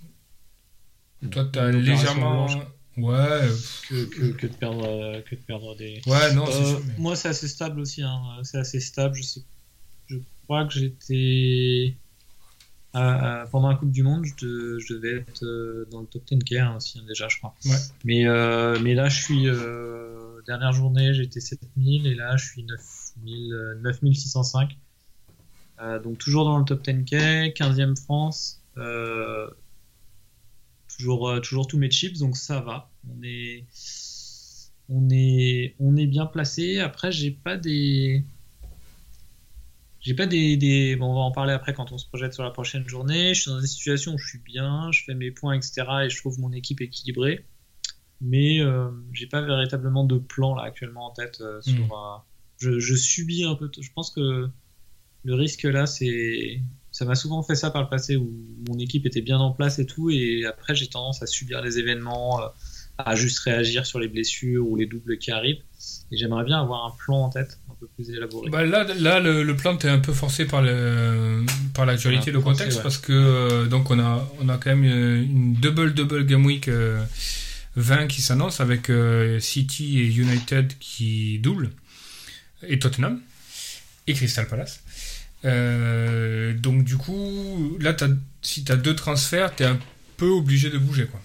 Toi 1.31 1.49
tu 1.53 1.59
as 1.59 1.71
légèrement... 1.71 2.47
blanche. 2.47 2.63
Ouais, 2.97 3.15
euh, 3.15 3.55
que, 3.91 4.05
que, 4.07 4.27
que 4.33 4.47
de 4.47 4.53
perdre 4.55 4.87
euh, 4.89 5.21
que 5.21 5.35
de 5.35 5.41
perdre 5.43 5.77
des 5.77 6.01
ouais, 6.07 6.33
non, 6.33 6.47
c'est 6.47 6.53
Euh, 6.63 6.65
sûr. 6.71 6.83
mais- 6.87 6.95
Moi, 6.97 7.15
c'est 7.15 7.29
assez 7.29 7.47
stable 7.49 7.81
aussi. 7.81 8.03
hein. 8.03 8.19
C'est 8.43 8.57
assez 8.57 8.81
stable. 8.81 9.15
Je, 9.17 9.23
sais, 9.23 9.41
je 10.09 10.17
crois 10.45 10.65
que 10.65 10.73
j'étais. 10.73 11.95
à- 12.95 13.45
pendant 13.53 13.69
la 13.69 13.75
Coupe 13.75 13.91
du 13.91 14.03
Monde, 14.03 14.25
je, 14.25 14.79
je 14.79 14.95
devais 14.95 15.17
être 15.17 15.45
euh, 15.45 15.87
dans 15.91 16.01
le 16.01 16.07
top 16.07 16.23
10K 16.31 16.59
hein, 16.59 16.77
aussi, 16.79 16.99
hein, 16.99 17.03
déjà, 17.07 17.29
je 17.29 17.37
crois. 17.37 17.55
Ouais. 17.67 17.77
Mais, 18.07 18.27
euh, 18.27 18.79
mais 18.81 18.95
là, 18.95 19.11
je 19.11 19.23
suis. 19.23 19.47
Dernière 20.47 20.73
journée, 20.73 21.13
j'étais 21.15 21.41
7000 21.41 22.07
et 22.07 22.15
là, 22.15 22.37
je 22.37 22.45
suis 22.47 22.63
9000, 22.65 23.53
euh, 23.53 23.75
9605. 23.83 24.79
Euh, 25.81 25.99
donc, 26.01 26.19
toujours 26.19 26.45
dans 26.45 26.59
le 26.59 26.65
top 26.65 26.83
10K, 26.83 27.53
15e 27.53 27.97
France. 27.97 28.63
euh, 28.79 29.49
toujours, 30.89 31.41
toujours 31.43 31.67
tous 31.67 31.79
mes 31.79 31.91
chips, 31.91 32.19
donc 32.19 32.37
ça 32.37 32.61
va. 32.61 32.91
On 33.09 33.23
est 33.23 33.65
on 34.89 35.09
est, 35.11 35.75
on 35.81 35.97
est 35.97 36.07
bien 36.07 36.27
placé. 36.27 36.79
Après, 36.79 37.11
j'ai 37.13 37.31
pas 37.33 37.57
des. 37.57 38.25
J'ai 40.01 40.15
pas 40.15 40.27
des, 40.27 40.57
des- 40.57 40.97
on 41.01 41.13
va 41.15 41.21
en 41.21 41.33
parler 41.33 41.53
après 41.53 41.75
quand 41.75 41.93
on 41.93 41.99
se 41.99 42.07
projette 42.07 42.33
sur 42.33 42.45
la 42.45 42.51
prochaine 42.51 42.87
journée. 42.89 43.35
Je 43.35 43.43
suis 43.43 43.51
dans 43.51 43.61
des 43.61 43.67
situations 43.67 44.15
où 44.15 44.19
je 44.19 44.27
suis 44.29 44.39
bien, 44.39 44.91
je 44.93 45.03
fais 45.05 45.15
mes 45.15 45.31
points, 45.33 45.55
etc. 45.55 46.05
Et 46.05 46.11
je 46.11 46.17
trouve 46.19 46.39
mon 46.39 46.53
équipe 46.53 46.81
équilibrée. 46.81 47.45
Mais 48.21 48.61
euh, 48.61 48.89
j'ai 49.13 49.27
pas 49.27 49.43
véritablement 49.43 50.05
de 50.05 50.19
plan 50.19 50.55
là 50.55 50.63
actuellement 50.65 51.07
en 51.07 51.11
tête. 51.11 51.39
euh, 51.41 51.61
sur, 51.61 51.75
euh, 51.93 52.17
je, 52.59 52.79
je 52.79 52.95
subis 52.95 53.45
un 53.45 53.55
peu. 53.55 53.71
Je 53.79 53.91
pense 53.95 54.11
que 54.11 54.49
le 55.25 55.35
risque 55.35 55.65
là, 55.65 55.87
c'est. 55.87 56.61
Ça 56.93 57.05
m'a 57.05 57.15
souvent 57.15 57.43
fait 57.43 57.57
ça 57.57 57.71
par 57.71 57.83
le 57.83 57.89
passé 57.89 58.17
où 58.17 58.33
mon 58.69 58.79
équipe 58.79 59.05
était 59.07 59.21
bien 59.21 59.39
en 59.39 59.53
place 59.53 59.79
et 59.79 59.87
tout. 59.87 60.09
Et 60.11 60.45
après, 60.47 60.75
j'ai 60.75 60.87
tendance 60.87 61.23
à 61.23 61.27
subir 61.27 61.61
les 61.63 61.79
événements. 61.79 62.41
à 62.99 63.15
juste 63.15 63.41
réagir 63.41 63.85
sur 63.85 63.99
les 63.99 64.09
blessures 64.09 64.67
ou 64.67 64.75
les 64.77 64.87
doubles 64.87 65.19
qui 65.19 65.31
arrivent. 65.31 65.61
Et 66.11 66.17
j'aimerais 66.17 66.45
bien 66.45 66.59
avoir 66.59 66.87
un 66.87 66.93
plan 66.97 67.25
en 67.25 67.29
tête 67.29 67.59
un 67.71 67.75
peu 67.79 67.87
plus 67.95 68.09
élaboré. 68.09 68.49
Bah 68.49 68.65
là, 68.65 68.85
là 68.95 69.21
le, 69.21 69.43
le 69.43 69.55
plan 69.57 69.77
est 69.77 69.89
un 69.91 69.99
peu 69.99 70.15
forcé 70.15 70.47
par 70.47 70.63
le 70.63 71.45
par 71.75 71.85
l'actualité, 71.85 72.31
Un 72.31 72.35
le 72.35 72.41
forcé, 72.41 72.59
contexte, 72.61 72.79
ouais. 72.79 72.83
parce 72.83 72.97
que 72.97 73.13
euh, 73.13 73.67
donc 73.67 73.91
on 73.91 73.99
a 73.99 74.27
on 74.41 74.49
a 74.49 74.57
quand 74.57 74.71
même 74.75 74.85
une 74.85 75.53
double 75.53 75.93
double 75.93 76.25
game 76.25 76.47
week 76.47 76.69
euh, 76.69 77.05
20 77.77 78.07
qui 78.09 78.23
s'annonce 78.23 78.61
avec 78.61 78.91
euh, 78.91 79.39
City 79.41 79.99
et 80.01 80.07
United 80.07 80.73
qui 80.79 81.39
doublent 81.39 81.71
et 82.67 82.79
Tottenham 82.79 83.21
et 84.07 84.15
Crystal 84.15 84.47
Palace. 84.49 84.83
Euh, 85.45 86.55
donc 86.55 86.85
du 86.85 86.97
coup, 86.97 87.77
là, 87.81 87.93
t'as- 87.93 88.09
si 88.43 88.65
tu 88.65 88.73
as 88.73 88.77
deux 88.77 88.97
transferts, 88.97 89.55
tu 89.55 89.63
es 89.63 89.67
un 89.67 89.79
peu 90.17 90.27
obligé 90.29 90.71
de 90.71 90.79
bouger 90.79 91.07
quoi. 91.07 91.21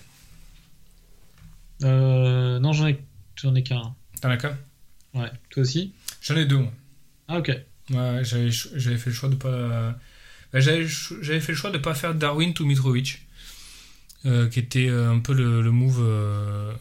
Euh, 1.83 2.59
non, 2.59 2.73
j'en 2.73 2.87
ai, 2.87 2.99
j'en 3.35 3.55
ai 3.55 3.63
qu'un. 3.63 3.95
T'en 4.21 4.29
as 4.29 4.37
qu'un? 4.37 4.57
Ouais. 5.13 5.31
Toi 5.49 5.63
aussi? 5.63 5.93
J'en 6.21 6.35
ai 6.35 6.45
deux. 6.45 6.57
moi. 6.57 6.71
Ah, 7.27 7.39
ok. 7.39 7.49
Ouais, 7.89 8.21
j'avais 8.23 8.97
fait 8.97 9.09
le 9.09 9.13
choix 9.15 9.29
de 9.29 9.35
pas. 9.35 9.97
bah, 10.53 10.59
j'avais 10.59 10.85
fait 10.87 11.51
le 11.51 11.55
choix 11.57 11.71
de 11.71 11.77
pas 11.77 11.95
faire 11.95 12.13
Darwin 12.13 12.53
to 12.53 12.65
Mitrovic, 12.65 13.21
euh, 14.25 14.47
qui 14.47 14.59
était 14.59 14.87
euh, 14.89 15.11
un 15.11 15.19
peu 15.19 15.33
le, 15.33 15.61
le 15.61 15.71
move 15.71 15.99
euh, 16.01 16.71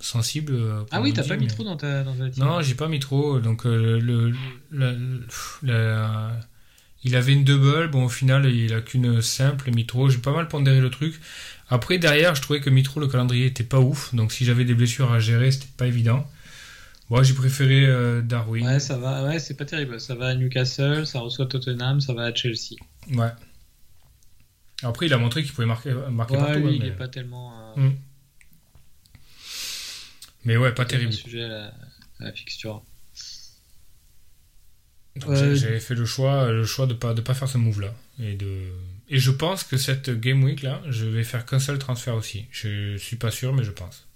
sensible. 0.00 0.56
Ah 0.90 1.00
oui, 1.00 1.12
t'as 1.12 1.24
pas 1.26 1.36
mis 1.36 1.42
mais- 1.46 1.50
trop 1.52 1.64
dans 1.64 1.76
ta, 1.76 2.04
dans 2.04 2.14
ta 2.14 2.30
team. 2.30 2.44
Non, 2.44 2.62
j'ai 2.62 2.74
pas 2.74 2.88
mis 2.88 3.00
trop. 3.00 3.38
Donc 3.40 3.66
euh, 3.66 3.98
le, 4.00 4.32
la- 4.70 4.94
la- 5.62 6.40
il 7.04 7.14
avait 7.16 7.32
une 7.32 7.44
double. 7.44 7.88
Bon, 7.90 8.04
au 8.04 8.08
final, 8.08 8.46
il 8.52 8.72
a 8.74 8.80
qu'une 8.80 9.22
simple 9.22 9.70
Mitro. 9.72 10.08
J'ai 10.10 10.18
pas 10.18 10.32
mal 10.32 10.48
pondéré 10.48 10.80
le 10.80 10.90
truc. 10.90 11.20
Après, 11.70 11.98
derrière, 11.98 12.34
je 12.34 12.42
trouvais 12.42 12.60
que 12.60 12.70
Mitro, 12.70 12.98
le 13.00 13.08
calendrier 13.08 13.46
était 13.46 13.64
pas 13.64 13.78
ouf. 13.80 14.14
Donc 14.14 14.32
si 14.32 14.44
j'avais 14.44 14.64
des 14.64 14.74
blessures 14.74 15.12
à 15.12 15.20
gérer, 15.20 15.50
c'était 15.50 15.66
pas 15.76 15.86
évident. 15.86 16.26
Moi, 17.10 17.22
j'ai 17.22 17.34
préféré 17.34 17.86
Darwin. 18.22 18.66
Ouais, 18.66 18.80
ça 18.80 18.98
va. 18.98 19.24
Ouais, 19.24 19.38
c'est 19.38 19.54
pas 19.56 19.64
terrible. 19.64 19.98
Ça 20.00 20.14
va 20.14 20.26
à 20.28 20.34
Newcastle, 20.34 21.06
ça 21.06 21.20
reçoit 21.20 21.46
Tottenham, 21.46 22.00
ça 22.00 22.12
va 22.12 22.24
à 22.24 22.34
Chelsea. 22.34 22.76
Ouais. 23.14 23.30
Après, 24.82 25.06
il 25.06 25.12
a 25.12 25.18
montré 25.18 25.42
qu'il 25.42 25.52
pouvait 25.52 25.66
marquer, 25.66 25.92
marquer 26.10 26.34
Ouais, 26.36 26.40
partout. 26.40 26.58
lui, 26.60 26.66
hein, 26.68 26.72
il 26.74 26.80
mais... 26.82 26.88
est 26.88 26.92
pas 26.92 27.08
tellement. 27.08 27.52
euh, 27.76 27.88
Mm. 27.88 27.96
mais 30.44 30.56
ouais, 30.56 30.72
pas 30.72 30.82
un 30.82 30.86
terrible. 30.86 31.12
sujet 31.12 31.42
à 31.44 31.48
la, 31.48 31.66
à 32.20 32.24
la 32.24 32.32
fixture. 32.32 32.82
Ouais. 35.26 35.56
J'avais 35.56 35.80
fait 35.80 35.94
le 35.96 36.04
choix, 36.04 36.50
le 36.52 36.64
choix 36.64 36.86
de 36.86 36.94
pas 36.94 37.12
de 37.12 37.20
pas 37.20 37.34
faire 37.34 37.48
ce 37.48 37.58
move 37.58 37.80
là 37.80 37.92
et 38.20 38.34
de 38.36 38.68
et 39.08 39.18
je 39.18 39.32
pense 39.32 39.64
que 39.64 39.76
cette 39.76 40.10
game 40.10 40.44
week 40.44 40.62
là, 40.62 40.80
je 40.88 41.06
vais 41.06 41.24
faire 41.24 41.44
qu'un 41.44 41.58
seul 41.58 41.78
transfert 41.78 42.14
aussi. 42.14 42.44
Je 42.52 42.96
suis 42.98 43.16
pas 43.16 43.30
sûr, 43.32 43.52
mais 43.54 43.64
je 43.64 43.70
pense. 43.72 44.06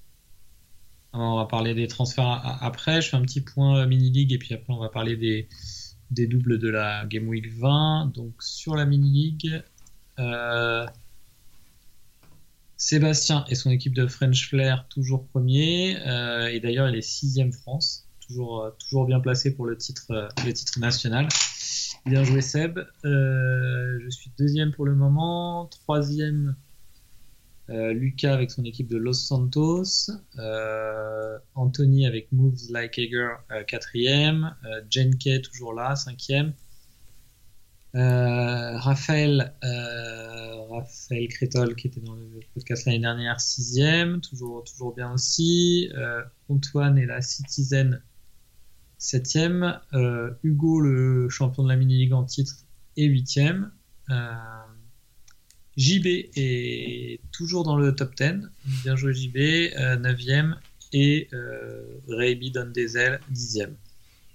On 1.15 1.37
va 1.37 1.47
parler 1.47 1.75
des 1.75 1.89
transferts 1.89 2.41
après. 2.63 3.03
Je 3.03 3.09
fais 3.09 3.17
un 3.17 3.23
petit 3.23 3.41
point 3.41 3.85
mini-league 3.87 4.33
et 4.33 4.39
puis 4.39 4.55
après 4.55 4.73
on 4.73 4.79
va 4.79 4.91
parler 4.91 5.17
des, 5.17 5.49
des 6.11 6.27
doubles 6.27 6.59
de 6.59 6.69
la 6.69 7.05
Game 7.07 7.27
Week 7.27 7.51
20. 7.53 8.13
Donc 8.15 8.35
sur 8.43 8.77
la 8.77 8.85
mini-league, 8.85 9.63
euh, 10.19 10.87
Sébastien 12.77 13.45
et 13.49 13.55
son 13.55 13.71
équipe 13.71 13.95
de 13.95 14.07
French 14.07 14.49
Flair 14.49 14.87
toujours 14.89 15.27
premier. 15.29 15.97
euh, 16.07 16.49
et 16.49 16.61
d'ailleurs 16.61 16.89
il 16.89 16.97
est 16.97 17.03
sixième 17.03 17.53
France. 17.53 18.09
Toujours, 18.27 18.65
euh, 18.65 19.05
bien 19.05 19.21
placé 19.21 19.55
pour 19.55 19.67
le 19.67 19.77
titre, 19.77 20.31
national. 20.79 21.29
Bien 22.07 22.25
joué 22.25 22.41
Seb. 22.41 22.81
Je 23.05 24.09
suis 24.11 24.31
deuxième 24.39 24.73
pour 24.73 24.87
le 24.87 24.95
moment. 24.95 25.67
Troisième 25.67 26.57
Lucas 27.69 28.35
avec 28.35 28.51
son 28.51 28.65
équipe 28.65 28.89
de 28.89 28.99
Los 28.99 29.15
Santos, 29.15 30.11
Anthony 31.55 32.07
avec 32.07 32.31
Moves 32.33 32.71
Like 32.71 32.99
Hager 32.99 33.35
quatrième, 33.67 34.55
euh, 34.65 34.83
Jenke 34.91 35.43
toujours 35.43 35.75
là 35.75 35.97
cinquième, 35.97 36.55
euh, 37.95 38.79
Raphaël, 38.79 39.55
euh, 39.65 40.63
Raphaël 40.71 41.29
Crétol 41.29 41.77
qui 41.77 41.89
était 41.89 42.01
dans 42.01 42.15
le 42.15 42.41
podcast 42.55 42.87
l'année 42.87 43.01
dernière 43.01 43.39
sixième, 43.41 44.21
toujours 44.23 44.65
toujours 44.65 44.95
bien 44.95 45.13
aussi, 45.13 45.91
euh, 45.95 46.23
Antoine 46.49 46.97
et 46.99 47.05
la 47.05 47.21
Citizen 47.21 48.01
septième, 48.97 49.79
euh, 49.93 50.31
Hugo 50.43 50.81
le 50.81 51.29
champion 51.29 51.65
de 51.65 51.69
la 51.69 51.77
mini 51.77 51.99
ligue 51.99 52.15
en 52.15 52.25
titre 52.25 52.65
est 52.97 53.07
8ème. 53.07 53.71
JB 55.77 56.07
est 56.37 57.21
toujours 57.33 57.65
dans 57.65 57.77
le 57.77 57.95
top 57.95 58.15
10. 58.15 58.49
Bien 58.85 58.95
joué 58.95 59.15
JB, 59.15 59.37
9ème. 59.37 60.57
Et 60.93 61.29
Reiby 62.09 62.51
donne 62.51 62.73
des 62.73 62.99
ailes, 62.99 63.21
10ème. 63.33 63.73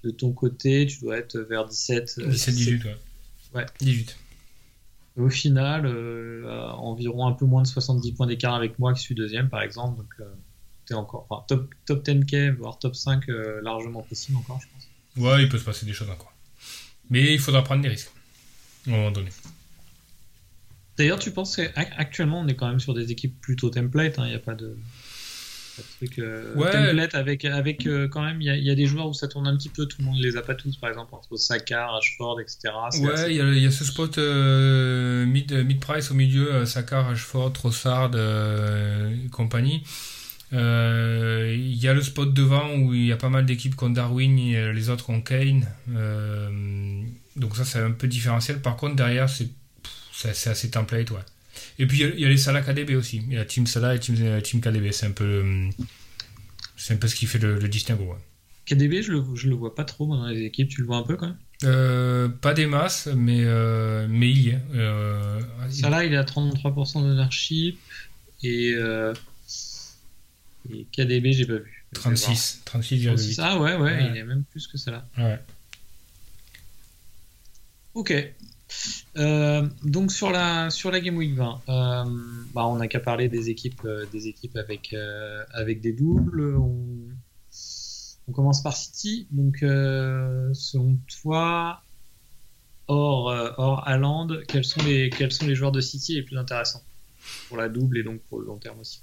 De 0.03 0.09
ton 0.09 0.31
côté, 0.31 0.87
tu 0.87 0.99
dois 1.01 1.17
être 1.17 1.37
vers 1.39 1.67
17. 1.67 2.17
17-18, 2.17 2.85
ouais. 2.85 2.97
Ouais. 3.57 3.65
18. 3.81 4.17
Au 5.17 5.29
final, 5.29 5.85
euh, 5.85 6.69
environ 6.73 7.25
un 7.25 7.31
peu 7.31 7.45
moins 7.45 7.63
de 7.63 7.67
70 7.67 8.11
points 8.11 8.27
d'écart 8.27 8.53
avec 8.53 8.77
moi 8.77 8.93
qui 8.93 9.01
suis 9.01 9.15
deuxième, 9.15 9.49
par 9.49 9.63
exemple. 9.63 9.97
Donc, 9.97 10.13
euh, 10.19 10.25
es 10.91 10.93
encore. 10.93 11.25
Enfin, 11.29 11.43
top, 11.47 11.73
top 11.85 12.05
10K, 12.05 12.55
voire 12.55 12.77
top 12.77 12.95
5, 12.95 13.27
euh, 13.29 13.59
largement 13.61 14.03
possible 14.03 14.37
encore, 14.37 14.61
je 14.61 14.67
pense. 14.67 15.25
Ouais, 15.25 15.43
il 15.43 15.49
peut 15.49 15.57
se 15.57 15.63
passer 15.63 15.85
des 15.85 15.93
choses 15.93 16.09
encore. 16.09 16.33
Mais 17.09 17.33
il 17.33 17.39
faudra 17.39 17.63
prendre 17.63 17.81
des 17.81 17.89
risques. 17.89 18.11
À 18.85 18.91
un 18.91 18.93
moment 18.93 19.11
donné. 19.11 19.29
D'ailleurs, 20.97 21.19
tu 21.19 21.31
penses 21.31 21.55
qu'actuellement, 21.55 22.41
on 22.41 22.47
est 22.47 22.55
quand 22.55 22.67
même 22.67 22.79
sur 22.79 22.93
des 22.93 23.11
équipes 23.11 23.39
plutôt 23.41 23.69
template. 23.69 24.15
Il 24.17 24.21
hein, 24.21 24.27
n'y 24.27 24.35
a 24.35 24.39
pas 24.39 24.55
de 24.55 24.77
truc 25.83 26.19
euh, 26.19 26.53
Ouais. 26.55 26.71
template 26.71 27.15
avec, 27.15 27.45
avec 27.45 27.85
euh, 27.87 28.07
quand 28.07 28.21
même, 28.23 28.41
il 28.41 28.45
y, 28.45 28.49
a- 28.49 28.55
il 28.57 28.63
y 28.63 28.69
a 28.69 28.75
des 28.75 28.85
joueurs 28.85 29.07
où 29.07 29.13
ça 29.13 29.27
tourne 29.27 29.47
un 29.47 29.55
petit 29.57 29.69
peu, 29.69 29.85
tout 29.85 29.97
le 29.99 30.05
monde 30.05 30.17
les 30.19 30.37
a 30.37 30.41
pas 30.41 30.55
tous, 30.55 30.75
par 30.77 30.89
exemple, 30.89 31.13
entre 31.15 31.35
Saka, 31.37 31.87
Rashford, 31.87 32.39
etc. 32.41 32.59
Ouais, 33.01 33.11
assez- 33.13 33.29
il 33.31 33.35
y, 33.37 33.41
a- 33.41 33.51
il 33.53 33.63
y 33.63 33.65
a 33.67 33.71
ce 33.71 33.83
spot 33.85 34.17
euh, 34.17 35.25
mid, 35.25 35.51
mid 35.65 35.79
price 35.79 36.11
au 36.11 36.13
milieu, 36.13 36.53
euh, 36.53 36.65
Saka, 36.65 37.01
Rashford, 37.03 37.53
Trossard 37.53 38.11
euh, 38.15 39.13
et 39.25 39.29
compagnie. 39.29 39.83
Euh, 40.53 41.53
Il 41.57 41.75
y 41.75 41.87
a 41.87 41.93
le 41.93 42.01
spot 42.01 42.33
devant 42.33 42.73
où 42.75 42.93
il 42.93 43.05
y 43.05 43.11
a 43.11 43.17
pas 43.17 43.29
mal 43.29 43.45
d'équipes 43.45 43.75
qui 43.75 43.83
ont 43.83 43.89
Darwin 43.89 44.37
et 44.39 44.55
euh, 44.57 44.71
les 44.73 44.89
autres 44.89 45.09
ont 45.09 45.21
Kane. 45.21 45.67
Euh, 45.95 46.49
donc 47.35 47.55
ça 47.57 47.65
c'est 47.65 47.79
un 47.79 47.91
peu 47.91 48.07
différentiel. 48.07 48.61
Par 48.61 48.75
contre 48.77 48.95
derrière 48.95 49.27
c'est 49.29 49.49
assez 50.49 50.69
template 50.71 51.11
ouais. 51.11 51.19
Et 51.79 51.85
puis 51.87 51.97
il 51.99 52.01
y 52.01 52.03
a- 52.05 52.13
il 52.13 52.19
y, 52.19 52.25
a 52.25 52.29
les 52.29 52.37
Salah 52.37 52.61
KDB 52.61 52.95
aussi. 52.95 53.17
Il 53.27 53.33
y 53.33 53.37
a 53.37 53.45
Team 53.45 53.67
Salah 53.67 53.95
et 53.95 53.99
Team, 53.99 54.15
euh, 54.19 54.41
team 54.41 54.61
KDB. 54.61 54.91
C'est 54.91 55.05
un 55.07 55.11
peu 55.11 55.23
euh, 55.23 55.69
c'est 56.75 56.93
un 56.93 56.97
peu 56.97 57.07
ce 57.07 57.15
qui 57.15 57.25
fait 57.25 57.39
le, 57.39 57.59
le 57.59 57.67
distinguo. 57.67 58.03
ouais. 58.05 58.17
KDB, 58.65 59.01
je 59.01 59.13
le, 59.13 59.23
je 59.35 59.47
le 59.47 59.55
vois 59.55 59.73
pas 59.75 59.85
trop 59.85 60.05
dans 60.07 60.27
les 60.27 60.41
équipes, 60.43 60.67
tu 60.69 60.81
le 60.81 60.87
vois 60.87 60.97
un 60.97 61.03
peu 61.03 61.15
quand 61.15 61.27
même? 61.27 61.37
Euh, 61.63 62.27
pas 62.27 62.53
des 62.53 62.67
masses, 62.67 63.07
mais, 63.15 63.41
euh, 63.45 64.05
mais 64.09 64.29
il 64.29 64.39
y 64.41 64.49
est. 64.49 64.59
Euh, 64.75 65.39
là, 65.89 66.03
il 66.05 66.13
est 66.13 66.17
à 66.17 66.23
33% 66.23 67.01
d'ownership 67.01 67.79
et, 68.43 68.75
et 70.69 70.85
KDB, 70.91 71.31
j'ai 71.31 71.45
pas 71.45 71.53
vu. 71.55 71.83
Je 71.93 71.97
vais 71.99 72.01
36, 72.03 72.61
36, 72.65 73.03
voir. 73.05 73.15
36. 73.15 73.35
36. 73.37 73.39
Ah 73.39 73.57
ouais, 73.59 73.75
ouais, 73.75 73.81
Ouais. 73.81 74.07
il 74.11 74.17
est 74.17 74.23
même 74.25 74.43
plus 74.51 74.67
que 74.67 74.77
ça 74.77 74.91
là. 74.91 75.05
Ouais. 75.17 75.39
Ok. 77.93 78.13
Euh, 79.17 79.67
donc 79.83 80.11
sur 80.11 80.31
la 80.31 80.69
sur 80.69 80.91
la 80.91 80.99
Game 80.99 81.17
Week 81.17 81.33
20, 81.33 81.61
euh, 81.69 82.03
bah, 82.53 82.67
on 82.67 82.77
n'a 82.77 82.87
qu'à 82.87 82.99
parler 82.99 83.29
des 83.29 83.49
équipes 83.49 83.81
euh, 83.85 84.05
des 84.11 84.27
équipes 84.27 84.57
avec 84.57 84.95
avec 85.53 85.81
des 85.81 85.93
doubles. 85.93 86.55
On, 86.57 86.75
on 88.27 88.31
commence 88.31 88.61
par 88.61 88.75
City. 88.75 89.27
Donc 89.31 89.57
selon 89.61 90.97
toi, 91.21 91.81
hors 92.87 93.27
hors 93.57 93.87
Haaland, 93.87 94.27
quels 94.47 94.65
sont 94.65 94.83
les 94.83 95.09
quels 95.09 95.31
sont 95.31 95.47
les 95.47 95.55
joueurs 95.55 95.71
de 95.71 95.81
City 95.81 96.15
les 96.15 96.23
plus 96.23 96.37
intéressants 96.37 96.83
pour 97.47 97.57
la 97.57 97.69
double 97.69 97.97
et 97.97 98.03
donc 98.03 98.21
pour 98.29 98.39
le 98.39 98.45
long 98.45 98.57
terme 98.57 98.79
aussi. 98.79 98.99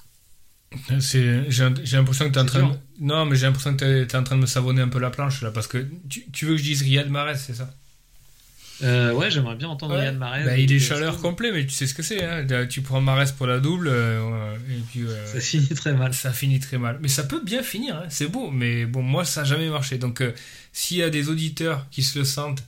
J'ai 0.98 1.44
l'impression 1.92 2.26
que 2.26 2.32
tu 2.32 2.38
es 2.38 2.42
en 2.42 2.46
train 2.46 2.68
de... 2.68 2.74
Non, 2.98 3.26
mais 3.26 3.36
j'ai 3.36 3.46
l'impression 3.46 3.76
que 3.76 4.04
tu 4.04 4.10
es, 4.10 4.16
en 4.16 4.24
train 4.24 4.34
de 4.34 4.40
me 4.40 4.46
savonner 4.46 4.82
un 4.82 4.88
peu 4.88 4.98
la 4.98 5.10
planche 5.10 5.40
là, 5.42 5.52
parce 5.52 5.68
que 5.68 5.86
tu, 6.08 6.28
tu 6.32 6.46
veux 6.46 6.52
que 6.52 6.58
je 6.58 6.64
dise 6.64 6.82
Riyad 6.82 7.08
Mahrez, 7.08 7.36
c'est 7.36 7.54
ça? 7.54 7.72
Euh, 8.82 9.12
ouais, 9.12 9.30
j'aimerais 9.30 9.54
bien 9.54 9.68
entendre 9.68 9.94
Ouais. 9.94 10.00
Riyad 10.00 10.16
Mahrez. 10.18 10.44
Bah, 10.44 10.58
il 10.58 10.72
est 10.72 10.78
chaleur 10.78 11.18
complet, 11.20 11.52
mais 11.52 11.64
tu 11.64 11.72
sais 11.72 11.86
ce 11.86 11.94
que 11.94 12.02
c'est. 12.02 12.24
Hein 12.24 12.46
tu 12.68 12.82
prends 12.82 13.00
Mahrez 13.00 13.32
pour 13.36 13.46
la 13.46 13.60
double, 13.60 13.88
euh, 13.88 14.56
et 14.68 14.80
puis 14.90 15.02
euh, 15.02 15.26
Ça 15.26 15.40
finit 15.40 15.68
très 15.68 15.92
mal. 15.92 16.12
ça 16.12 16.32
finit 16.32 16.58
très 16.60 16.78
mal. 16.78 16.98
Mais 17.00 17.08
ça 17.08 17.22
peut 17.24 17.40
bien 17.44 17.62
finir, 17.62 17.96
hein, 17.96 18.06
c'est 18.08 18.28
beau. 18.28 18.50
Mais 18.50 18.84
bon, 18.86 19.02
moi, 19.02 19.24
ça 19.24 19.42
n'a 19.42 19.46
jamais 19.46 19.68
marché. 19.68 19.98
Donc, 19.98 20.20
euh, 20.20 20.32
s'il 20.72 20.96
y 20.96 21.02
a 21.02 21.10
des 21.10 21.28
auditeurs 21.28 21.86
qui 21.90 22.02
se 22.02 22.18
le 22.18 22.24
sentent 22.24 22.64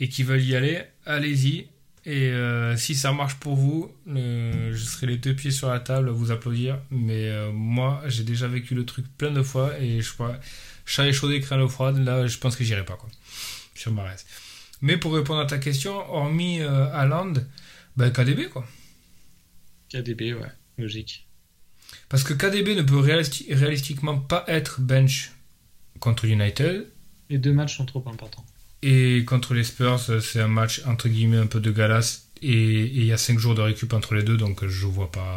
et 0.00 0.08
qui 0.08 0.22
veulent 0.22 0.42
y 0.44 0.54
aller, 0.54 0.82
allez-y. 1.06 1.66
Et 2.06 2.30
euh, 2.30 2.74
si 2.76 2.94
ça 2.94 3.12
marche 3.12 3.34
pour 3.34 3.54
vous, 3.56 3.92
euh, 4.08 4.70
je 4.72 4.82
serai 4.82 5.06
les 5.06 5.16
deux 5.18 5.34
pieds 5.34 5.50
sur 5.50 5.68
la 5.68 5.78
table 5.80 6.08
à 6.08 6.12
vous 6.12 6.30
applaudir. 6.30 6.78
Mais 6.90 7.28
euh, 7.28 7.50
moi, 7.52 8.02
j'ai 8.06 8.22
déjà 8.22 8.46
vécu 8.48 8.74
le 8.74 8.86
truc 8.86 9.04
plein 9.18 9.30
de 9.30 9.42
fois 9.42 9.78
et 9.78 10.00
je 10.00 10.12
crois, 10.12 10.38
chat 10.86 11.06
échaudé, 11.06 11.40
crâne 11.40 11.60
eau 11.60 11.68
froide, 11.68 11.98
là, 11.98 12.26
je 12.26 12.38
pense 12.38 12.56
que 12.56 12.64
j'irai 12.64 12.84
pas, 12.84 12.94
quoi. 12.94 13.10
Sur 13.74 13.92
Mahrez. 13.92 14.16
Mais 14.80 14.96
pour 14.96 15.14
répondre 15.14 15.40
à 15.40 15.46
ta 15.46 15.58
question, 15.58 15.92
hormis 16.12 16.60
euh, 16.60 16.86
Haaland, 16.92 17.32
ben 17.96 18.10
KDB, 18.10 18.48
quoi. 18.48 18.66
KDB, 19.90 20.34
ouais, 20.34 20.52
logique. 20.76 21.26
Parce 22.08 22.22
que 22.22 22.32
KDB 22.34 22.74
ne 22.74 22.82
peut 22.82 23.00
réalisti- 23.00 23.52
réalistiquement 23.52 24.18
pas 24.18 24.44
être 24.46 24.80
bench 24.80 25.32
contre 26.00 26.26
United. 26.26 26.86
Les 27.30 27.38
deux 27.38 27.52
matchs 27.52 27.76
sont 27.76 27.86
trop 27.86 28.04
importants. 28.08 28.44
Et 28.82 29.24
contre 29.26 29.54
les 29.54 29.64
Spurs, 29.64 29.98
c'est 30.22 30.40
un 30.40 30.48
match 30.48 30.82
entre 30.86 31.08
guillemets 31.08 31.38
un 31.38 31.46
peu 31.46 31.60
de 31.60 31.70
galas. 31.70 32.22
Et 32.40 32.82
il 32.84 33.04
y 33.04 33.12
a 33.12 33.18
5 33.18 33.38
jours 33.38 33.54
de 33.56 33.60
récup 33.62 33.92
entre 33.92 34.14
les 34.14 34.22
deux, 34.22 34.36
donc 34.36 34.64
je 34.66 34.86
vois 34.86 35.10
pas. 35.10 35.34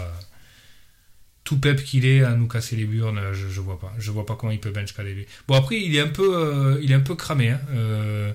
Tout 1.44 1.60
pep 1.60 1.84
qu'il 1.84 2.06
est 2.06 2.24
à 2.24 2.36
nous 2.36 2.48
casser 2.48 2.76
les 2.76 2.86
burnes, 2.86 3.20
je, 3.34 3.48
je 3.50 3.60
vois 3.62 3.80
pas. 3.80 3.92
Je 3.98 4.12
vois 4.12 4.26
pas 4.26 4.36
comment 4.36 4.52
il 4.52 4.60
peut 4.60 4.70
bench 4.70 4.94
KDB. 4.94 5.26
Bon, 5.48 5.56
après, 5.56 5.82
il 5.82 5.96
est 5.96 6.00
un 6.00 6.08
peu, 6.10 6.38
euh, 6.38 6.80
il 6.84 6.92
est 6.92 6.96
un 6.96 7.00
peu 7.02 7.16
cramé, 7.16 7.50
hein, 7.50 7.62
euh, 7.72 8.32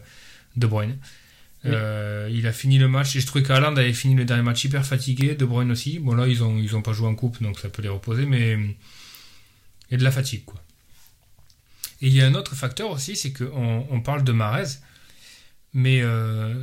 De 0.56 0.66
Bruyne. 0.66 0.98
Oui. 1.64 1.70
Euh, 1.72 2.28
il 2.32 2.46
a 2.46 2.52
fini 2.52 2.78
le 2.78 2.88
match 2.88 3.16
et 3.16 3.20
je 3.20 3.26
trouvais 3.26 3.42
qu'Haaland 3.42 3.76
avait 3.76 3.92
fini 3.92 4.14
le 4.14 4.24
dernier 4.24 4.42
match 4.42 4.64
hyper 4.64 4.84
fatigué, 4.84 5.34
De 5.34 5.44
Bruyne 5.44 5.70
aussi. 5.70 5.98
Bon, 5.98 6.14
là, 6.14 6.26
ils 6.26 6.42
ont, 6.42 6.58
ils 6.58 6.76
ont 6.76 6.82
pas 6.82 6.92
joué 6.92 7.08
en 7.08 7.14
coupe, 7.14 7.42
donc 7.42 7.58
ça 7.58 7.68
peut 7.68 7.82
les 7.82 7.88
reposer, 7.88 8.26
mais 8.26 8.52
il 8.52 9.92
y 9.92 9.94
a 9.94 9.98
de 9.98 10.04
la 10.04 10.10
fatigue, 10.10 10.44
quoi. 10.44 10.62
Et 12.02 12.08
il 12.08 12.12
y 12.12 12.20
a 12.20 12.26
un 12.26 12.34
autre 12.34 12.54
facteur 12.54 12.90
aussi, 12.90 13.16
c'est 13.16 13.32
qu'on 13.32 13.86
on 13.90 14.00
parle 14.00 14.22
de 14.22 14.32
Marez, 14.32 14.78
mais 15.72 16.00
euh, 16.02 16.54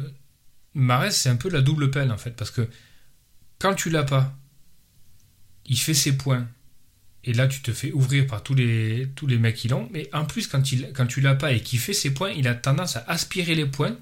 Marez, 0.74 1.12
c'est 1.12 1.30
un 1.30 1.36
peu 1.36 1.50
la 1.50 1.62
double 1.62 1.90
peine 1.90 2.12
en 2.12 2.18
fait, 2.18 2.36
parce 2.36 2.52
que 2.52 2.68
quand 3.60 3.74
tu 3.74 3.90
l'as 3.90 4.04
pas, 4.04 4.36
il 5.66 5.78
fait 5.78 5.94
ses 5.94 6.18
points, 6.18 6.48
et 7.26 7.34
là 7.34 7.48
tu 7.48 7.62
te 7.62 7.72
fais 7.72 7.92
ouvrir 7.92 8.28
par 8.28 8.44
tous 8.44 8.54
les, 8.56 9.08
tous 9.16 9.28
les 9.28 9.38
mecs 9.38 9.56
qui 9.56 9.68
l'ont, 9.68 9.88
mais 9.92 10.10
en 10.14 10.26
plus 10.26 10.48
quand, 10.48 10.72
il, 10.72 10.92
quand 10.94 11.06
tu 11.08 11.22
l'as 11.22 11.36
pas 11.36 11.52
et 11.54 11.62
qu'il 11.62 11.80
fait 11.80 11.94
ses 11.94 12.14
points, 12.14 12.32
il 12.32 12.48
a 12.48 12.54
tendance 12.56 12.96
à 12.98 13.04
aspirer 13.08 13.56
les 13.56 13.66
points 13.66 13.96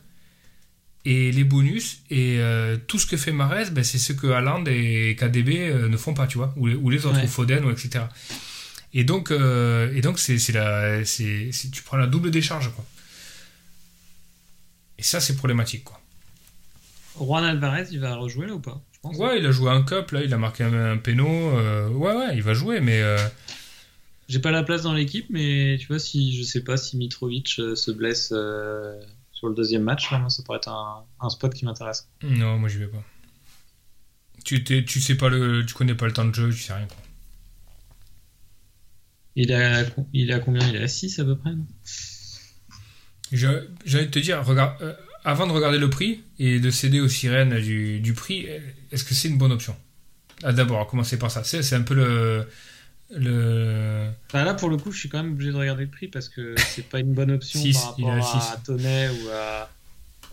et 1.04 1.32
les 1.32 1.44
bonus, 1.44 2.02
et 2.12 2.38
euh, 2.40 2.78
tout 2.88 3.00
ce 3.00 3.08
que 3.08 3.18
fait 3.18 3.32
Marez, 3.32 3.72
ben, 3.72 3.84
c'est 3.84 3.98
ce 3.98 4.14
que 4.14 4.28
Haaland 4.28 4.64
et 4.68 5.16
KDB 5.20 5.58
euh, 5.70 5.90
ne 5.90 5.98
font 5.98 6.14
pas, 6.14 6.28
tu 6.28 6.38
vois, 6.38 6.54
ou 6.58 6.68
les, 6.68 6.76
ou 6.76 6.92
les 6.92 7.08
autres, 7.08 7.18
Ouais. 7.18 7.24
ou 7.24 7.28
Foden, 7.28 7.66
ou 7.66 7.72
etc. 7.72 8.06
Et 8.94 9.04
donc, 9.04 9.32
euh, 9.32 9.92
et 9.96 10.02
donc 10.02 10.20
c'est, 10.20 10.38
c'est 10.38 10.52
la, 10.54 11.04
c'est, 11.04 11.52
c'est- 11.54 11.72
tu 11.72 11.82
prends 11.82 11.98
la 11.98 12.06
double 12.06 12.30
décharge, 12.30 12.70
quoi. 12.76 12.86
Et 15.00 15.04
ça, 15.04 15.20
c'est 15.20 15.36
problématique, 15.36 15.84
quoi. 15.86 16.00
Juan 17.20 17.44
Alvarez, 17.46 17.86
il 17.92 18.00
va 18.00 18.16
rejouer 18.16 18.46
là 18.46 18.54
ou 18.54 18.60
pas? 18.60 18.80
Pense. 19.02 19.18
Ouais, 19.18 19.40
il 19.40 19.46
a 19.46 19.52
joué 19.52 19.70
un 19.72 19.84
cup, 19.84 20.12
là, 20.12 20.24
il 20.24 20.34
a 20.34 20.38
marqué 20.38 20.64
un, 20.64 20.92
un 20.94 20.98
péno. 20.98 21.28
euh, 21.28 21.90
ouais, 21.90 22.14
ouais, 22.16 22.36
il 22.36 22.44
va 22.44 22.54
jouer, 22.54 22.80
mais 22.82 23.02
euh, 23.02 23.18
J'ai 24.28 24.40
pas 24.40 24.52
la 24.52 24.64
place 24.64 24.84
dans 24.84 24.94
l'équipe, 24.94 25.26
mais 25.30 25.78
tu 25.80 25.88
vois, 25.88 26.00
si 26.00 26.38
je 26.38 26.44
sais 26.44 26.64
pas 26.64 26.78
si 26.78 26.98
Mitrovic 26.98 27.56
euh, 27.60 27.76
se 27.76 27.92
blesse 27.92 28.28
sur 28.28 29.48
le 29.48 29.56
deuxième 29.56 29.84
match, 29.84 30.12
là, 30.12 30.20
moi, 30.20 30.30
ça 30.30 30.44
pourrait 30.44 30.58
être 30.58 30.70
un, 30.70 31.04
un 31.20 31.30
spot 31.30 31.54
qui 31.54 31.66
m'intéresse. 31.66 32.08
non, 32.24 32.58
moi, 32.58 32.70
j'y 32.70 32.78
vais 32.78 32.88
pas. 32.88 33.04
Tu, 34.44 34.64
tu 34.64 35.00
sais 35.02 35.16
pas 35.16 35.30
le, 35.30 35.66
tu 35.66 35.74
connais 35.74 35.94
pas 35.96 36.06
le 36.08 36.14
temps 36.14 36.26
de 36.26 36.34
jeu, 36.34 36.50
tu 36.52 36.58
sais 36.60 36.74
rien, 36.74 36.88
quoi. 36.88 36.98
Il 39.36 39.54
à, 39.54 39.84
il 40.14 40.32
à 40.34 40.40
combien? 40.40 40.68
Il 40.68 40.76
est 40.76 40.84
à 40.84 40.88
6 40.88 41.20
à 41.20 41.24
peu 41.24 41.38
près 41.38 41.52
non? 41.56 41.66
J'allais 43.32 44.10
te 44.10 44.20
dire, 44.20 44.44
regarde, 44.46 44.98
avant 45.24 45.48
de 45.48 45.52
regarder 45.52 45.78
le 45.78 45.90
prix 45.90 46.22
et 46.40 46.60
de 46.60 46.70
céder 46.70 47.00
aux 47.00 47.08
sirènes 47.08 47.60
du, 47.60 48.00
du 48.00 48.14
prix, 48.14 48.48
est-ce 48.92 49.04
que 49.04 49.14
c'est 49.14 49.28
une 49.28 49.38
bonne 49.38 49.52
option? 49.52 49.76
Ah, 50.44 50.54
D'abord, 50.54 50.82
à 50.82 50.86
commencer 50.86 51.18
par 51.20 51.30
ça. 51.32 51.44
C'est, 51.44 51.76
un 51.76 51.82
peu 51.82 51.94
le. 51.94 52.48
le... 53.16 54.08
Là, 54.34 54.54
pour 54.54 54.70
le 54.70 54.78
coup, 54.78 54.92
je 54.92 55.00
suis 55.00 55.10
quand 55.10 55.22
même 55.22 55.34
obligé 55.34 55.52
de 55.52 55.58
regarder 55.58 55.84
le 55.84 55.90
prix 55.90 56.08
parce 56.08 56.30
que 56.30 56.56
c'est 56.58 56.88
pas 56.88 57.00
une 57.00 57.14
bonne 57.14 57.32
option 57.32 57.60
Six, 57.62 57.74
par 57.74 58.10
à 58.10 58.16
rapport 58.16 58.36
à, 58.36 58.42
six. 58.42 58.64
Tonnet 58.64 59.10
ou 59.10 59.30
à, 59.30 59.70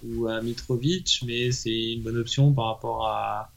ou 0.05 0.29
à 0.29 0.41
Mitrovic, 0.41 1.23
mais 1.27 1.53
c'est 1.53 1.93
une 1.93 2.03
bonne 2.03 2.17
option 2.17 2.53
par 2.53 2.67
rapport 2.67 3.07
à, 3.09 3.53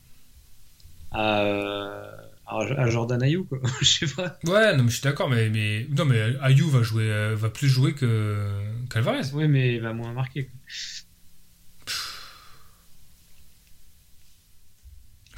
à, 1.11 1.41
euh, 1.43 2.11
à, 2.45 2.57
à 2.57 2.89
Jordan 2.89 3.23
Ayou, 3.23 3.45
quoi. 3.45 3.59
je 3.81 3.85
sais 3.85 4.07
pas. 4.07 4.37
Ouais, 4.45 4.75
non, 4.75 4.83
mais 4.83 4.89
je 4.89 4.95
suis 4.95 5.03
d'accord, 5.03 5.29
mais, 5.29 5.49
mais 5.49 5.87
non, 5.97 6.03
mais 6.03 6.35
Ayou 6.41 6.69
va 6.69 6.81
jouer, 6.83 7.09
euh, 7.09 7.35
va 7.35 7.49
plus 7.49 7.69
jouer 7.69 7.93
que 7.93 8.45
qu'Alvarez. 8.89 9.21
Oui, 9.33 9.47
mais 9.47 9.75
il 9.75 9.81
va 9.81 9.93
moins 9.93 10.11
marquer. 10.11 10.45
quoi. 10.45 10.53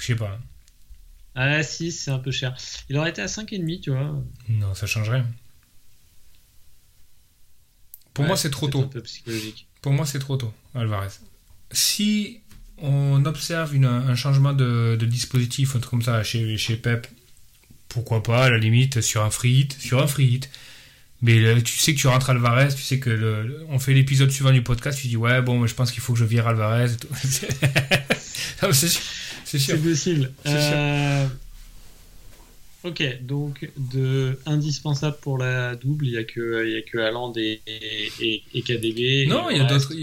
Je 0.04 0.08
sais 0.08 0.16
pas. 0.16 0.38
Ah, 1.34 1.64
6, 1.64 1.92
c'est 1.94 2.12
un 2.12 2.20
peu 2.20 2.30
cher. 2.32 2.54
Il 2.90 2.98
aurait 2.98 3.12
été 3.12 3.22
à 3.22 3.28
5,5, 3.28 3.80
tu 3.80 3.92
vois. 3.92 4.22
Non, 4.50 4.74
ça 4.76 4.86
change 4.86 5.10
rien. 5.10 5.26
Pour 8.14 8.24
Ouais, 8.24 8.28
moi, 8.28 8.38
c'est 8.38 8.50
trop 8.52 8.68
tôt. 8.68 8.82
un 8.82 8.88
peu 8.88 9.02
psychologique. 9.02 9.66
Pour 9.82 9.94
moi, 9.94 10.06
c'est 10.06 10.20
trop 10.20 10.36
tôt, 10.38 10.54
Alvarez. 10.76 11.08
Si 11.72 12.42
on 12.78 13.24
observe 13.26 13.74
une- 13.76 13.86
un 13.86 14.16
changement 14.16 14.52
de, 14.54 14.98
de 15.00 15.06
dispositif, 15.06 15.76
un 15.76 15.80
truc 15.80 15.90
comme 15.92 16.02
ça, 16.02 16.22
chez, 16.24 16.58
chez 16.58 16.76
Pep, 16.76 17.08
pourquoi 17.88 18.22
pas, 18.22 18.46
à 18.46 18.50
la 18.50 18.58
limite, 18.58 19.02
sur 19.02 19.24
un 19.24 19.30
free 19.30 19.52
hit, 19.62 19.78
sur 19.80 20.02
un 20.02 20.08
free 20.08 20.26
hit. 20.26 20.50
Mais 21.22 21.40
là, 21.40 21.60
tu 21.62 21.78
sais 21.78 21.94
que 21.96 22.00
tu 22.00 22.08
rentres 22.08 22.30
Alvarez, 22.30 22.76
tu 22.76 22.82
sais 22.82 23.00
que 23.00 23.10
le, 23.10 23.66
on 23.70 23.80
fait 23.80 23.94
l'épisode 23.94 24.30
suivant 24.30 24.52
du 24.52 24.62
podcast, 24.62 25.00
tu 25.00 25.08
dis 25.08 25.16
ouais, 25.18 25.42
bon, 25.42 25.58
mais 25.60 25.70
je 25.70 25.74
pense 25.74 25.92
qu'il 25.92 26.02
faut 26.02 26.12
que 26.14 26.20
je 26.20 26.26
vire 26.26 26.48
Alvarez 26.48 26.92
et 26.92 26.98
tout. 26.98 27.08
Non, 28.62 28.68
mais 28.68 28.74
c'est 28.74 28.90
sûr. 28.90 29.02
C'est 29.60 29.60
sûr. 29.60 29.76
C'est 29.78 29.90
possible. 29.90 30.32
Euh, 30.48 31.28
Ok, 32.86 33.02
donc 33.22 33.72
de 33.78 34.38
indispensable 34.46 35.16
pour 35.22 35.38
la 35.38 35.74
double, 35.78 36.06
il 36.06 36.12
y 36.16 36.18
a 36.18 36.26
que 36.26 36.66
il 36.68 36.74
y 36.74 36.76
a 36.76 36.82
que 36.82 36.98
Haaland 36.98 37.32
et, 37.38 37.62
et, 37.66 38.44
et- 38.54 38.62
KDB. 38.62 39.26
Non, 39.30 39.50
il 39.50 39.56
y 39.56 39.60
a 39.62 39.64
d'autres. 39.64 39.94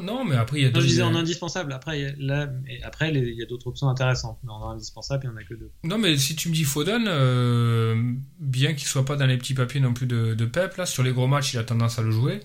Non, 0.00 0.24
mais 0.24 0.34
après, 0.36 0.60
il 0.60 0.62
y 0.62 0.64
a 0.64 0.68
Non, 0.68 0.72
d'autres. 0.72 0.84
je 0.86 0.88
disais 0.90 1.02
en 1.02 1.14
indispensable. 1.14 1.74
Après, 1.74 2.00
il 2.00 2.02
y 2.02 2.06
a- 2.06 2.14
là, 2.18 2.48
après, 2.82 3.12
il 3.12 3.34
y 3.34 3.42
a 3.42 3.44
d'autres 3.44 3.66
options 3.66 3.90
intéressantes. 3.90 4.38
Mais 4.42 4.50
en 4.52 4.70
indispensable, 4.70 5.24
il 5.26 5.28
n'y 5.28 5.34
en 5.34 5.36
a 5.38 5.42
que 5.44 5.52
deux. 5.52 5.70
Non, 5.82 5.98
mais 5.98 6.16
si 6.16 6.34
tu 6.34 6.48
me 6.48 6.54
dis 6.54 6.64
Foden, 6.64 7.04
euh, 7.08 7.94
bien 8.40 8.72
qu'il 8.72 8.86
soit 8.88 9.04
pas 9.04 9.16
dans 9.16 9.26
les 9.26 9.36
petits 9.36 9.52
papiers 9.52 9.80
non 9.80 9.92
plus 9.92 10.06
de, 10.06 10.32
de 10.32 10.44
Pep, 10.46 10.78
là, 10.78 10.86
sur 10.86 11.02
les 11.02 11.12
gros 11.12 11.26
matchs, 11.26 11.52
il 11.52 11.58
a 11.58 11.64
tendance 11.64 11.98
à 11.98 12.02
le 12.02 12.10
jouer. 12.10 12.40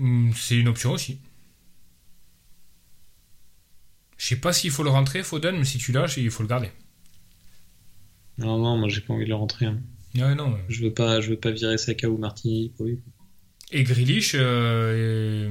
Hum, 0.00 0.32
C'est 0.34 0.56
une 0.56 0.66
option 0.66 0.90
aussi. 0.90 1.18
Je 4.22 4.28
sais 4.28 4.36
pas 4.36 4.52
s'il 4.52 4.70
faut 4.70 4.84
le 4.84 4.90
rentrer, 4.90 5.24
Foden, 5.24 5.58
mais 5.58 5.64
si 5.64 5.78
tu 5.78 5.90
lâches, 5.90 6.16
il 6.16 6.30
faut 6.30 6.44
le 6.44 6.48
garder. 6.48 6.70
Non, 8.38 8.56
non, 8.56 8.78
moi, 8.78 8.88
j'ai 8.88 9.00
pas 9.00 9.14
envie 9.14 9.24
de 9.24 9.30
le 9.30 9.34
rentrer. 9.34 9.66
hein. 9.66 9.80
Ouais, 10.14 10.36
non. 10.36 10.56
Je 10.68 10.84
veux 10.84 10.94
pas, 10.94 11.20
je 11.20 11.30
veux 11.30 11.36
pas 11.36 11.50
virer 11.50 11.76
Saka 11.76 12.08
ou 12.08 12.18
Martini 12.18 12.72
pour 12.76 12.86
lui. 12.86 13.00
Et 13.72 13.82
Grealish 13.82 14.36
euh, 14.36 15.50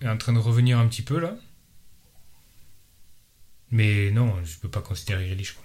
est... 0.00 0.06
est 0.06 0.08
en 0.08 0.16
train 0.16 0.32
de 0.32 0.40
revenir 0.40 0.80
un 0.80 0.88
petit 0.88 1.02
peu 1.02 1.20
là. 1.20 1.36
Mais 3.70 4.10
non, 4.10 4.34
je 4.44 4.58
peux 4.58 4.68
pas 4.68 4.80
considérer 4.80 5.24
Grealish. 5.24 5.52
Quoi. 5.52 5.64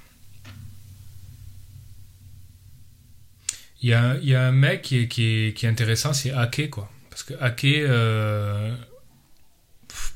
Il 3.82 3.90
y 3.90 3.94
a, 3.94 4.18
il 4.18 4.30
y 4.30 4.36
a 4.36 4.46
un 4.48 4.52
mec 4.52 4.84
qui 4.84 5.00
est, 5.00 5.08
qui 5.08 5.24
est, 5.24 5.58
qui 5.58 5.66
est 5.66 5.70
intéressant, 5.70 6.14
c'est 6.14 6.30
Ake 6.30 6.70
quoi. 6.70 6.92
Parce 7.10 7.24
que 7.24 7.34
Ake, 7.42 7.66
euh, 7.66 8.78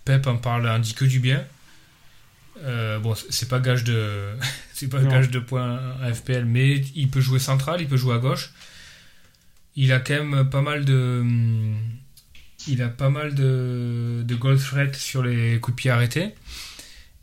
Pep 0.07 0.25
en 0.27 0.37
parle, 0.37 0.67
en 0.69 0.79
dit 0.79 0.93
que 0.93 1.05
du 1.05 1.19
bien. 1.19 1.43
Euh, 2.63 2.97
bon, 2.99 3.13
c'est- 3.15 3.49
pas 3.49 3.59
gage 3.59 3.83
de, 3.83 4.29
c'est 4.73 4.87
pas 4.87 5.01
Non. 5.01 5.09
gage 5.11 5.29
de 5.29 5.39
points 5.39 5.79
à 6.01 6.13
FPL, 6.13 6.45
mais 6.45 6.77
il 6.95 7.09
peut 7.09 7.19
jouer 7.21 7.39
central, 7.39 7.81
il 7.81 7.87
peut 7.87 7.97
jouer 7.97 8.15
à 8.15 8.19
gauche. 8.19 8.51
Il 9.75 9.91
a 9.91 9.99
quand 9.99 10.23
même 10.23 10.49
pas 10.49 10.61
mal 10.61 10.85
de, 10.85 11.23
il 12.67 12.81
a 12.81 12.87
pas 12.87 13.09
mal 13.09 13.35
de, 13.35 14.23
de 14.25 14.35
goal 14.35 14.57
threat 14.57 14.95
sur 14.95 15.21
les 15.23 15.59
coups 15.59 15.75
de 15.75 15.81
pied 15.81 15.91
arrêtés. 15.91 16.29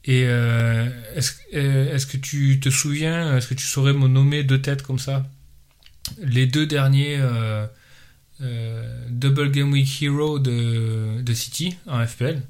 Et 0.04 0.24
euh, 0.26 0.86
est-ce 1.16 1.32
euh, 1.54 1.94
est-ce 1.94 2.06
que 2.06 2.18
tu 2.18 2.60
te 2.60 2.68
souviens, 2.68 3.36
est-ce 3.36 3.48
que 3.48 3.54
tu 3.54 3.66
saurais 3.66 3.94
me 3.94 4.06
nommer 4.06 4.44
deux 4.44 4.60
têtes 4.60 4.82
comme 4.82 4.98
ça? 4.98 5.26
Les 6.22 6.46
deux 6.46 6.66
derniers 6.66 7.16
euh, 7.18 7.66
Double 9.08 9.50
Game 9.50 9.72
Week 9.72 9.88
Hero 10.02 10.38
de, 10.38 11.22
de 11.22 11.34
City 11.34 11.76
en 11.86 12.06
FPL. 12.06 12.42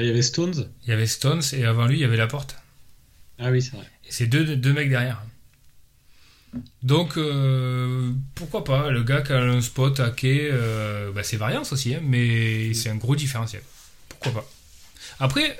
Il 0.00 0.06
y 0.06 0.10
avait 0.10 0.22
Stones. 0.22 0.68
Il 0.84 0.90
y 0.90 0.92
avait 0.92 1.06
Stones 1.06 1.42
et 1.52 1.64
avant 1.64 1.86
lui 1.86 1.96
il 1.98 2.00
y 2.00 2.04
avait 2.04 2.16
Laporte. 2.16 2.56
Ah 3.38 3.50
oui, 3.50 3.60
c'est 3.62 3.76
vrai. 3.76 3.86
Et 4.06 4.12
c'est 4.12 4.26
deux, 4.26 4.56
deux 4.56 4.72
mecs 4.72 4.88
derrière. 4.88 5.22
Donc, 6.82 7.18
euh, 7.18 8.12
pourquoi 8.34 8.64
pas 8.64 8.90
Le 8.90 9.02
gars 9.02 9.20
qui 9.20 9.32
a 9.32 9.38
un 9.38 9.60
spot 9.60 10.00
à 10.00 10.10
quai, 10.10 10.48
euh, 10.50 11.12
bah, 11.12 11.22
c'est 11.22 11.36
variance 11.36 11.72
aussi, 11.72 11.94
hein, 11.94 12.00
mais 12.02 12.72
c'est 12.72 12.88
un 12.88 12.96
gros 12.96 13.14
différentiel. 13.14 13.62
Pourquoi 14.08 14.32
pas 14.32 14.50
Après, 15.20 15.58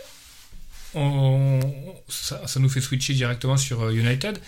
on, 0.94 1.60
ça, 2.08 2.46
ça 2.46 2.60
nous 2.60 2.68
fait 2.70 2.80
switcher 2.80 3.12
directement 3.12 3.56
sur 3.58 3.82
euh, 3.82 3.92
United. 3.92 4.38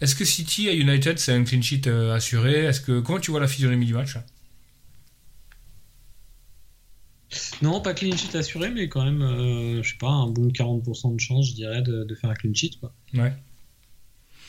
Est-ce 0.00 0.16
que 0.16 0.24
City 0.24 0.68
à 0.68 0.72
United, 0.72 1.18
c'est 1.18 1.32
un 1.32 1.44
clean 1.44 1.62
sheet 1.62 1.86
euh, 1.86 2.14
assuré? 2.14 2.64
Est-ce 2.64 2.80
que 2.80 3.00
Comment 3.00 3.20
tu 3.20 3.30
vois 3.30 3.40
la 3.40 3.46
physionomie 3.48 3.86
du 3.86 3.94
match? 3.94 4.14
là 4.14 4.24
Non, 7.62 7.80
pas 7.80 7.94
clean 7.94 8.16
sheet 8.16 8.36
assuré, 8.36 8.70
mais 8.70 8.88
quand 8.88 9.04
même, 9.04 9.22
euh, 9.22 9.82
je 9.82 9.90
sais 9.90 9.98
pas, 9.98 10.10
un 10.10 10.28
bon 10.28 10.48
40% 10.48 11.14
de 11.14 11.20
chance, 11.20 11.48
je 11.48 11.54
dirais, 11.54 11.82
de, 11.82 12.04
de 12.04 12.14
faire 12.14 12.30
un 12.30 12.34
clean 12.34 12.54
sheet. 12.54 12.78
Quoi. 12.80 12.92
Ouais. 13.14 13.32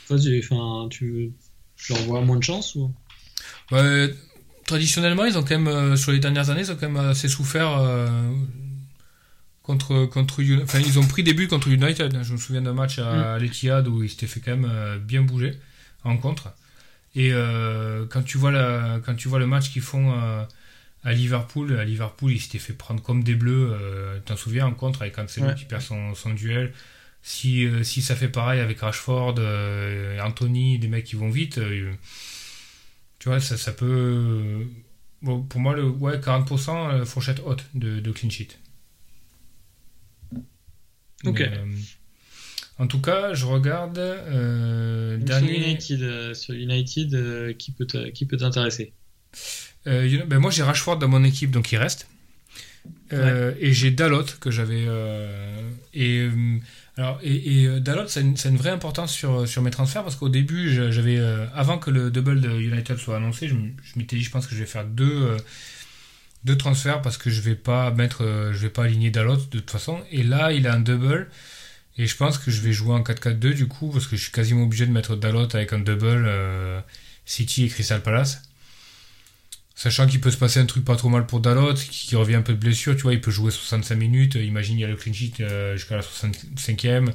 Enfin, 0.09 0.87
tu, 0.89 1.31
tu 1.77 1.93
leur 1.93 2.01
vois 2.03 2.21
moins 2.21 2.37
de 2.37 2.43
chance 2.43 2.75
ou? 2.75 2.93
Ouais, 3.71 4.13
traditionnellement, 4.65 5.25
ils 5.25 5.37
ont 5.37 5.41
quand 5.41 5.57
même, 5.57 5.67
euh, 5.67 5.95
sur 5.95 6.11
les 6.11 6.19
dernières 6.19 6.49
années, 6.49 6.61
ils 6.61 6.71
ont 6.71 6.75
quand 6.75 6.89
même 6.89 7.09
assez 7.09 7.27
souffert 7.27 7.77
euh, 7.77 8.07
contre, 9.63 10.05
contre 10.05 10.41
Enfin, 10.63 10.79
ils 10.79 10.99
ont 10.99 11.05
pris 11.07 11.23
des 11.23 11.33
buts 11.33 11.47
contre 11.47 11.69
United. 11.69 12.15
hein. 12.15 12.23
Je 12.23 12.33
me 12.33 12.37
souviens 12.37 12.61
d'un 12.61 12.73
match 12.73 12.99
à, 12.99 13.39
l'Etihad 13.39 13.87
où 13.87 14.03
ils 14.03 14.09
s'étaient 14.09 14.27
fait 14.27 14.39
quand 14.39 14.51
même 14.51 14.69
euh, 14.69 14.97
bien 14.99 15.21
bouger 15.21 15.57
en 16.03 16.17
contre. 16.17 16.53
Et 17.15 17.31
quand, 18.09 18.23
tu 18.23 18.37
vois 18.37 18.51
la, 18.51 18.99
quand 19.05 19.15
tu 19.15 19.29
vois 19.29 19.39
le 19.39 19.47
match 19.47 19.71
qu'ils 19.71 19.81
font 19.81 20.13
à 21.05 21.13
Liverpool, 21.13 21.77
à 21.77 21.85
Liverpool, 21.85 22.31
ils 22.33 22.39
s'étaient 22.41 22.57
fait 22.59 22.73
prendre 22.73 23.01
comme 23.01 23.23
des 23.23 23.35
bleus. 23.35 23.69
Euh, 23.71 24.19
T'en 24.25 24.35
souviens 24.35 24.65
en 24.65 24.73
contre 24.73 25.03
avec 25.03 25.15
Cancelo 25.15 25.47
Ouais. 25.47 25.55
qui 25.55 25.65
perd 25.65 25.83
son, 25.83 26.15
son 26.15 26.33
duel. 26.33 26.73
Si, 27.21 27.65
euh, 27.65 27.83
si 27.83 28.01
ça 28.01 28.15
fait 28.15 28.27
pareil 28.27 28.59
avec 28.59 28.79
Rashford, 28.79 29.35
euh, 29.39 30.19
Anthony, 30.19 30.77
des 30.79 30.87
mecs 30.87 31.05
qui 31.05 31.15
vont 31.15 31.29
vite, 31.29 31.59
tu 33.19 33.29
vois, 33.29 33.39
ça, 33.39 33.55
ça 33.57 33.71
peut. 33.71 34.65
Bon, 35.21 35.41
pour 35.41 35.59
moi, 35.59 35.75
le 35.75 35.87
ouais, 35.87 36.17
40% 36.17 36.69
euh, 37.01 37.05
fourchette 37.05 37.39
haute 37.45 37.65
de, 37.73 37.99
de 37.99 38.11
clean 38.11 38.29
sheet. 38.29 38.59
Ok. 41.23 41.39
Mais, 41.39 41.51
en 42.77 42.87
tout 42.87 43.01
cas, 43.01 43.33
je 43.33 43.45
regarde. 43.45 43.97
Sur 45.25 45.47
United, 45.47 46.33
sur 46.35 47.57
qui 47.57 48.25
peut 48.25 48.37
t'intéresser? 48.37 48.93
Euh, 49.87 50.05
you 50.07 50.17
know, 50.17 50.25
ben 50.25 50.39
moi 50.39 50.51
j'ai 50.51 50.63
Rashford 50.63 50.97
dans 50.97 51.07
mon 51.07 51.23
équipe 51.23 51.51
donc 51.51 51.71
il 51.71 51.77
reste. 51.77 52.07
Euh, 53.13 53.53
Et 53.59 53.73
j'ai 53.73 53.91
Dalot 53.91 54.25
que 54.39 54.51
j'avais. 54.51 54.85
euh, 54.87 55.69
et 55.93 56.27
alors 56.97 57.19
et, 57.23 57.63
et, 57.63 57.79
Dalot 57.79 58.07
ça 58.07 58.19
a, 58.19 58.23
une, 58.23 58.37
ça 58.37 58.49
a 58.49 58.51
une 58.51 58.57
vraie 58.57 58.69
importance 58.69 59.11
sur, 59.11 59.47
sur 59.47 59.61
mes 59.61 59.71
transferts 59.71 60.03
parce 60.03 60.15
qu'au 60.15 60.29
début 60.29 60.71
j'avais 60.91 61.19
avant 61.53 61.77
que 61.77 61.91
le 61.91 62.11
double 62.11 62.41
de 62.41 62.49
United 62.49 62.97
soit 62.97 63.17
annoncé 63.17 63.47
je, 63.47 63.55
m'étais 63.95 64.15
dit 64.15 64.23
je 64.23 64.31
pense 64.31 64.47
que 64.47 64.53
je 64.55 64.59
vais 64.59 64.65
faire 64.65 64.85
deux 64.85 65.35
deux 66.45 66.57
transferts 66.57 67.01
parce 67.01 67.17
que 67.17 67.29
je 67.29 67.41
vais 67.41 67.55
pas 67.55 67.91
mettre 67.91 68.51
je 68.53 68.57
vais 68.59 68.69
pas 68.69 68.83
aligner 68.85 69.09
Dalot 69.09 69.37
de 69.37 69.41
toute 69.59 69.71
façon 69.71 69.99
et 70.11 70.23
là 70.23 70.51
il 70.51 70.67
a 70.67 70.73
un 70.73 70.79
double 70.79 71.27
et 71.97 72.07
je 72.07 72.15
pense 72.17 72.37
que 72.37 72.51
je 72.51 72.61
vais 72.61 72.73
jouer 72.73 72.93
en 72.93 73.01
4-4-2 73.01 73.53
du 73.53 73.67
coup 73.67 73.89
parce 73.89 74.07
que 74.07 74.15
je 74.17 74.23
suis 74.23 74.31
quasiment 74.31 74.63
obligé 74.63 74.85
de 74.85 74.91
mettre 74.91 75.15
Dalot 75.15 75.47
avec 75.55 75.71
un 75.73 75.79
double 75.79 76.25
euh, 76.27 76.81
City 77.25 77.65
et 77.65 77.67
Crystal 77.69 78.01
Palace. 78.01 78.41
Sachant 79.77 80.07
qu'il 80.07 80.21
peut 80.21 80.31
se 80.31 80.37
passer 80.37 80.59
un 80.61 80.65
truc 80.65 80.85
pas 80.85 80.95
trop 80.95 81.09
mal 81.09 81.25
pour 81.25 81.41
Dalot, 81.41 81.73
qui, 81.73 81.89
qui 81.89 82.15
revient 82.15 82.35
un 82.35 82.41
peu 82.41 82.53
de 82.53 82.59
blessure, 82.59 82.95
tu 82.95 83.01
vois, 83.03 83.13
il 83.13 83.19
peut 83.19 83.31
jouer 83.31 83.51
65 83.51 83.95
minutes, 83.95 84.35
imagine 84.35 84.77
il 84.77 84.81
y 84.81 84.85
a 84.85 84.87
le 84.87 84.95
clean 84.95 85.11
sheet 85.13 85.33
euh, 85.41 85.75
jusqu'à 85.75 85.97
la 85.97 86.01
65e. 86.01 87.11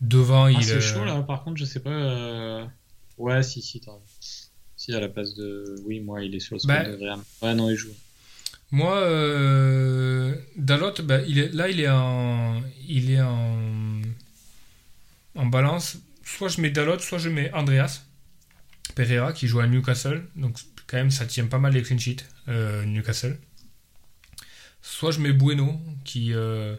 Devant, 0.00 0.44
Ah, 0.44 0.50
il 0.52 0.64
c'est 0.64 0.74
euh, 0.76 0.80
chaud 0.80 1.04
là, 1.04 1.20
par 1.22 1.44
contre, 1.44 1.58
je 1.58 1.64
sais 1.66 1.80
pas. 1.80 1.90
euh, 1.90 2.64
Ouais, 3.18 3.42
si, 3.42 3.60
si, 3.62 3.80
t'as. 3.80 3.92
Si, 4.76 4.94
à 4.94 5.00
la 5.00 5.08
place 5.08 5.34
de. 5.34 5.74
Oui, 5.84 6.00
moi, 6.00 6.22
il 6.24 6.34
est 6.34 6.40
sur 6.40 6.54
le 6.54 6.60
spot 6.60 6.74
Bah. 6.74 6.84
de 6.88 6.96
Graham. 6.96 7.22
Ouais, 7.42 7.54
non, 7.54 7.68
il 7.68 7.76
joue. 7.76 7.92
Moi, 8.70 8.94
euh, 8.96 10.34
Dalot, 10.56 10.92
bah, 11.02 11.20
il 11.26 11.38
est, 11.38 11.52
là, 11.52 11.68
il 11.68 11.80
est 11.80 11.88
en, 11.90 12.62
il 12.86 13.10
est 13.10 13.20
en, 13.20 14.00
en 15.34 15.46
balance. 15.46 15.98
Soit 16.24 16.48
je 16.48 16.60
mets 16.60 16.70
Dalot, 16.70 16.98
soit 17.00 17.18
je 17.18 17.28
mets 17.28 17.52
Andreas 17.52 18.02
Pereira 18.94 19.32
qui 19.32 19.48
joue 19.48 19.60
à 19.60 19.66
Newcastle. 19.66 20.22
Donc, 20.36 20.58
quand 20.88 20.96
même, 20.96 21.10
ça 21.12 21.24
tient 21.26 21.46
pas 21.46 21.58
mal 21.58 21.72
les 21.74 21.82
clean 21.82 21.98
sheets, 21.98 22.24
euh, 22.48 22.84
Newcastle. 22.84 23.38
Soit 24.82 25.12
je 25.12 25.20
mets 25.20 25.32
Bueno 25.32 25.80
qui, 26.04 26.32
euh, 26.32 26.74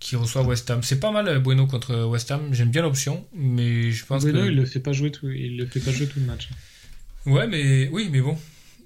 qui 0.00 0.16
reçoit 0.16 0.42
West 0.42 0.68
Ham. 0.70 0.82
C'est 0.82 0.98
pas 0.98 1.12
mal 1.12 1.28
euh, 1.28 1.38
Bueno 1.38 1.66
contre 1.66 2.04
West 2.06 2.30
Ham. 2.30 2.52
J'aime 2.52 2.70
bien 2.70 2.82
l'option, 2.82 3.26
mais 3.34 3.92
je 3.92 4.04
pense 4.06 4.22
Bueno, 4.22 4.40
que. 4.40 4.46
il 4.48 4.56
le 4.56 4.64
fait 4.66 4.80
pas 4.80 4.92
jouer 4.92 5.12
tout, 5.12 5.28
il 5.30 5.56
le 5.58 5.66
fait 5.66 5.80
pas 5.80 5.92
jouer 5.92 6.08
tout 6.08 6.18
le 6.20 6.26
match. 6.26 6.48
Ouais, 7.26 7.46
mais 7.46 7.88
oui, 7.92 8.08
mais 8.10 8.20
bon. 8.20 8.36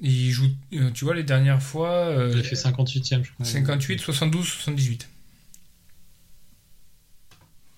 Il 0.02 0.30
joue, 0.30 0.48
tu 0.92 1.04
vois, 1.06 1.14
les 1.14 1.22
dernières 1.24 1.62
fois. 1.62 2.14
Il 2.32 2.38
a 2.38 2.42
fait 2.42 2.54
58ème, 2.56 3.24
je 3.24 3.32
crois. 3.32 3.46
58, 3.46 3.98
72, 4.00 4.44
78. 4.46 5.08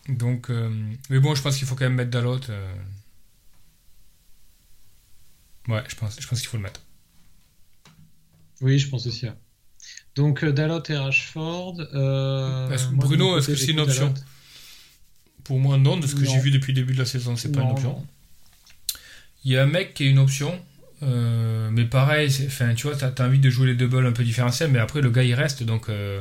Donc, 0.08 0.50
euh, 0.50 0.70
mais 1.10 1.20
bon, 1.20 1.34
je 1.34 1.42
pense 1.42 1.56
qu'il 1.58 1.66
faut 1.66 1.74
quand 1.74 1.84
même 1.84 1.94
mettre 1.94 2.10
Dalot. 2.10 2.40
euh. 2.48 2.74
Ouais, 5.68 5.82
je 5.88 5.94
pense, 5.94 6.16
je 6.20 6.26
pense 6.26 6.40
qu'il 6.40 6.48
faut 6.48 6.56
le 6.56 6.62
mettre. 6.62 6.80
Oui, 8.60 8.78
je 8.78 8.88
pense 8.88 9.06
aussi. 9.06 9.26
Donc, 10.16 10.42
euh, 10.42 10.52
Dalot 10.52 10.82
et 10.88 10.96
Rashford. 10.96 11.76
euh, 11.94 12.70
Est-ce- 12.70 12.86
moi, 12.88 13.04
de 13.04 13.08
Bruno, 13.08 13.30
mon 13.30 13.38
est-ce 13.38 13.46
que 13.48 13.54
c'est 13.54 13.70
une 13.72 13.80
option 13.80 14.08
Dalot. 14.08 14.20
Pour 15.44 15.58
moi, 15.60 15.78
non, 15.78 15.96
de 15.96 16.06
ce 16.06 16.14
que 16.14 16.24
Non. 16.24 16.30
j'ai 16.32 16.40
vu 16.40 16.50
depuis 16.50 16.72
le 16.72 16.80
début 16.80 16.92
de 16.94 16.98
la 16.98 17.04
saison, 17.06 17.36
c'est 17.36 17.52
pas 17.52 17.62
une 17.62 17.70
option. 17.70 18.04
Il 19.44 19.52
y 19.52 19.56
a 19.56 19.62
un 19.62 19.66
mec 19.66 19.94
qui 19.94 20.04
est 20.04 20.10
une 20.10 20.18
option, 20.18 20.60
euh, 21.02 21.70
mais 21.70 21.84
pareil, 21.84 22.30
c'est- 22.30 22.74
tu 22.74 22.86
vois, 22.88 22.96
t'as 22.96 23.12
as 23.22 23.26
envie 23.26 23.38
de 23.38 23.48
jouer 23.48 23.68
les 23.68 23.74
doubles 23.74 24.04
un 24.06 24.12
peu 24.12 24.24
différentiels, 24.24 24.70
mais 24.70 24.78
après 24.80 25.00
le 25.00 25.10
gars 25.10 25.22
il 25.22 25.32
reste, 25.34 25.62
donc, 25.62 25.88
euh, 25.88 26.20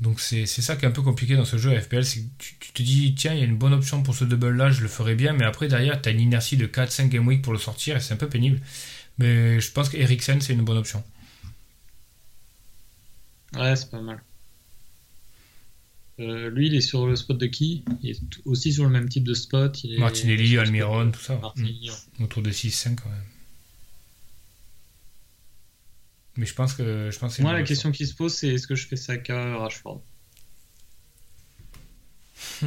Donc 0.00 0.18
c'est 0.20 0.46
ça 0.46 0.76
qui 0.76 0.84
est 0.86 0.88
un 0.88 0.92
peu 0.92 1.02
compliqué 1.02 1.36
dans 1.36 1.44
ce 1.44 1.58
jeu 1.58 1.78
FPL, 1.78 2.04
c'est 2.04 2.20
que 2.20 2.26
tu, 2.38 2.54
tu 2.58 2.72
te 2.72 2.82
dis 2.82 3.14
tiens 3.14 3.34
il 3.34 3.40
y 3.40 3.42
a 3.42 3.44
une 3.44 3.58
bonne 3.58 3.74
option 3.74 4.02
pour 4.02 4.14
ce 4.14 4.24
double 4.24 4.56
là, 4.56 4.70
je 4.70 4.80
le 4.80 4.88
ferai 4.88 5.14
bien, 5.14 5.34
mais 5.34 5.44
après 5.44 5.68
derrière 5.68 6.00
tu 6.00 6.08
as 6.08 6.12
une 6.12 6.20
inertie 6.20 6.56
de 6.56 6.66
4-5 6.66 7.08
game 7.08 7.26
week 7.26 7.42
pour 7.42 7.52
le 7.52 7.58
sortir 7.58 7.96
et 7.96 8.00
c'est 8.00 8.14
un 8.14 8.16
peu 8.16 8.28
pénible. 8.28 8.60
Mais 9.18 9.60
je 9.60 9.70
pense 9.72 9.90
qu'Eriksen 9.90 10.40
c'est 10.40 10.54
une 10.54 10.62
bonne 10.62 10.78
option. 10.78 11.04
Ouais, 13.56 13.76
c'est 13.76 13.90
pas 13.90 14.00
mal. 14.00 14.22
Euh, 16.20 16.50
lui, 16.50 16.66
il 16.66 16.74
est 16.74 16.82
sur 16.82 17.06
le 17.06 17.16
spot 17.16 17.38
de 17.38 17.46
qui? 17.46 17.82
Il 18.02 18.10
est 18.10 18.20
aussi 18.44 18.72
sur 18.72 18.84
le 18.84 18.90
même 18.90 19.08
type 19.08 19.24
de 19.24 19.34
spot. 19.34 19.82
Il 19.84 19.94
est 19.94 19.98
Martinelli, 19.98 20.58
Almiron, 20.58 21.10
tout 21.10 21.20
ça. 21.20 21.36
Martinelli, 21.36 21.90
ouais. 21.90 22.24
Autour 22.24 22.42
de 22.42 22.50
6-5 22.50 22.96
quand 22.96 23.08
même. 23.08 23.24
Mais 26.36 26.46
je 26.46 26.54
pense 26.54 26.74
que 26.74 27.10
je 27.10 27.18
pense 27.18 27.36
que 27.36 27.42
Moi, 27.42 27.52
la 27.52 27.62
question 27.62 27.90
qui 27.92 28.06
se 28.06 28.14
pose, 28.14 28.34
c'est 28.34 28.48
est-ce 28.48 28.66
que 28.66 28.74
je 28.74 28.86
fais 28.86 28.96
Saka, 28.96 29.58
Rashford? 29.58 30.02
Hmm. 32.62 32.66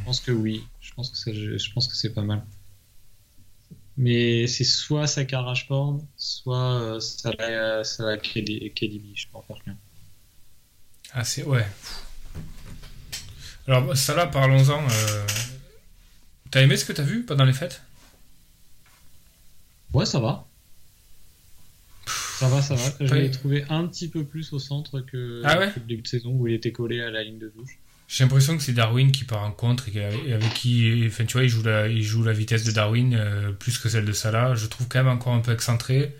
Je 0.00 0.04
pense 0.04 0.20
que 0.20 0.32
oui. 0.32 0.64
Je 0.80 0.92
pense 0.94 1.10
que, 1.10 1.16
ça- 1.16 1.32
je, 1.32 1.72
pense 1.72 1.88
que 1.88 1.94
c'est 1.96 2.12
pas 2.12 2.22
mal. 2.22 2.44
Mais 3.96 4.46
c'est 4.46 4.64
soit 4.64 5.06
Saka, 5.06 5.40
Rashford, 5.40 6.02
soit 6.16 6.80
euh, 6.82 7.00
Salah, 7.00 7.82
Salah 7.84 8.16
KD- 8.16 8.72
KDB. 8.74 9.12
Je 9.14 9.26
peux 9.28 9.38
en 9.38 9.42
faire 9.42 9.56
rien. 9.64 9.76
Ah, 11.12 11.24
c'est. 11.24 11.44
Ouais. 11.44 11.66
Alors, 13.66 13.92
là, 13.94 14.26
parlons-en. 14.26 14.82
euh, 14.88 15.26
T'as 16.50 16.62
aimé 16.62 16.76
ce 16.76 16.84
que 16.84 16.92
t'as 16.92 17.02
vu 17.02 17.24
pendant 17.24 17.44
les 17.44 17.52
fêtes? 17.52 17.82
Ouais, 19.92 20.06
ça 20.06 20.18
va. 20.20 20.47
Ça 22.38 22.48
va, 22.48 22.62
ça 22.62 22.74
va. 22.74 22.82
Je 23.00 23.14
l'ai 23.14 23.30
trouvé 23.30 23.64
un 23.68 23.86
petit 23.86 24.08
peu 24.08 24.24
plus 24.24 24.52
au 24.52 24.58
centre 24.58 25.00
que, 25.00 25.42
Ah 25.44 25.58
ouais 25.58 25.72
que 25.74 25.80
le 25.80 25.86
début 25.86 26.02
de 26.02 26.06
saison 26.08 26.30
où 26.30 26.46
il 26.46 26.54
était 26.54 26.72
collé 26.72 27.00
à 27.00 27.10
la 27.10 27.22
ligne 27.24 27.38
de 27.38 27.48
touche. 27.48 27.78
J'ai 28.06 28.24
l'impression 28.24 28.56
que 28.56 28.62
c'est 28.62 28.72
Darwin 28.72 29.10
qui 29.12 29.24
part 29.24 29.42
en 29.42 29.50
contre 29.52 29.88
et 29.94 30.32
avec 30.32 30.54
qui. 30.54 31.04
Enfin, 31.06 31.24
tu 31.26 31.34
vois, 31.34 31.42
il 31.42 31.48
joue 31.50 31.62
la, 31.62 31.88
il 31.88 32.02
joue 32.02 32.22
la 32.22 32.32
vitesse 32.32 32.64
de 32.64 32.70
Darwin 32.70 33.14
euh, 33.14 33.52
plus 33.52 33.76
que 33.78 33.88
celle 33.88 34.04
de 34.06 34.12
Salah. 34.12 34.54
Je 34.54 34.66
trouve 34.66 34.88
quand 34.88 35.00
même 35.02 35.12
encore 35.12 35.34
un 35.34 35.40
peu 35.40 35.52
excentré. 35.52 36.14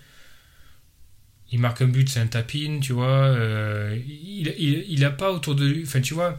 Il 1.50 1.60
marque 1.60 1.80
un 1.80 1.86
but, 1.88 2.08
c'est 2.08 2.20
un 2.20 2.26
tapin, 2.26 2.80
tu 2.82 2.92
vois. 2.92 3.24
euh, 3.28 3.96
il, 4.06 4.52
il, 4.58 4.84
il 4.88 5.04
a 5.04 5.10
pas 5.10 5.32
autour 5.32 5.54
de 5.54 5.64
lui. 5.66 5.82
Enfin, 5.84 6.00
tu 6.02 6.12
vois. 6.12 6.38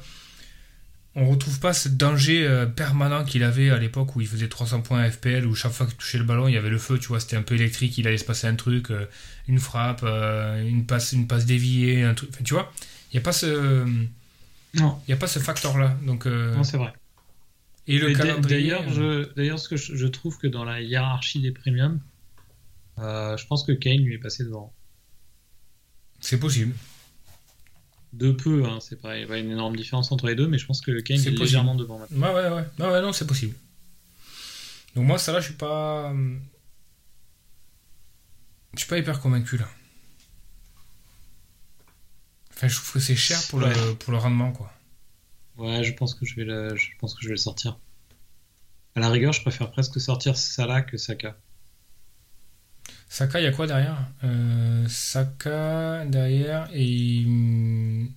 On 1.15 1.27
retrouve 1.27 1.59
pas 1.59 1.73
ce 1.73 1.89
danger 1.89 2.45
euh, 2.45 2.67
permanent 2.67 3.25
qu'il 3.25 3.43
avait 3.43 3.71
à 3.71 3.77
l'époque 3.77 4.15
où 4.15 4.21
il 4.21 4.27
faisait 4.27 4.47
300 4.47 4.81
points 4.81 5.01
à 5.01 5.09
FPL, 5.09 5.45
où 5.45 5.55
chaque 5.55 5.71
fois 5.71 5.87
qu'il 5.87 5.95
touchait 5.95 6.19
le 6.19 6.23
ballon, 6.23 6.47
il 6.47 6.53
y 6.53 6.57
avait 6.57 6.69
le 6.69 6.77
feu, 6.77 6.99
tu 6.99 7.07
vois, 7.07 7.19
c'était 7.19 7.35
un 7.35 7.41
peu 7.41 7.55
électrique, 7.55 7.97
il 7.97 8.07
allait 8.07 8.19
se 8.19 8.25
passer 8.25 8.45
un 8.45 8.55
truc, 8.55 8.91
euh, 8.91 9.05
une 9.47 9.59
frappe, 9.59 10.01
euh, 10.03 10.63
une 10.67 10.85
passe, 10.85 11.11
une 11.13 11.27
passe 11.27 11.45
déviée, 11.45 12.03
un 12.03 12.13
truc. 12.13 12.29
Enfin, 12.33 12.43
tu 12.43 12.53
vois, 12.53 12.71
il 13.11 13.15
n'y 13.15 13.19
a 13.19 13.23
pas 13.23 13.31
ce, 13.31 13.85
Non, 14.75 14.99
il 15.07 15.11
y 15.11 15.13
a 15.13 15.17
pas 15.17 15.27
ce 15.27 15.39
facteur-là. 15.39 15.97
Donc, 16.05 16.27
non 16.27 16.63
c'est 16.63 16.77
vrai. 16.77 16.93
et 17.87 17.97
le 17.97 18.13
calendrier. 18.13 18.75
D'ailleurs, 19.35 19.57
ce 19.57 19.67
que 19.67 19.77
je, 19.77 19.95
je 19.95 20.07
trouve 20.07 20.37
que 20.37 20.47
dans 20.47 20.63
la 20.63 20.79
hiérarchie 20.79 21.41
des 21.41 21.51
premiums, 21.51 21.99
je 22.97 23.45
pense 23.47 23.63
que 23.63 23.71
Kane 23.71 24.01
lui 24.01 24.13
est 24.13 24.19
passé 24.19 24.43
devant. 24.43 24.71
c'est 26.19 26.39
possible. 26.39 26.75
De 28.13 28.31
peu, 28.31 28.65
hein, 28.65 28.79
c'est 28.81 28.99
pas, 28.99 29.23
pas 29.27 29.37
une 29.37 29.51
énorme 29.51 29.75
différence 29.75 30.11
entre 30.11 30.27
les 30.27 30.35
deux, 30.35 30.47
mais 30.47 30.57
je 30.57 30.65
pense 30.65 30.81
que 30.81 30.99
Kane 31.01 31.17
est 31.17 31.23
possible. 31.23 31.41
légèrement 31.43 31.75
devant 31.75 31.99
maintenant. 31.99 32.33
Ouais, 32.33 32.49
ouais, 32.49 32.63
ouais. 32.87 33.01
Non, 33.01 33.13
c'est 33.13 33.27
possible. 33.27 33.55
Donc, 34.95 35.05
moi, 35.05 35.19
ça 35.19 35.31
là, 35.31 35.39
je 35.39 35.45
suis 35.45 35.53
pas. 35.53 36.11
euh, 36.11 36.37
Je 38.73 38.79
suis 38.79 38.87
pas 38.89 38.97
hyper 38.97 39.19
convaincu 39.21 39.57
là. 39.57 39.67
Enfin, 42.55 42.67
je 42.67 42.75
trouve 42.75 42.93
que 42.93 42.99
c'est 42.99 43.15
cher 43.15 43.39
pour, 43.49 43.59
le, 43.59 43.67
Ouais. 43.67 43.95
pour 43.99 44.11
le 44.11 44.17
rendement, 44.17 44.51
quoi. 44.51 44.73
Ouais, 45.57 45.83
je 45.83 45.93
pense 45.93 46.15
que 46.15 46.25
je 46.25 46.35
vais 46.35 46.45
le, 46.45 46.75
je 46.75 46.87
pense 46.99 47.13
que 47.13 47.21
je 47.21 47.27
vais 47.27 47.33
le 47.33 47.37
sortir. 47.37 47.77
À 48.95 48.99
la 49.01 49.09
rigueur, 49.09 49.33
je 49.33 49.41
préfère 49.41 49.71
presque 49.71 49.99
sortir 50.01 50.35
Salah 50.35 50.81
que 50.81 50.97
Saka. 50.97 51.37
Saka, 53.11 53.39
il 53.39 53.43
y 53.43 53.47
a 53.47 53.51
quoi 53.51 53.65
derrière? 53.67 53.97
Euh, 54.23 54.85
Saka 54.87 56.05
derrière 56.05 56.69
et. 56.73 56.83
il- 56.85 58.07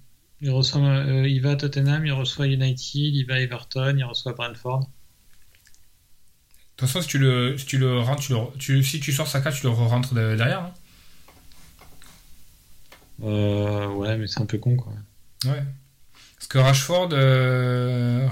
Il 0.45 0.51
reçoit, 0.51 0.81
euh, 0.83 1.29
il 1.29 1.41
va 1.41 1.53
à 1.53 1.57
Tottenham, 1.57 2.05
il 2.05 2.11
reçoit 2.13 2.49
United, 2.49 3.15
il 3.15 3.25
va 3.27 3.35
à 3.35 3.39
Everton, 3.41 3.95
il 3.97 4.03
reçoit 4.05 4.33
Brentford. 4.33 4.81
De 4.81 4.87
toute 6.77 6.89
façon, 6.89 7.01
si 7.01 7.07
tu 7.07 7.19
le, 7.19 7.57
si 7.57 7.65
tu 7.65 7.79
le 7.79 8.01
rentres, 8.01 8.23
tu 8.23 8.33
le, 8.33 8.39
tu- 8.59 8.83
si 8.83 8.99
tu 8.99 9.13
sors 9.13 9.29
Saka, 9.29 9.53
tu 9.53 9.63
le 9.63 9.69
rentres 9.71 10.15
derrière. 10.15 10.63
hein 10.65 10.73
Euh, 13.23 13.87
ouais, 13.95 14.17
mais 14.17 14.27
c'est 14.27 14.41
un 14.41 14.47
peu 14.47 14.59
con 14.59 14.75
quoi. 14.77 14.93
Ouais. 15.45 15.63
Parce 16.37 16.49
que 16.49 16.59
Rashford, 16.59 17.11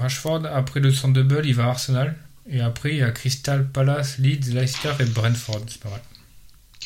Rashford, 0.01 0.45
après 0.47 0.79
le 0.81 0.91
centre 0.91 1.13
double, 1.13 1.45
il 1.45 1.55
va 1.55 1.65
à 1.65 1.69
Arsenal. 1.69 2.15
Et 2.49 2.59
après, 2.59 2.89
il 2.91 2.97
y 2.97 3.03
a 3.03 3.11
Crystal 3.11 3.65
Palace, 3.69 4.17
Leeds, 4.17 4.51
Leicester 4.53 4.91
et 4.99 5.05
Brentford. 5.05 5.61
C'est 5.67 5.81
pas 5.81 5.89
mal. 5.91 6.01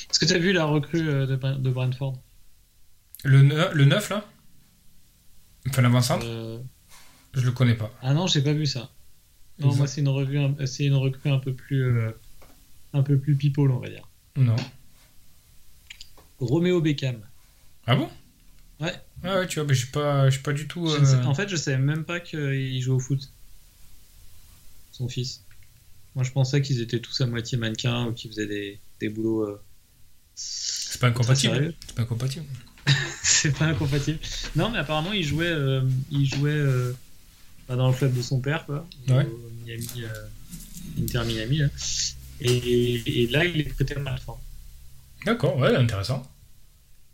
Est-ce 0.09 0.19
que 0.19 0.25
tu 0.25 0.33
as 0.33 0.37
vu 0.39 0.51
la 0.53 0.65
recrue 0.65 1.07
euh, 1.09 1.25
de, 1.25 1.35
de 1.35 1.69
Brentford? 1.71 2.19
Le, 3.23 3.41
ne- 3.41 3.73
le 3.73 3.85
9, 3.85 4.09
là? 4.09 4.25
Enfin, 5.69 5.81
l'avant-centre? 5.81 6.25
Euh, 6.27 6.59
Je 7.33 7.41
le 7.41 7.51
connais 7.51 7.73
pas. 7.75 7.91
Ah 8.01 8.13
non, 8.13 8.27
j'ai 8.27 8.41
pas 8.41 8.53
vu 8.53 8.65
ça. 8.65 8.91
Non, 9.59 9.73
moi 9.75 9.87
c'est 9.87 10.01
une 10.01 10.09
revue, 10.09 10.37
un- 10.37 10.65
c'est 10.65 10.85
une 10.85 10.95
recrue 10.95 11.29
un 11.31 11.39
peu 11.39 11.53
plus, 11.53 11.83
euh, 11.83 12.11
un 12.93 13.03
peu 13.03 13.17
plus 13.17 13.35
people, 13.35 13.71
on 13.71 13.79
va 13.79 13.89
dire. 13.89 14.07
Non. 14.35 14.55
Roméo 16.39 16.81
Beckham. 16.81 17.21
Ah 17.87 17.95
bon? 17.95 18.09
Ouais. 18.81 18.93
Ah 19.23 19.39
ouais, 19.39 19.47
tu 19.47 19.59
vois, 19.59 19.67
mais 19.67 19.73
je 19.73 19.79
suis 19.83 19.91
pas, 19.91 20.25
je 20.29 20.35
suis 20.35 20.43
pas 20.43 20.51
du 20.53 20.67
tout. 20.67 20.87
Sais- 20.89 21.15
en 21.25 21.33
fait, 21.33 21.47
je 21.47 21.55
savais 21.55 21.77
même 21.77 22.03
pas 22.03 22.19
qu'il 22.19 22.81
jouait 22.81 22.95
au 22.95 22.99
foot. 22.99 23.31
Son 24.91 25.07
fils. 25.07 25.43
Moi, 26.15 26.23
je 26.23 26.31
pensais 26.31 26.61
qu'ils 26.61 26.81
étaient 26.81 26.99
tous 26.99 27.19
à 27.21 27.25
moitié 27.25 27.57
mannequins 27.57 28.07
ou 28.07 28.13
qu'ils 28.13 28.31
faisaient 28.31 28.47
des, 28.47 28.79
des 28.99 29.09
boulots. 29.09 29.43
euh, 29.43 29.61
C'est 30.35 30.99
pas 30.99 31.07
incompatible. 31.07 31.73
C'est 31.85 31.95
pas 31.95 32.01
incompatible. 32.03 32.45
C'est 33.23 33.57
pas 33.57 33.65
incompatible. 33.65 34.19
Non, 34.55 34.69
mais 34.69 34.77
apparemment, 34.79 35.11
il 35.13 35.23
jouait, 35.23 35.47
euh, 35.47 35.81
il 36.11 36.25
jouait 36.25 36.51
euh, 36.51 36.93
dans 37.67 37.89
le 37.89 37.93
club 37.95 38.13
de 38.13 38.21
son 38.21 38.39
père, 38.41 38.65
quoi. 38.65 38.87
Ouais. 39.07 39.25
Au 39.25 39.49
Miami, 39.65 39.87
euh, 40.03 41.01
Inter 41.01 41.23
Miami. 41.25 41.57
là. 41.57 41.67
Et, 42.41 43.23
et 43.23 43.27
là, 43.27 43.45
il 43.45 43.61
est 43.61 43.73
prêté 43.73 43.95
à 43.95 43.99
Brentford. 43.99 44.39
D'accord, 45.25 45.57
ouais, 45.57 45.75
intéressant. 45.75 46.29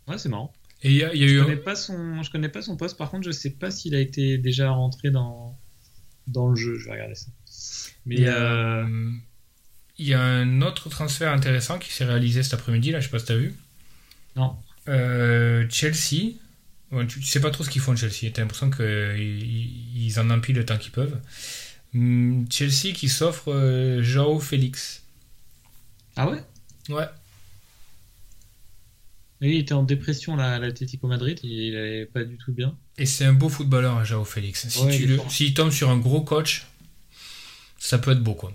Ouais, 0.08 0.18
c'est 0.18 0.30
marrant. 0.30 0.52
Et 0.84 0.94
y 0.94 1.04
a, 1.04 1.14
y 1.16 1.24
a 1.24 1.28
Je 1.28 1.34
eu. 1.36 1.42
connais 1.44 1.56
pas 1.58 1.76
son, 1.76 2.24
je 2.24 2.32
connais 2.32 2.50
pas 2.50 2.62
son 2.62 2.76
poste. 2.76 2.98
Par 2.98 3.10
contre, 3.12 3.24
je 3.26 3.32
sais 3.32 3.52
pas 3.52 3.70
s'il 3.72 3.94
a 3.96 4.00
été 4.00 4.38
déjà 4.38 4.72
rentré 4.72 5.12
dans 5.12 5.58
dans 6.28 6.48
le 6.50 6.56
jeu. 6.56 6.78
Je 6.80 6.86
vais 6.86 6.92
regarder 6.94 7.16
ça. 7.16 7.28
Mais 8.06 8.28
Il 10.02 10.08
y, 10.08 10.14
a, 10.16 10.22
un 10.22 10.62
autre 10.64 10.90
transfert 10.90 11.32
intéressant 11.32 11.78
qui 11.78 11.94
s'est 11.94 12.06
réalisé 12.06 12.42
cet 12.42 12.56
après-midi, 12.56 12.92
là, 12.92 13.00
je 13.00 13.06
sais 13.06 13.12
pas 13.12 13.20
si 13.20 13.26
t'as 13.26 13.36
vu. 13.36 13.56
non. 14.36 14.56
Euh, 14.88 15.66
Chelsea. 15.70 16.34
Tu, 17.08 17.20
tu 17.20 17.24
sais 17.24 17.40
pas 17.40 17.52
trop 17.52 17.64
ce 17.64 17.70
qu'ils 17.70 17.82
font 17.82 17.96
Chelsea. 17.96 18.32
T'as 18.34 18.42
l'impression 18.42 18.70
qu'ils 18.72 19.96
ils 19.96 20.20
en 20.20 20.30
empilent 20.32 20.56
le 20.56 20.66
temps 20.66 20.78
qu'ils 20.78 20.92
peuvent. 20.92 21.18
Hum, 21.94 22.48
Chelsea 22.50 22.94
qui 22.94 23.08
s'offre 23.08 23.54
euh, 23.54 24.02
Joao 24.02 24.40
Félix. 24.40 25.04
Ah 26.16 26.30
ouais? 26.30 26.44
Ouais. 26.90 27.06
Oui, 29.42 29.56
il 29.56 29.60
était 29.60 29.74
en 29.74 29.84
dépression 29.84 30.36
là, 30.36 30.56
à 30.56 30.60
l'Atlético 30.60 31.08
Madrid. 31.08 31.40
Il, 31.44 31.52
il 31.52 31.76
allait 31.76 32.06
pas 32.06 32.24
du 32.24 32.38
tout 32.38 32.52
bien. 32.52 32.76
Et 32.98 33.06
c'est 33.06 33.26
un 33.26 33.34
beau 33.34 33.50
footballeur, 33.50 33.98
hein, 33.98 34.04
Joao 34.04 34.26
Félix. 34.26 34.68
Si 34.68 34.80
Ouais, 34.82 34.98
tu 34.98 35.08
le-. 35.08 35.20
S'il 35.30 35.54
tombe 35.54 35.72
sur 35.72 35.90
un 35.90 35.98
gros 35.98 36.22
coach, 36.22 36.66
ça 37.78 38.00
peut 38.00 38.12
être 38.12 38.24
beau, 38.24 38.34
quoi. 38.36 38.54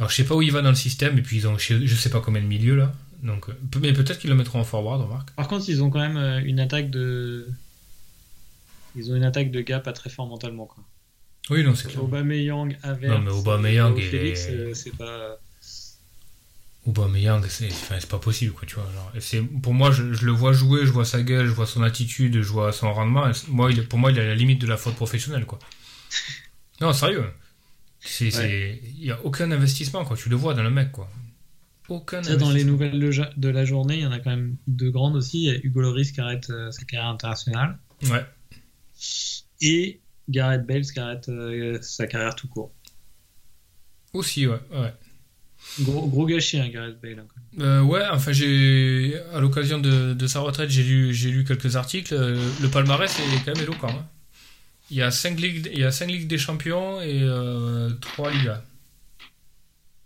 Alors, 0.00 0.10
je 0.10 0.16
sais 0.16 0.24
pas 0.24 0.34
où 0.34 0.40
il 0.40 0.50
va 0.50 0.62
dans 0.62 0.70
le 0.70 0.74
système, 0.74 1.18
et 1.18 1.22
puis 1.22 1.36
ils 1.36 1.46
ont 1.46 1.58
je 1.58 1.94
sais 1.94 2.08
pas 2.08 2.20
combien 2.20 2.40
de 2.40 2.46
milieux 2.46 2.74
là. 2.74 2.92
Donc, 3.22 3.50
euh, 3.50 3.52
mais 3.80 3.92
peut-être 3.92 4.18
qu'ils 4.18 4.30
le 4.30 4.36
mettront 4.36 4.60
en 4.60 4.64
forward, 4.64 5.02
remarque. 5.02 5.30
Par 5.32 5.46
contre, 5.46 5.68
ils 5.68 5.82
ont 5.82 5.90
quand 5.90 5.98
même 5.98 6.16
euh, 6.16 6.40
une 6.42 6.58
attaque 6.58 6.88
de. 6.88 7.46
Ils 8.96 9.12
ont 9.12 9.16
une 9.16 9.24
attaque 9.24 9.50
de 9.50 9.60
gars 9.60 9.78
pas 9.78 9.92
très 9.92 10.08
fort 10.08 10.26
mentalement 10.26 10.64
quoi. 10.64 10.82
Oui, 11.50 11.62
non, 11.62 11.74
c'est 11.74 11.88
clair. 11.88 12.02
Aubameyang, 12.02 12.76
Havertz. 12.82 13.12
Non, 13.12 13.20
mais 13.20 13.30
Aubameyang 13.30 13.98
Félix, 14.00 14.46
euh, 14.48 14.72
c'est 14.72 14.96
pas. 14.96 15.36
Aubameyang, 16.86 17.44
c'est 17.48 17.68
enfin, 17.68 17.98
pas 18.08 18.18
possible, 18.18 18.54
quoi, 18.54 18.66
tu 18.66 18.76
vois. 18.76 18.84
genre. 18.84 19.12
Et 19.14 19.20
c'est 19.20 19.42
pour 19.42 19.74
moi, 19.74 19.90
je, 19.90 20.14
je 20.14 20.24
le 20.24 20.32
vois 20.32 20.54
jouer, 20.54 20.86
je 20.86 20.92
vois 20.92 21.04
sa 21.04 21.22
gueule, 21.22 21.46
je 21.46 21.52
vois 21.52 21.66
son 21.66 21.82
attitude, 21.82 22.40
je 22.40 22.48
vois 22.48 22.72
son 22.72 22.90
rendement. 22.94 23.28
et 23.28 23.32
moi, 23.48 23.70
il 23.70 23.86
pour 23.86 23.98
moi, 23.98 24.10
il 24.12 24.18
est 24.18 24.22
à 24.22 24.26
la 24.26 24.34
limite 24.34 24.62
de 24.62 24.66
la 24.66 24.78
faute 24.78 24.94
professionnelle, 24.94 25.44
quoi. 25.44 25.58
non, 26.80 26.94
sérieux. 26.94 27.26
Il 28.20 29.04
y 29.04 29.10
a 29.10 29.20
aucun 29.24 29.50
investissement, 29.50 30.04
quoi. 30.04 30.16
Tu 30.16 30.28
le 30.28 30.36
vois 30.36 30.54
dans 30.54 30.62
le 30.62 30.70
mec, 30.70 30.92
quoi. 30.92 31.08
Aucun. 31.88 32.22
Ça, 32.22 32.36
dans 32.36 32.50
les 32.50 32.64
nouvelles 32.64 32.98
de, 33.36 33.48
la 33.48 33.64
journée, 33.64 33.96
il 33.96 34.02
y 34.02 34.06
en 34.06 34.12
a 34.12 34.20
quand 34.20 34.30
même 34.30 34.56
deux 34.68 34.90
grandes 34.90 35.16
aussi. 35.16 35.42
Il 35.44 35.46
y 35.46 35.50
a 35.50 35.58
Hugo 35.62 35.80
Lloris 35.80 36.12
qui 36.12 36.20
arrête 36.20 36.48
euh, 36.50 36.70
sa 36.70 36.84
carrière 36.84 37.08
internationale 37.10 37.78
Ouais. 38.10 38.24
et 39.60 40.00
Gareth 40.28 40.66
Bale 40.66 40.82
qui 40.82 40.98
arrête 41.00 41.28
euh, 41.28 41.78
sa 41.82 42.06
carrière 42.06 42.34
tout 42.36 42.48
court. 42.48 42.72
Aussi, 44.12 44.46
ouais. 44.46 44.60
ouais. 44.72 44.94
Gros, 45.80 46.06
gros 46.08 46.26
gâchis, 46.26 46.58
hein, 46.58 46.68
Gareth 46.72 47.00
Bale. 47.02 47.18
hein. 47.18 47.26
Euh, 47.60 47.82
ouais, 47.82 48.02
enfin 48.10 48.32
j'ai 48.32 49.20
à 49.34 49.40
l'occasion 49.40 49.78
de, 49.78 50.14
de 50.14 50.26
sa 50.26 50.40
retraite, 50.40 50.70
j'ai 50.70 50.82
lu 50.84 51.12
j'ai 51.12 51.30
lu 51.30 51.44
quelques 51.44 51.76
articles. 51.76 52.14
Le 52.14 52.68
palmarès 52.68 53.10
est 53.18 53.44
quand 53.44 53.54
même 53.54 53.62
éloquent. 53.64 53.88
hein. 53.90 54.06
Il 54.90 54.96
y 54.96 55.02
a 55.02 55.10
5 55.10 55.38
ligues, 55.38 55.70
il 55.72 55.78
y 55.78 55.84
a 55.84 55.90
cinq 55.92 56.06
ligues 56.06 56.26
des 56.26 56.38
champions 56.38 57.00
et 57.00 57.24
3 58.00 58.30
Ligas. 58.32 58.62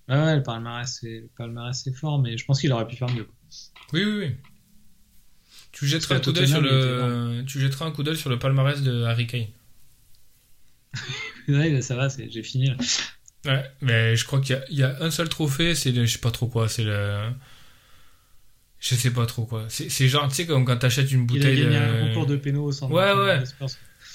Ah 0.09 0.27
ouais, 0.27 0.37
le 0.37 0.43
palmarès, 0.43 0.99
c'est, 1.01 1.21
le 1.21 1.31
palmarès, 1.37 1.89
fort, 1.99 2.21
mais 2.21 2.37
je 2.37 2.45
pense 2.45 2.61
qu'il 2.61 2.71
aurait 2.73 2.87
pu 2.87 2.97
faire 2.97 3.11
mieux. 3.11 3.27
Oui, 3.93 4.05
oui, 4.05 4.19
oui. 4.19 4.37
Tu 5.73 5.87
jetteras 5.87 6.17
un 6.17 6.21
coup 6.21 6.35
sur 6.47 6.61
le, 6.61 7.43
tu 7.47 7.59
jetteras 7.59 7.87
un 7.87 7.91
coup 7.91 8.03
d'œil 8.03 8.17
sur 8.17 8.31
le 8.31 8.39
palmarès 8.39 8.83
de 8.83 9.05
Harry 9.05 9.27
Kane. 9.27 9.47
Ouais, 11.47 11.83
ça 11.83 11.95
va, 11.95 12.09
j'ai 12.09 12.43
fini. 12.43 12.69
Là. 12.69 12.77
Ouais, 13.45 13.71
mais 13.83 14.17
je 14.17 14.25
crois 14.25 14.41
qu'il 14.41 14.57
y 14.57 14.59
a, 14.59 14.65
il 14.71 14.79
y 14.79 14.83
a 14.83 14.97
un 15.03 15.11
seul 15.11 15.29
trophée, 15.29 15.75
c'est 15.75 15.93
le, 15.93 16.07
je 16.07 16.13
sais 16.15 16.19
pas 16.19 16.31
trop 16.31 16.47
quoi, 16.47 16.71
c'est 16.71 16.85
le, 16.85 17.29
je 18.81 18.95
sais 18.95 19.11
pas 19.11 19.27
trop 19.27 19.45
quoi. 19.45 19.67
C'est, 19.69 20.09
genre, 20.09 20.27
tu 20.29 20.35
sais, 20.35 20.47
comme 20.47 20.65
quand 20.65 20.79
t'achètes 20.79 21.11
une 21.13 21.21
Il 21.21 21.23
a 21.23 21.27
bouteille 21.27 21.61
gagné 21.61 21.79
de, 21.79 21.85
un 21.85 22.07
concours 22.09 22.27
de 22.27 22.37
pénaux 22.37 22.65
au 22.65 22.73
centre. 22.73 22.95
Ouais, 22.95 23.13
ouais. 23.13 23.43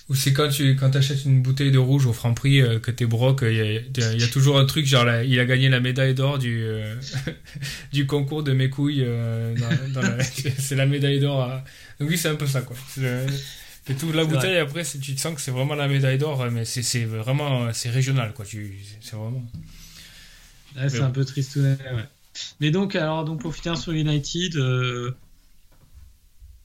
Ou 0.09 0.15
c'est 0.15 0.33
quand 0.33 0.49
tu 0.49 0.75
quand 0.75 0.95
achètes 0.95 1.23
une 1.25 1.41
bouteille 1.43 1.71
de 1.71 1.77
rouge 1.77 2.07
au 2.07 2.13
Franprix 2.13 2.61
euh, 2.61 2.79
que 2.79 2.89
t'es 2.89 3.05
broc, 3.05 3.41
il 3.43 3.55
y, 3.55 3.61
a- 3.61 4.13
il 4.13 4.19
y 4.19 4.23
a 4.23 4.27
toujours 4.27 4.57
un 4.59 4.65
truc 4.65 4.85
genre 4.87 5.05
la- 5.05 5.23
il 5.23 5.39
a 5.39 5.45
gagné 5.45 5.69
la 5.69 5.79
médaille 5.79 6.15
d'or 6.15 6.39
du 6.39 6.63
euh, 6.63 6.95
du 7.93 8.07
concours 8.07 8.41
de 8.43 8.51
mes 8.53 8.69
couilles. 8.71 9.03
euh, 9.05 9.55
c'est 10.57 10.75
la 10.75 10.87
médaille 10.87 11.19
d'or. 11.19 11.41
à- 11.41 11.63
Donc 11.99 12.09
oui, 12.09 12.17
c'est 12.17 12.29
un 12.29 12.35
peu 12.35 12.47
ça 12.47 12.61
quoi. 12.61 12.75
Et 13.87 13.95
toute 13.95 14.13
la 14.13 14.23
bouteille 14.25 14.57
après, 14.57 14.83
tu 14.83 15.15
te 15.15 15.19
sens 15.19 15.33
que 15.35 15.41
c'est 15.41 15.51
vraiment 15.51 15.75
la 15.75 15.87
médaille 15.87 16.17
d'or, 16.17 16.43
mais 16.51 16.65
c'est 16.65 16.83
c'est 16.83 17.05
vraiment 17.05 17.71
c'est 17.73 17.89
régional 17.89 18.33
quoi. 18.33 18.45
Tu 18.45 18.79
c'est 19.01 19.15
vraiment. 19.15 19.43
Ouais, 20.75 20.89
c'est 20.89 21.01
un 21.01 21.09
peu 21.11 21.25
tristounet, 21.25 21.77
ouais. 21.93 22.03
Mais 22.59 22.69
donc, 22.71 22.95
alors, 22.95 23.25
donc 23.25 23.41
pour 23.41 23.55
finir 23.55 23.77
sur 23.77 23.91
United, 23.91 24.55
euh, 24.57 25.11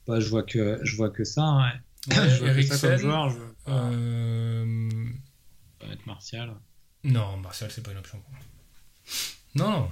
bah, 0.06 0.20
je 0.20 0.28
vois 0.28 0.42
que 0.42 0.78
je 0.82 0.96
vois 0.96 1.10
que 1.10 1.24
ça. 1.24 1.42
hein, 1.42 1.62
ouais. 1.62 1.80
Je 2.10 2.44
Eriksen, 2.44 2.98
joueur, 2.98 3.30
je 3.30 3.38
veux 3.38 3.54
pas, 3.64 3.90
euh, 3.92 4.88
pas 5.78 5.86
Martial. 6.06 6.54
non, 7.02 7.36
Martial 7.38 7.70
c'est 7.70 7.82
pas 7.82 7.92
une 7.92 7.98
option. 7.98 8.20
Non, 9.54 9.70
non. 9.70 9.88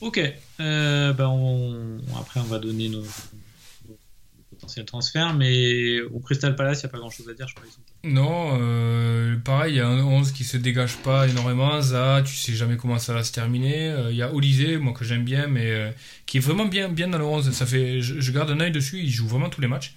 Ok, 0.00 0.20
euh, 0.60 1.12
bah, 1.12 1.28
on, 1.28 1.98
après 2.16 2.40
on 2.40 2.44
va 2.44 2.58
donner 2.58 2.88
nos, 2.88 3.04
potentiels 4.58 4.86
transferts, 4.86 5.34
mais 5.34 6.00
au 6.00 6.18
Crystal 6.20 6.54
Palace, 6.56 6.82
il 6.82 6.86
n'y 6.86 6.90
a 6.90 6.92
pas 6.92 6.98
grand 6.98 7.10
chose 7.10 7.28
à 7.28 7.34
dire, 7.34 7.46
je 7.48 7.54
crois. 7.54 7.66
Ils 7.66 7.72
sont... 7.72 7.80
Non, 8.04 8.58
euh, 8.60 9.36
pareil, 9.38 9.74
il 9.74 9.76
y 9.76 9.80
a 9.80 9.86
un 9.86 10.02
11 10.02 10.32
qui 10.32 10.44
se 10.44 10.56
dégage 10.56 10.96
pas 10.98 11.28
énormément. 11.28 11.80
Ça, 11.80 12.22
tu 12.24 12.34
sais 12.34 12.54
jamais 12.54 12.76
comment 12.76 12.98
ça 12.98 13.14
va 13.14 13.22
se 13.22 13.32
terminer. 13.32 13.90
Euh, 13.90 14.10
Il 14.10 14.16
y 14.16 14.22
a 14.22 14.32
Olysée, 14.32 14.78
moi 14.78 14.92
que 14.92 15.04
j'aime 15.04 15.24
bien, 15.24 15.46
mais 15.46 15.70
euh, 15.70 15.90
qui 16.26 16.38
est 16.38 16.40
vraiment 16.40 16.66
bien, 16.66 16.88
bien 16.88 17.08
dans 17.08 17.18
le 17.18 17.24
11. 17.24 17.50
Ça 17.52 17.66
fait, 17.66 18.00
je, 18.00 18.20
je 18.20 18.32
garde 18.32 18.50
un 18.50 18.60
œil 18.60 18.72
dessus, 18.72 18.98
il 18.98 19.10
joue 19.10 19.28
vraiment 19.28 19.48
tous 19.48 19.60
les 19.60 19.68
matchs, 19.68 19.94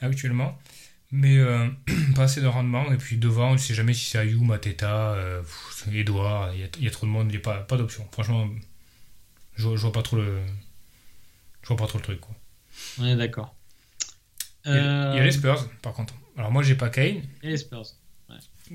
actuellement. 0.00 0.58
Mais 1.12 1.36
euh, 1.38 1.68
pas 2.16 2.24
assez 2.24 2.40
de 2.40 2.46
rendement. 2.46 2.90
Et 2.92 2.96
puis 2.96 3.16
devant, 3.18 3.50
on 3.50 3.52
ne 3.52 3.58
sait 3.58 3.74
jamais 3.74 3.94
si 3.94 4.04
c'est 4.06 4.18
Ayou, 4.18 4.42
Mateta, 4.44 5.12
euh, 5.14 5.42
Edouard, 5.92 6.52
il 6.54 6.60
y, 6.60 6.64
a, 6.64 6.68
il 6.78 6.84
y 6.84 6.88
a 6.88 6.90
trop 6.90 7.06
de 7.06 7.10
monde, 7.12 7.26
il 7.28 7.32
n'y 7.32 7.36
a 7.36 7.40
pas, 7.40 7.58
pas 7.60 7.76
d'option. 7.76 8.06
Franchement, 8.12 8.48
je, 9.56 9.62
vois- 9.64 9.76
je 9.76 9.82
vois 9.82 9.92
pas 9.92 10.02
trop 10.02 10.16
le. 10.16 10.40
Je 11.62 11.68
vois 11.68 11.76
pas 11.76 11.86
trop 11.86 11.98
le 11.98 12.04
truc, 12.04 12.20
quoi. 12.20 12.34
On 12.98 13.06
est 13.06 13.16
d'accord. 13.16 13.54
Il 14.66 14.72
y 14.72 14.78
a- 14.78 15.12
il 15.12 15.16
y 15.18 15.20
a 15.20 15.24
les 15.24 15.30
Spurs, 15.30 15.68
par 15.82 15.92
contre. 15.92 16.14
Alors 16.36 16.50
moi, 16.50 16.62
j'ai 16.62 16.74
pas 16.74 16.88
Kane. 16.90 17.22
et 17.42 17.48
les 17.50 17.56
Spurs. 17.58 17.84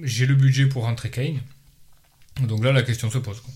j'ai 0.03 0.26
le 0.28 0.36
budget 0.36 0.67
pour 0.67 0.84
rentrer 0.84 1.09
Kane. 1.11 1.41
Donc 2.41 2.63
là, 2.63 2.72
la 2.72 2.84
question 2.84 3.09
se 3.11 3.17
pose. 3.17 3.41
Quoi. 3.41 3.53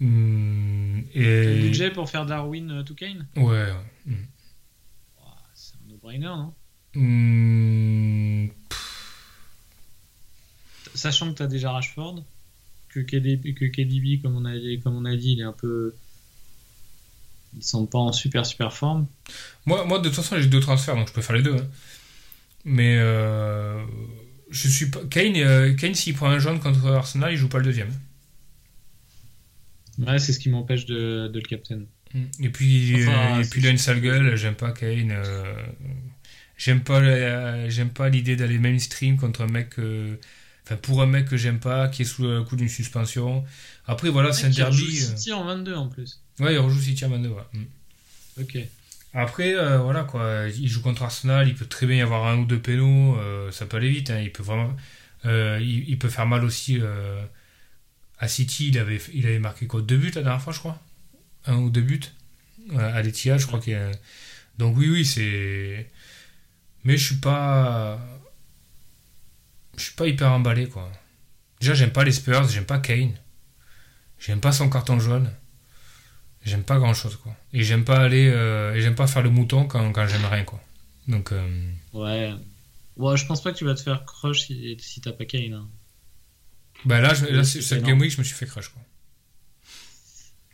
Hum, 0.00 1.04
T'as 1.12 1.18
le 1.20 1.56
et... 1.58 1.60
budget 1.62 1.90
pour 1.92 2.10
faire 2.10 2.26
Darwin 2.26 2.70
euh, 2.70 2.82
to 2.82 2.94
Kane? 2.94 3.28
Ouais. 3.36 3.44
ouais. 3.44 3.72
Hum. 4.08 4.26
No-brainer, 6.02 6.26
non 6.26 6.54
Hum, 6.94 8.50
Sachant 10.94 11.32
que 11.32 11.38
tu 11.38 11.42
as 11.42 11.46
déjà 11.46 11.72
Rashford, 11.72 12.22
que 12.90 13.00
KDB, 13.00 13.54
que 13.54 13.64
KDB 13.64 14.20
comme, 14.20 14.36
on 14.36 14.44
a, 14.44 14.52
comme 14.82 14.96
on 14.96 15.04
a 15.06 15.16
dit, 15.16 15.32
il 15.32 15.40
est 15.40 15.44
un 15.44 15.52
peu. 15.54 15.94
Il 17.56 17.62
semble 17.62 17.88
pas 17.88 17.98
en 17.98 18.12
super 18.12 18.44
super 18.44 18.72
forme. 18.74 19.06
Moi, 19.64 19.84
moi, 19.86 19.98
de 20.00 20.04
toute 20.08 20.16
façon, 20.16 20.38
j'ai 20.38 20.46
deux 20.48 20.60
transferts, 20.60 20.96
donc 20.96 21.08
je 21.08 21.12
peux 21.14 21.22
faire 21.22 21.36
les 21.36 21.42
deux. 21.42 21.56
hein. 21.56 21.66
Mais 22.64 22.96
euh, 22.98 23.82
je 24.50 24.68
suis 24.68 24.86
pas... 24.90 25.00
Kane, 25.10 25.36
euh, 25.36 25.74
Kane 25.74 25.94
s'il 25.94 26.14
prend 26.14 26.28
un 26.28 26.38
jaune 26.38 26.60
contre 26.60 26.86
Arsenal, 26.86 27.32
il 27.32 27.36
joue 27.36 27.48
pas 27.48 27.58
le 27.58 27.64
deuxième. 27.64 27.92
Ouais, 29.98 30.18
c'est 30.18 30.32
ce 30.32 30.38
qui 30.38 30.48
m'empêche 30.50 30.86
de, 30.86 31.28
de 31.28 31.38
le 31.40 31.46
captain. 31.46 31.82
Et 32.40 32.48
puis, 32.50 32.94
Enfin, 33.06 33.36
euh, 33.36 33.40
et 33.40 33.44
c'est 33.44 33.50
puis 33.50 33.60
il 33.60 33.66
a 33.66 33.70
une 33.70 33.78
sale 33.78 34.00
gueule, 34.00 34.36
j'aime 34.36 34.54
pas 34.54 34.72
Kane. 34.72 35.10
euh, 35.12 35.54
J'aime 36.56 36.80
pas, 36.82 37.00
j'aime 37.68 37.90
pas 37.90 38.08
l'idée 38.08 38.36
d'aller 38.36 38.58
mainstream 38.58 39.16
contre 39.16 39.40
un 39.42 39.46
mec, 39.48 39.78
euh, 39.78 40.14
enfin 40.64 40.76
pour 40.76 41.02
un 41.02 41.06
mec 41.06 41.26
que 41.26 41.36
j'aime 41.36 41.58
pas, 41.58 41.88
qui 41.88 42.02
est 42.02 42.04
sous 42.04 42.22
le 42.22 42.42
coup 42.44 42.54
d'une 42.56 42.68
suspension. 42.68 43.44
Après 43.86 44.10
voilà, 44.10 44.32
c'est 44.32 44.44
un 44.46 44.48
Mec, 44.50 44.58
il 44.58 44.64
rejoue 44.64 44.84
derby. 44.84 44.96
City 45.00 45.32
en 45.32 45.44
22 45.44 45.74
en 45.74 45.88
plus. 45.88 46.20
Ouais, 46.38 46.54
il 46.54 46.58
rejoue 46.58 46.80
City 46.80 47.04
Mando, 47.06 47.30
ouais. 47.30 47.42
Mm. 47.58 48.42
Ok. 48.42 48.58
Après, 49.14 49.54
euh, 49.54 49.78
voilà 49.78 50.04
quoi, 50.04 50.44
il 50.56 50.68
joue 50.68 50.82
contre 50.82 51.02
Arsenal, 51.02 51.48
il 51.48 51.54
peut 51.54 51.66
très 51.66 51.86
bien 51.86 51.96
y 51.96 52.00
avoir 52.00 52.26
un 52.28 52.38
ou 52.38 52.44
deux 52.46 52.60
pénaux, 52.60 53.16
euh, 53.18 53.50
ça 53.50 53.66
peut 53.66 53.78
aller 53.78 53.90
vite, 53.90 54.10
hein, 54.10 54.20
il 54.20 54.30
peut 54.30 54.42
vraiment. 54.44 54.74
euh, 55.26 55.58
il, 55.60 55.88
il 55.88 55.98
peut 55.98 56.08
faire 56.08 56.26
mal 56.26 56.44
aussi. 56.44 56.80
à 58.18 58.28
City, 58.28 58.68
il 58.68 58.78
avait, 58.78 59.00
il 59.12 59.26
avait 59.26 59.38
marqué 59.40 59.66
quoi 59.66 59.82
Deux 59.82 59.96
buts 59.96 60.12
la 60.14 60.22
dernière 60.22 60.40
fois, 60.40 60.52
je 60.52 60.60
crois 60.60 60.80
Un 61.46 61.56
ou 61.56 61.70
deux 61.70 61.80
buts 61.82 62.00
Ouais, 62.70 62.82
À 62.82 63.02
l'Etihad, 63.02 63.38
je 63.40 63.46
crois 63.46 63.60
qu'il 63.60 63.72
y 63.72 63.76
a- 63.76 63.90
Donc 64.58 64.76
oui, 64.76 64.88
oui, 64.88 65.04
c'est. 65.04 65.90
Mais 66.84 66.96
je 66.96 67.04
suis 67.06 67.16
pas. 67.16 67.98
Je 69.76 69.82
suis 69.84 69.94
pas 69.94 70.06
hyper 70.06 70.30
emballé 70.32 70.68
quoi. 70.68 70.90
Déjà, 71.60 71.74
j'aime 71.74 71.92
pas 71.92 72.04
les 72.04 72.12
Spurs, 72.12 72.48
j'aime 72.48 72.66
pas 72.66 72.78
Kane. 72.78 73.14
J'aime 74.18 74.40
pas 74.40 74.52
son 74.52 74.68
carton 74.70 74.98
jaune. 75.00 75.32
J'aime 76.44 76.62
pas 76.64 76.78
grand 76.78 76.94
chose 76.94 77.16
quoi. 77.16 77.34
Et 77.52 77.62
j'aime 77.62 77.84
pas 77.84 78.00
aller. 78.00 78.28
euh, 78.28 78.74
et 78.74 78.80
j'aime 78.82 78.94
pas 78.94 79.06
faire 79.06 79.22
le 79.22 79.30
mouton 79.30 79.66
quand, 79.66 79.92
quand 79.92 80.06
j'aime 80.06 80.24
rien 80.26 80.44
quoi. 80.44 80.60
Donc. 81.08 81.32
euh, 81.32 81.70
Ouais. 81.92 82.32
Ouais, 82.96 83.16
je 83.16 83.24
pense 83.26 83.42
pas 83.42 83.52
que 83.52 83.58
tu 83.58 83.64
vas 83.64 83.74
te 83.74 83.80
faire 83.80 84.04
crush 84.04 84.42
si, 84.46 84.76
si 84.80 85.00
t'as 85.00 85.12
pas 85.12 85.24
Kane. 85.24 85.54
hein. 85.54 85.68
Bah 86.84 87.00
là, 87.00 87.14
je- 87.14 87.26
là 87.26 87.42
cette. 87.44 87.82
Game 87.84 88.00
Week, 88.00 88.10
je 88.10 88.18
me 88.18 88.24
suis 88.24 88.34
fait 88.34 88.46
crush 88.46 88.68
quoi. 88.68 88.82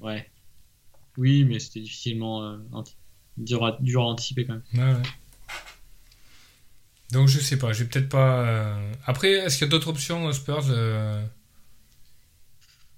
Ouais. 0.01 0.31
Oui, 1.19 1.45
mais 1.45 1.59
c'était 1.59 1.81
difficilement 1.81 2.43
euh, 2.45 2.57
anti- 2.73 2.95
dur, 3.37 3.67
à, 3.67 3.77
dur 3.81 4.03
à 4.03 4.07
anticiper 4.07 4.47
quand 4.47 4.55
même. 4.75 4.97
Ouais. 4.97 5.03
Donc 7.13 7.29
je 7.29 7.39
sais 7.41 7.59
pas, 7.59 7.73
je 7.75 7.83
vais 7.85 7.91
peut-être 7.91 8.09
pas. 8.09 8.41
euh, 8.47 8.93
Après, 9.05 9.31
est-ce 9.33 9.59
qu'il 9.59 9.67
y 9.67 9.69
a 9.69 9.71
d'autres 9.71 9.89
options 9.89 10.25
aux 10.27 10.33
Spurs 10.33 10.67
euh, 10.71 11.23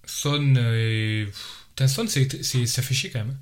Son 0.05 0.55
et. 0.57 1.27
Putain, 1.71 1.89
Son, 1.89 2.07
c'est, 2.07 2.43
c'est- 2.45 2.66
ça 2.66 2.83
fait 2.83 2.95
chier 2.95 3.11
quand 3.11 3.25
même. 3.25 3.39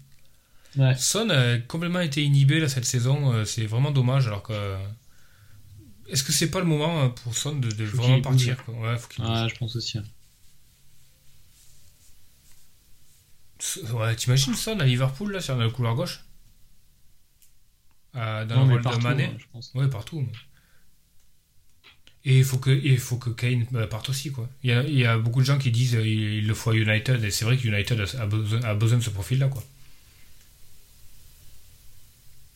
Ouais. 0.76 0.94
Son 0.96 1.28
a 1.30 1.58
complètement 1.58 2.00
été 2.00 2.22
inhibé 2.22 2.60
là, 2.60 2.68
cette 2.68 2.84
saison, 2.84 3.32
euh, 3.32 3.44
c'est 3.44 3.66
vraiment 3.66 3.90
dommage 3.90 4.26
alors 4.26 4.42
que. 4.42 4.76
Est-ce 6.08 6.22
que 6.22 6.32
c'est 6.32 6.50
pas 6.50 6.60
le 6.60 6.66
moment 6.66 7.02
euh, 7.04 7.08
pour 7.08 7.34
Son 7.36 7.56
de, 7.56 7.68
vraiment 7.84 8.20
partir 8.22 8.64
quoi? 8.64 8.74
Ouais, 8.74 8.96
faut 8.98 9.08
qu'il 9.08 9.24
bouge. 9.24 9.42
Ouais, 9.42 9.48
je 9.48 9.56
pense 9.58 9.74
aussi. 9.76 9.98
hein. 9.98 10.04
Ouais, 13.92 14.14
t'imagines 14.16 14.54
Son 14.54 14.78
à 14.80 14.84
Liverpool 14.84 15.32
là, 15.32 15.40
sur 15.40 15.56
la 15.56 15.68
couloir 15.70 15.94
gauche? 15.94 16.24
Ah, 18.14 18.44
Dans 18.44 18.56
Non, 18.56 18.60
le 18.62 18.66
mais 18.68 18.72
rôle 18.74 18.82
partout, 18.82 18.98
de 18.98 19.02
Mané? 19.04 19.24
hein, 19.24 19.36
je 19.38 19.44
pense. 19.52 19.70
Ouais, 19.74 19.88
partout. 19.88 20.20
mais- 20.20 20.32
Et 22.24 22.38
il 22.38 22.44
faut 22.44 22.58
que, 22.58 22.70
il 22.70 22.98
faut 22.98 23.16
que 23.16 23.30
Kane 23.30 23.66
bah, 23.70 23.86
parte 23.86 24.08
aussi, 24.10 24.30
quoi. 24.32 24.48
Il 24.62 24.70
y, 24.70 24.72
a, 24.72 24.82
il 24.82 24.96
y 24.98 25.04
a 25.06 25.18
beaucoup 25.18 25.40
de 25.40 25.46
gens 25.46 25.58
qui 25.58 25.70
disent 25.70 25.94
euh, 25.96 26.06
il, 26.06 26.20
il 26.38 26.46
le 26.46 26.54
faut 26.54 26.70
à 26.70 26.76
United, 26.76 27.22
et 27.24 27.30
c'est 27.30 27.44
vrai 27.44 27.56
que 27.56 27.66
United 27.66 28.00
a, 28.00 28.22
a 28.22 28.26
besoin, 28.26 28.60
a 28.62 28.74
besoin 28.74 28.98
de 28.98 29.02
ce 29.04 29.10
profil-là, 29.10 29.48
quoi. 29.48 29.62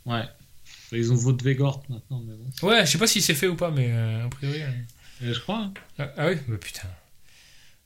Ouais. 0.04 0.24
Ils 0.92 1.12
ont 1.12 1.16
voté 1.16 1.44
Vegort 1.44 1.84
maintenant, 1.88 2.20
mais 2.26 2.34
bon. 2.34 2.68
Ouais, 2.68 2.84
je 2.86 2.92
sais 2.92 2.98
pas 2.98 3.06
si 3.06 3.22
c'est 3.22 3.34
fait 3.34 3.48
ou 3.48 3.56
pas, 3.56 3.70
mais 3.70 3.88
euh, 3.90 4.26
a 4.26 4.28
priori. 4.28 4.62
euh. 4.62 4.70
Euh, 5.22 5.34
je 5.34 5.40
crois. 5.40 5.58
hein. 5.58 5.74
Ah, 5.98 6.10
ah 6.18 6.28
oui 6.28 6.36
bah, 6.48 6.56
Putain. 6.58 6.88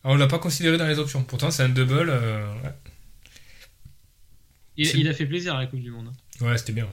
Ah, 0.05 0.11
on 0.11 0.17
l'a 0.17 0.27
pas 0.29 0.39
considéré 0.39 0.79
dans 0.79 0.87
les 0.87 0.99
options. 0.99 1.23
Pourtant, 1.25 1.51
c'est 1.51 1.63
un 1.65 1.69
double. 1.69 2.09
euh, 2.11 2.55
ouais. 2.63 2.75
Il, 4.77 5.09
a 5.09 5.15
fait 5.15 5.27
plaisir 5.27 5.55
à 5.55 5.61
la 5.61 5.67
Coupe 5.67 5.81
du 5.81 5.91
Monde. 5.91 6.13
Ouais, 6.41 6.57
c'était 6.59 6.73
bien. 6.73 6.85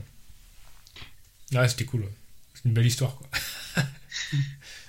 Ouais, 1.52 1.60
Ouais, 1.60 1.68
c'était 1.68 1.86
cool. 1.86 2.02
ouais. 2.02 2.12
C'est 2.56 2.66
une 2.66 2.74
belle 2.74 2.86
histoire, 2.86 3.16
quoi. 3.16 3.28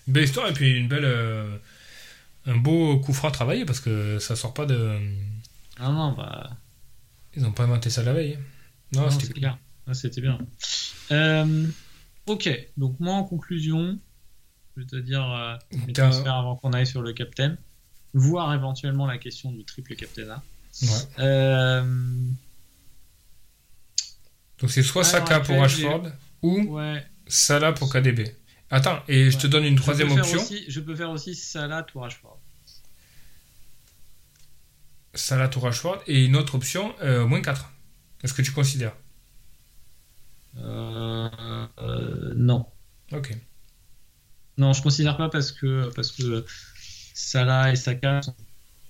une 0.07 0.13
belle 0.13 0.25
histoire, 0.25 0.49
et 0.49 0.53
puis 0.53 0.71
une 0.77 0.89
belle. 0.89 1.05
euh, 1.05 1.57
un 2.47 2.57
beau 2.57 2.99
coup 3.01 3.13
franc 3.13 3.31
travaillé, 3.31 3.65
parce 3.65 3.81
que 3.81 4.19
ça 4.19 4.37
sort 4.37 4.55
pas 4.55 4.67
de. 4.67 4.99
Ah 5.79 5.91
non, 5.91 6.13
bah. 6.13 6.57
Ils 7.37 7.45
ont 7.45 7.53
pas 7.53 7.65
inventé 7.65 7.91
ça 7.91 8.03
la 8.03 8.13
veille. 8.13 8.39
Non, 8.93 9.03
non, 9.03 9.11
c'était 9.11 9.27
cool. 9.27 9.35
clair. 9.41 9.59
Ah, 9.87 9.95
C'était 9.95 10.21
bien. 10.21 10.39
Euh, 11.11 11.67
ok, 12.27 12.49
donc 12.77 12.99
moi 13.01 13.15
en 13.15 13.25
conclusion, 13.25 13.99
je 14.77 14.83
vais 14.83 14.87
te 14.87 14.97
dire 14.97 15.23
euh, 15.31 15.57
transferts 15.93 16.35
avant 16.35 16.57
qu'on 16.57 16.73
aille 16.73 16.87
sur 16.87 17.03
le 17.03 17.13
captain. 17.13 17.57
voire 18.15 18.55
éventuellement 18.55 19.07
la 19.07 19.19
question 19.19 19.53
du 19.53 19.65
triple 19.65 19.95
captain 19.97 20.41
Ouais. 20.83 20.89
Euh, 21.19 22.17
Donc 24.61 24.71
c'est 24.71 24.83
soit 24.83 25.05
Saka 25.05 25.41
pour 25.41 25.63
actuel, 25.63 25.87
Rashford 25.87 26.13
ou 26.43 26.77
ouais. 26.77 27.05
Salah 27.27 27.73
pour 27.73 27.93
KDB. 27.93 28.25
Attends, 28.71 29.03
et 29.09 29.31
je 29.31 29.39
te 29.39 29.47
donne 29.47 29.65
une 29.65 29.77
troisième 29.77 30.09
je 30.09 30.19
option. 30.19 30.41
Aussi, 30.41 30.65
je 30.69 30.81
peux 30.81 30.95
faire 30.95 31.11
aussi 31.11 31.35
Salah 31.35 31.87
ou 31.95 32.01
Rashford. 32.01 32.41
Salah 35.15 35.51
ou 35.57 35.61
Rashford. 35.61 36.03
Et 36.07 36.25
une 36.25 36.37
autre 36.37 36.55
option, 36.55 36.95
euh, 37.03 37.27
moins 37.27 37.41
4. 37.41 37.71
Est-ce 38.23 38.35
que 38.35 38.43
tu 38.43 38.53
considères? 38.53 38.97
Euh, 40.59 41.29
euh, 41.79 42.33
non. 42.37 42.67
Ok. 43.13 43.37
Non, 44.57 44.73
je 44.73 44.83
considère 44.83 45.17
pas 45.17 45.29
parce 45.29 45.53
que 45.53 45.91
parce 45.95 46.13
que 46.13 46.45
Salah 47.13 47.73
et 47.73 47.77
Saka 47.77 48.23
sont 48.23 48.35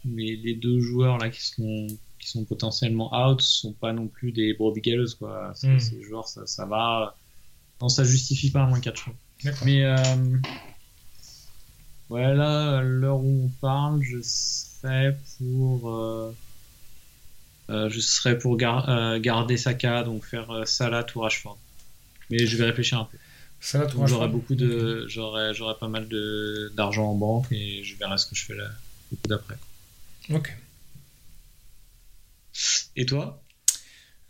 les, 0.04 0.36
les 0.36 0.54
deux 0.54 0.80
joueurs 0.80 1.18
là 1.18 1.30
qui 1.30 1.42
sont 1.42 1.86
qui 2.24 2.30
sont 2.30 2.44
potentiellement 2.44 3.10
out 3.28 3.40
sont 3.42 3.72
pas 3.72 3.92
non 3.92 4.06
plus 4.08 4.32
des 4.32 4.54
brebis 4.54 4.80
galeuses 4.80 5.14
quoi. 5.14 5.52
Mm. 5.62 5.78
Ces 5.78 6.02
joueurs 6.02 6.26
ça, 6.26 6.46
ça 6.46 6.64
va. 6.64 7.16
Non, 7.82 7.88
ça 7.90 8.02
justifie 8.04 8.50
pas 8.50 8.60
un 8.60 8.66
moins 8.66 8.80
4 8.80 8.96
choix. 8.96 9.14
Mais 9.64 9.84
euh, 9.84 9.96
ouais 12.10 12.34
là, 12.34 12.80
l'heure 12.82 13.18
où 13.20 13.44
on 13.44 13.48
parle, 13.60 14.02
je 14.02 14.18
serais 14.22 15.18
pour 15.38 15.90
euh, 15.90 16.34
euh, 17.70 17.88
je 17.90 18.00
serais 18.00 18.38
pour 18.38 18.56
gar- 18.56 18.88
euh, 18.88 19.18
garder 19.20 19.56
Saka 19.56 20.02
donc 20.02 20.24
faire 20.24 20.66
Salah 20.66 21.04
ou 21.14 21.20
Rashford. 21.20 21.58
Mais 22.30 22.46
je 22.46 22.56
vais 22.56 22.64
réfléchir 22.64 23.00
un 23.00 23.04
peu. 23.04 23.18
Salah 23.60 23.86
ou 23.96 24.06
J'aurai 24.06 24.28
beaucoup 24.28 24.54
de, 24.54 25.06
j'aurai, 25.08 25.52
j'aurai 25.54 25.74
pas 25.78 25.88
mal 25.88 26.08
de 26.08 26.72
d'argent 26.74 27.10
en 27.10 27.14
banque 27.14 27.46
et 27.50 27.82
je 27.82 27.96
verrai 27.96 28.16
ce 28.18 28.26
que 28.26 28.34
je 28.34 28.44
fais 28.46 28.54
là, 28.54 28.68
d'après. 29.28 29.56
Ok. 30.32 30.56
Et 32.96 33.06
toi? 33.06 33.42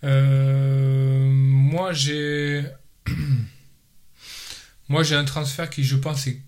Euh, 0.04 1.28
moi, 1.30 1.92
j'ai. 1.92 2.64
moi, 4.88 5.02
j'ai 5.02 5.14
un 5.14 5.24
transfert 5.24 5.70
qui, 5.70 5.84
je 5.84 5.96
pense, 5.96 6.26
est 6.26 6.40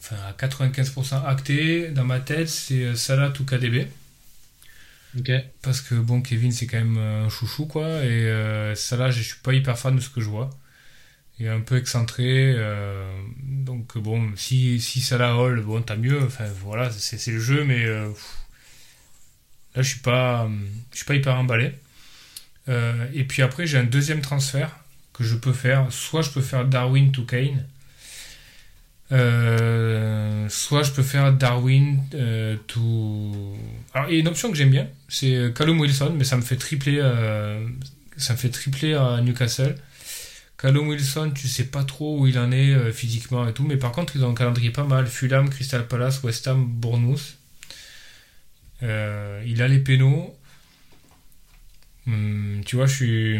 enfin, 0.00 0.16
à 0.28 0.32
95% 0.32 1.24
acté 1.26 1.88
dans 1.90 2.04
ma 2.04 2.20
tête. 2.20 2.48
C'est 2.48 2.84
euh, 2.84 2.94
Salah 2.94 3.32
ou 3.40 3.44
KDB. 3.44 3.88
Parce 5.62 5.80
que, 5.82 5.94
bon, 5.94 6.22
Kevin, 6.22 6.52
c'est 6.52 6.66
quand 6.66 6.78
même 6.78 6.96
un 6.98 7.28
chouchou, 7.28 7.66
quoi. 7.66 7.86
Et 8.04 8.26
euh, 8.26 8.74
Salah, 8.74 9.10
je 9.10 9.22
suis 9.22 9.40
pas 9.42 9.52
hyper 9.54 9.78
fan 9.78 9.96
de 9.96 10.00
ce 10.00 10.08
que 10.08 10.20
je 10.20 10.28
vois. 10.28 10.50
Il 11.38 11.46
est 11.46 11.50
un 11.50 11.60
peu 11.60 11.76
excentré. 11.78 12.54
euh, 12.56 13.10
donc, 13.42 13.98
bon, 13.98 14.32
si, 14.36 14.80
si 14.80 15.00
Salah 15.00 15.36
hall, 15.36 15.60
bon, 15.62 15.82
tant 15.82 15.96
mieux. 15.96 16.22
Enfin, 16.24 16.46
voilà, 16.62 16.90
c'est 16.90 17.30
le 17.30 17.40
jeu, 17.40 17.64
mais. 17.64 17.84
pff, 17.86 18.41
là, 19.74 19.82
je 19.82 19.88
suis 19.88 20.00
pas, 20.00 20.48
je 20.90 20.96
suis 20.96 21.06
pas 21.06 21.14
hyper 21.14 21.36
emballé. 21.36 21.72
Euh, 22.68 23.06
et 23.14 23.24
puis 23.24 23.42
après, 23.42 23.66
j'ai 23.66 23.78
un 23.78 23.84
deuxième 23.84 24.20
transfert 24.20 24.76
que 25.12 25.24
je 25.24 25.36
peux 25.36 25.52
faire. 25.52 25.86
Soit 25.90 26.22
je 26.22 26.30
peux 26.30 26.40
faire 26.40 26.64
Darwin 26.64 27.12
to 27.12 27.22
Kane. 27.22 27.64
Euh, 29.10 30.48
soit 30.48 30.84
je 30.84 30.92
peux 30.92 31.02
faire 31.02 31.32
Darwin 31.32 32.02
euh, 32.14 32.56
to. 32.66 33.56
Alors, 33.92 34.08
il 34.08 34.14
y 34.14 34.16
a 34.16 34.20
une 34.20 34.28
option 34.28 34.50
que 34.50 34.56
j'aime 34.56 34.70
bien, 34.70 34.88
c'est 35.08 35.52
Callum 35.54 35.80
Wilson, 35.80 36.14
mais 36.16 36.24
ça 36.24 36.36
me 36.36 36.42
fait 36.42 36.56
tripler, 36.56 37.02
ça 38.16 38.32
me 38.32 38.38
fait 38.38 38.48
tripler 38.48 38.94
à 38.94 39.20
Newcastle. 39.20 39.74
Callum 40.56 40.88
Wilson, 40.88 41.32
tu 41.34 41.46
sais 41.46 41.64
pas 41.64 41.84
trop 41.84 42.20
où 42.20 42.26
il 42.26 42.38
en 42.38 42.52
est 42.52 42.90
physiquement 42.92 43.46
et 43.46 43.52
tout, 43.52 43.64
mais 43.64 43.76
par 43.76 43.92
contre, 43.92 44.16
ils 44.16 44.24
ont 44.24 44.30
un 44.30 44.34
calendrier 44.34 44.70
pas 44.70 44.84
mal. 44.84 45.06
Fulham, 45.06 45.50
Crystal 45.50 45.86
Palace, 45.86 46.22
West 46.22 46.48
Ham, 46.48 46.64
Bournemouth. 46.66 47.36
Euh, 48.82 49.42
il 49.46 49.62
a 49.62 49.68
les 49.68 49.78
pénaux. 49.78 50.36
Hum, 52.06 52.62
tu 52.64 52.76
vois, 52.76 52.86
je 52.86 52.94
suis. 52.94 53.38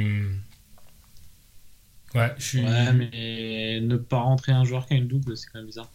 Ouais, 2.14 2.32
je 2.38 2.42
suis. 2.44 2.60
Ouais, 2.60 2.92
mais 2.92 3.80
ne 3.80 3.96
pas 3.96 4.20
rentrer 4.20 4.52
un 4.52 4.64
joueur 4.64 4.86
qui 4.86 4.94
a 4.94 4.96
une 4.96 5.08
double, 5.08 5.36
c'est 5.36 5.46
quand 5.50 5.58
même 5.58 5.66
bizarre. 5.66 5.90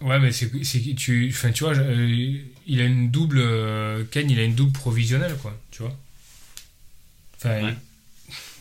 Ouais, 0.00 0.18
mais 0.18 0.32
c'est, 0.32 0.50
tu, 0.96 1.28
enfin, 1.30 1.52
tu 1.52 1.62
vois, 1.64 1.74
euh, 1.76 2.38
il 2.66 2.80
a 2.80 2.84
une 2.84 3.10
double, 3.10 3.38
euh, 3.38 4.04
Ken, 4.10 4.28
il 4.28 4.38
a 4.40 4.42
une 4.44 4.54
double 4.56 4.72
provisionnelle, 4.72 5.36
quoi, 5.36 5.56
tu 5.70 5.82
vois. 5.82 5.96
Enfin, 7.36 7.62
Ouais. 7.62 7.76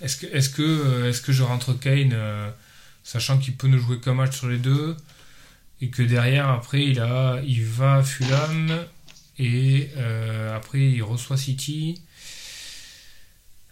est-ce 0.02 0.18
que, 0.18 0.26
est-ce 0.28 0.50
que, 0.50 0.62
euh, 0.64 1.10
est-ce 1.10 1.22
que 1.22 1.32
je 1.32 1.44
rentre 1.44 1.74
Kane, 1.80 2.12
euh, 2.14 2.50
sachant 3.04 3.40
qu'il 3.40 3.56
peut 3.56 3.68
ne 3.68 3.78
jouer 3.78 4.00
qu'un 4.00 4.14
match 4.16 4.38
sur 4.38 4.50
les 4.50 4.58
deux, 4.58 4.98
et 5.82 5.90
que 5.90 6.04
derrière, 6.04 6.50
après, 6.50 6.86
il 6.86 7.00
a, 7.00 7.42
il 7.46 7.64
va 7.66 7.96
à 7.96 8.04
Fulham, 8.04 8.86
et 9.40 9.90
euh, 9.98 10.56
après, 10.56 10.80
il 10.80 11.02
reçoit 11.02 11.38
City, 11.38 12.02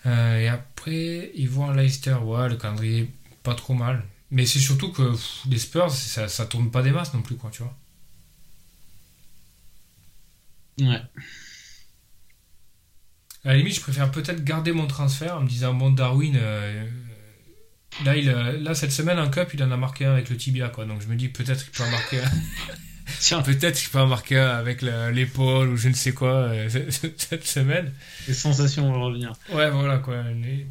euh, 0.05 0.39
et 0.39 0.47
après, 0.47 1.32
ils 1.36 1.49
vont 1.49 1.70
à 1.70 1.76
Leicester, 1.76 2.16
ouais, 2.16 2.49
le 2.49 2.55
calendrier 2.55 3.01
est 3.01 3.10
pas 3.43 3.55
trop 3.55 3.74
mal. 3.74 4.03
Mais 4.32 4.45
c'est 4.45 4.60
surtout 4.60 4.91
que 4.91 5.12
pff, 5.12 5.41
les 5.49 5.60
Spurs, 5.60 5.91
ça, 5.91 6.28
ça 6.28 6.45
tourne 6.45 6.72
pas 6.72 6.82
des 6.82 6.91
masses 6.91 7.14
non 7.14 7.22
plus, 7.22 7.36
quoi, 7.36 7.49
tu 7.51 7.64
vois. 7.64 7.76
Ouais. 10.80 11.01
À 13.43 13.49
la 13.49 13.57
limite, 13.57 13.76
je 13.76 13.82
préfère 13.82 14.12
peut-être 14.12 14.43
garder 14.43 14.72
mon 14.72 14.88
transfert 14.88 15.38
en 15.38 15.41
me 15.41 15.47
disant, 15.47 15.74
bon, 15.74 15.91
Darwin, 15.91 16.36
euh, 16.36 16.88
là, 18.05 18.15
il 18.15 18.29
a- 18.29 18.53
là, 18.53 18.73
cette 18.75 18.91
semaine, 18.91 19.19
en 19.19 19.29
Cup, 19.29 19.49
il 19.53 19.63
en 19.63 19.71
a 19.71 19.77
marqué 19.77 20.05
un 20.05 20.13
avec 20.13 20.29
le 20.29 20.37
tibia, 20.37 20.69
quoi. 20.69 20.85
Donc 20.85 21.01
je 21.01 21.07
me 21.07 21.15
dis, 21.15 21.27
peut-être 21.29 21.63
qu'il 21.63 21.71
peut 21.71 21.83
en 21.83 21.91
marquer 21.91 22.19
un. 22.21 22.29
Peut-être 23.43 23.75
qu'il 23.77 23.89
peut 23.89 23.99
en 23.99 24.05
marquer 24.07 24.37
un 24.37 24.49
avec 24.49 24.83
l'épaule 24.83 25.69
ou 25.69 25.77
je 25.77 25.89
ne 25.89 25.95
sais 25.95 26.11
quoi 26.13 26.31
euh, 26.31 26.69
cette 27.17 27.45
semaine. 27.45 27.91
les 28.27 28.33
sensations 28.35 28.91
vont 28.91 29.03
revenir. 29.03 29.33
Ouais, 29.51 29.69
voilà, 29.71 29.97
quoi. 29.97 30.23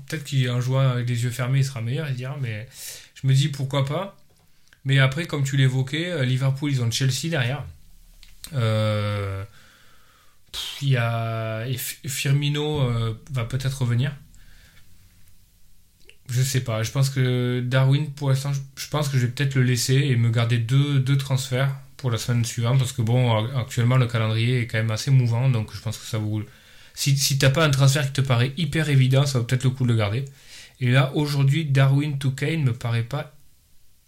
Peut-être 0.07 0.25
qu'en 0.47 0.61
jouant 0.61 0.89
avec 0.89 1.09
les 1.09 1.25
yeux 1.25 1.31
fermés, 1.31 1.59
il 1.59 1.65
sera 1.65 1.81
meilleur, 1.81 2.09
il 2.09 2.15
dira, 2.15 2.37
mais 2.41 2.69
je 3.21 3.27
me 3.27 3.35
dis, 3.35 3.49
pourquoi 3.49 3.85
pas. 3.85 4.17
Mais 4.85 5.01
après, 5.01 5.27
comme 5.27 5.43
tu 5.43 5.57
l'évoquais, 5.57 6.11
euh, 6.11 6.25
Liverpool, 6.25 6.71
ils 6.71 6.81
ont 6.81 6.91
Chelsea 6.91 7.29
derrière. 7.29 7.65
Euh, 8.55 9.45
Il 10.81 10.89
y 10.91 10.97
a 10.97 11.65
Firmino 12.07 12.81
euh, 12.83 13.15
va 13.33 13.45
peut-être 13.45 13.83
revenir. 13.83 14.13
Je 16.31 16.43
sais 16.43 16.61
pas. 16.63 16.83
Je 16.83 16.91
pense 16.91 17.09
que 17.11 17.61
Darwin, 17.61 18.11
pour 18.13 18.29
l'instant, 18.29 18.53
je- 18.53 18.89
pense 18.89 19.09
que 19.09 19.17
je 19.19 19.27
vais 19.27 19.33
peut-être 19.33 19.55
le 19.55 19.63
laisser 19.63 19.95
et 19.95 20.17
me 20.17 20.31
garder 20.31 20.59
deux, 20.59 20.99
deux 21.01 21.17
transferts 21.17 21.75
pour 21.97 22.11
la 22.11 22.19
semaine 22.19 22.45
suivante 22.45 22.79
parce 22.79 22.93
que 22.93 23.03
bon, 23.03 23.47
actuellement 23.57 23.97
le 23.97 24.07
calendrier 24.07 24.61
est 24.61 24.67
quand 24.67 24.79
même 24.79 24.91
assez 24.91 25.11
mouvant, 25.11 25.49
donc 25.49 25.75
je 25.75 25.81
pense 25.81 25.97
que 25.99 26.05
ça 26.07 26.19
vaut. 26.19 26.43
Si, 26.95 27.17
si 27.17 27.39
t'as 27.39 27.51
pas 27.51 27.65
un 27.65 27.71
transfert 27.71 28.07
qui 28.07 28.13
te 28.13 28.21
paraît 28.21 28.53
hyper 28.57 28.89
évident, 28.91 29.25
ça 29.27 29.39
vaut 29.39 29.45
peut-être 29.45 29.65
le 29.65 29.71
coup 29.71 29.85
de 29.85 29.89
le 29.93 29.97
garder. 29.97 30.25
Et 30.81 30.91
là, 30.91 31.13
aujourd'hui, 31.15 31.65
Darwin 31.65 32.19
to 32.19 32.31
Kane 32.33 32.63
me 32.63 32.73
paraît 32.75 33.03
pas 33.05 33.35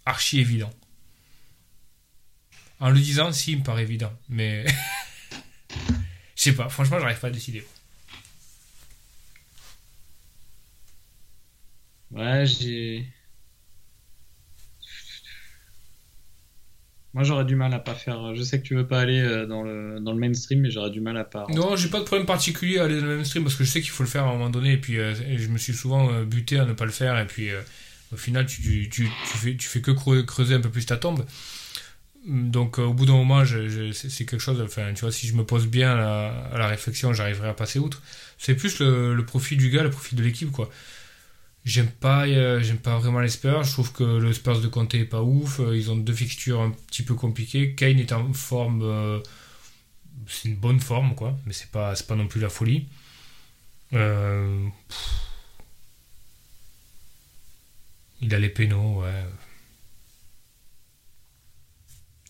archi 0.05 0.39
évident. 0.39 0.71
En 2.79 2.89
le 2.89 2.99
disant, 2.99 3.31
si, 3.31 3.53
il 3.53 3.59
me 3.59 3.63
paraît 3.63 3.83
évident, 3.83 4.11
mais 4.29 4.65
je 6.35 6.41
sais 6.43 6.53
pas. 6.53 6.69
Franchement, 6.69 6.99
j'arrive 6.99 7.19
pas 7.19 7.27
à 7.27 7.31
décider. 7.31 7.63
Ouais, 12.11 12.45
j'ai. 12.45 13.05
Moi, 17.13 17.23
j'aurais 17.25 17.43
du 17.43 17.55
mal 17.57 17.73
à 17.73 17.79
pas 17.79 17.93
faire. 17.93 18.33
Je 18.35 18.41
sais 18.41 18.61
que 18.61 18.65
tu 18.65 18.73
veux 18.75 18.87
pas 18.87 19.01
aller 19.01 19.19
euh, 19.19 19.45
dans 19.45 19.63
le, 19.63 19.99
dans 19.99 20.13
le 20.13 20.17
mainstream, 20.19 20.61
mais 20.61 20.71
j'aurais 20.71 20.91
du 20.91 21.01
mal 21.01 21.17
à 21.17 21.25
pas. 21.25 21.45
Non, 21.49 21.75
j'ai 21.75 21.89
pas 21.89 21.99
de 21.99 22.05
problème 22.05 22.25
particulier 22.25 22.79
à 22.79 22.85
aller 22.85 22.95
dans 23.01 23.05
le 23.07 23.17
même 23.17 23.25
stream 23.25 23.43
parce 23.43 23.55
que 23.55 23.65
je 23.65 23.69
sais 23.69 23.81
qu'il 23.81 23.89
faut 23.91 24.03
le 24.03 24.09
faire 24.09 24.23
à 24.23 24.29
un 24.29 24.33
moment 24.33 24.49
donné 24.49 24.73
et 24.73 24.77
puis 24.77 24.97
euh, 24.97 25.13
et 25.27 25.37
je 25.37 25.49
me 25.49 25.57
suis 25.57 25.73
souvent 25.73 26.09
euh, 26.13 26.23
buté 26.23 26.57
à 26.57 26.63
ne 26.65 26.71
pas 26.71 26.85
le 26.85 26.91
faire 26.91 27.19
et 27.19 27.27
puis 27.27 27.49
euh, 27.49 27.59
au 28.13 28.17
final 28.17 28.45
tu, 28.45 28.61
tu, 28.61 28.89
tu, 28.89 29.03
tu 29.03 29.37
fais, 29.37 29.55
tu 29.57 29.67
fais 29.67 29.81
que 29.81 29.91
creu- 29.91 30.23
creuser 30.23 30.55
un 30.55 30.61
peu 30.61 30.69
plus 30.69 30.85
ta 30.85 30.95
tombe. 30.95 31.25
Donc 32.25 32.77
au 32.79 32.93
bout 32.93 33.05
d'un 33.05 33.13
moment, 33.13 33.43
je, 33.43 33.67
je- 33.67 33.91
c'est 33.91 34.25
quelque 34.25 34.39
chose, 34.39 34.61
enfin 34.61 34.93
tu 34.93 35.01
vois, 35.01 35.11
si 35.11 35.27
je 35.27 35.33
me 35.33 35.43
pose 35.43 35.67
bien 35.67 35.91
à 35.91 35.97
la, 35.97 36.27
à 36.53 36.57
la 36.59 36.67
réflexion, 36.67 37.11
j'arriverai 37.13 37.49
à 37.49 37.53
passer 37.53 37.79
outre. 37.79 38.01
C'est 38.37 38.55
plus 38.55 38.79
le, 38.79 39.13
le 39.15 39.25
profit 39.25 39.57
du 39.57 39.69
gars, 39.69 39.83
le 39.83 39.89
profit 39.89 40.15
de 40.15 40.23
l'équipe 40.23 40.51
quoi. 40.51 40.69
J'aime 41.63 41.89
pas, 41.91 42.25
euh, 42.27 42.63
pas 42.83 42.97
vraiment 42.97 43.19
les 43.19 43.29
Spurs. 43.29 43.63
Je 43.63 43.71
trouve 43.71 43.91
que 43.91 44.03
le 44.03 44.33
Spurs 44.33 44.61
de 44.61 44.67
Conte 44.67 44.95
est 44.95 45.05
pas 45.05 45.21
ouf. 45.21 45.59
Euh, 45.59 45.77
Ils 45.77 45.91
ont 45.91 45.95
deux 45.97 46.13
fixtures 46.13 46.59
un 46.61 46.71
petit 46.71 47.03
peu 47.03 47.13
compliquées. 47.13 47.75
Kane 47.75 47.99
est 47.99 48.11
en 48.13 48.33
forme, 48.33 48.81
euh, 48.83 49.19
c'est 50.27 50.49
une 50.49 50.55
bonne 50.55 50.79
forme 50.79 51.13
quoi, 51.15 51.37
mais 51.45 51.53
c'est 51.53 51.69
pas, 51.71 51.93
pas 52.07 52.15
non 52.15 52.27
plus 52.27 52.41
la 52.41 52.49
folie. 52.49 52.87
Il 58.21 58.33
a 58.33 58.39
les 58.39 58.49
pénaux, 58.49 59.01
ouais. 59.01 59.25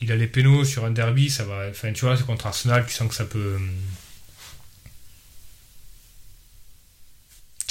Il 0.01 0.11
a 0.11 0.15
les 0.15 0.27
pénaux 0.27 0.63
sur 0.65 0.85
un 0.85 0.91
derby, 0.91 1.29
ça 1.29 1.43
va. 1.45 1.67
Enfin, 1.69 1.93
tu 1.93 2.05
vois, 2.05 2.17
c'est 2.17 2.25
contre 2.25 2.47
Arsenal, 2.47 2.85
tu 2.87 2.93
sens 2.93 3.07
que 3.07 3.13
ça 3.15 3.25
peut. 3.25 3.59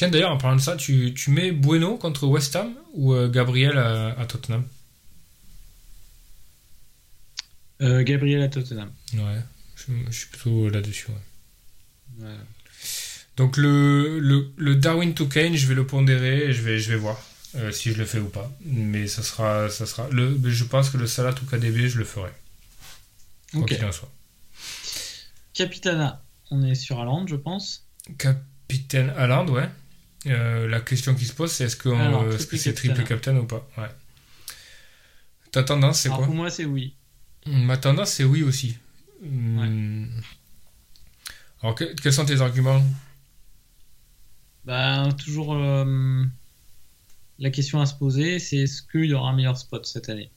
Tiens, 0.01 0.09
d'ailleurs, 0.09 0.31
en 0.31 0.39
parlant 0.39 0.57
de 0.57 0.63
ça, 0.63 0.77
tu, 0.77 1.13
tu 1.13 1.29
mets 1.31 1.53
Bueno 1.53 1.99
contre 1.99 2.27
West 2.27 2.57
Ham 2.57 2.73
ou 2.95 3.13
euh, 3.13 3.29
Gabriel 3.29 3.77
à, 3.77 4.19
à 4.19 4.25
Tottenham? 4.25 4.65
Euh, 7.83 8.03
Gabriel 8.03 8.41
à 8.41 8.49
Tottenham. 8.49 8.91
Ouais, 9.13 9.43
je, 9.77 9.93
je 10.09 10.17
suis 10.17 10.29
plutôt 10.29 10.71
là-dessus. 10.71 11.09
ouais. 11.09 12.25
Ouais. 12.25 12.35
Donc 13.37 13.59
le, 13.59 14.19
le, 14.21 14.51
le 14.57 14.75
Darwin 14.75 15.13
to 15.13 15.27
Kane, 15.27 15.55
je 15.55 15.67
vais 15.67 15.75
le 15.75 15.87
pondérer 15.87 16.47
et 16.47 16.53
je 16.55 16.63
vais, 16.63 16.79
je 16.79 16.93
vais 16.93 16.97
voir 16.97 17.23
euh, 17.57 17.71
si 17.71 17.93
je 17.93 17.99
le 17.99 18.07
fais 18.07 18.21
ou 18.21 18.31
pas. 18.31 18.51
Mais 18.65 19.07
ça 19.07 19.23
sera, 19.23 19.69
ça 19.69 19.85
sera 19.85 20.09
le, 20.09 20.41
je 20.49 20.65
pense 20.65 20.89
que 20.89 20.97
le 20.97 21.07
Salah 21.07 21.35
to 21.35 21.45
KDB, 21.45 21.91
je 21.91 21.99
le 21.99 22.07
ferai. 22.07 22.31
Quoi 23.53 23.67
qu'il 23.67 23.85
en 23.85 23.93
soit. 23.93 24.11
Capitana, 25.53 26.25
on 26.51 26.63
est 26.63 26.75
sur 26.75 26.99
Haaland, 27.01 27.27
je 27.27 27.37
pense. 27.37 27.87
Capitaine 28.17 29.11
Haaland, 29.11 29.47
ouais. 29.49 29.69
Euh, 30.27 30.69
la 30.69 30.81
question 30.81 31.15
qui 31.15 31.25
se 31.25 31.33
pose, 31.33 31.51
c'est 31.51 31.65
est-ce 31.65 31.77
que 31.77 31.89
euh, 31.89 32.39
c'est 32.39 32.75
triple 32.75 33.05
captain 33.05 33.37
ou 33.37 33.45
pas? 33.45 33.67
Ouais. 33.79 33.89
Ta 35.51 35.63
tendance, 35.63 36.01
c'est 36.01 36.11
quoi? 36.11 36.25
pour 36.27 36.35
moi, 36.35 36.51
c'est 36.51 36.65
oui. 36.65 36.95
Ma 37.47 37.77
tendance, 37.77 38.13
c'est 38.13 38.25
oui 38.25 38.43
aussi. 38.43 38.77
Hmm. 39.23 40.07
Alors, 41.63 41.75
que- 41.75 41.95
quels 42.01 42.13
sont 42.13 42.25
tes 42.25 42.41
arguments? 42.41 42.83
Bah, 44.65 45.09
toujours 45.25 45.55
euh, 45.55 46.25
la 47.39 47.51
question 47.51 47.81
à 47.81 47.87
se 47.87 47.95
poser, 47.95 48.39
c'est 48.39 48.59
est-ce 48.59 48.83
qu'il 48.83 49.07
y 49.07 49.15
aura 49.15 49.31
un 49.31 49.37
meilleur 49.37 49.57
spot 49.57 49.87
cette 49.87 50.09
année? 50.11 50.31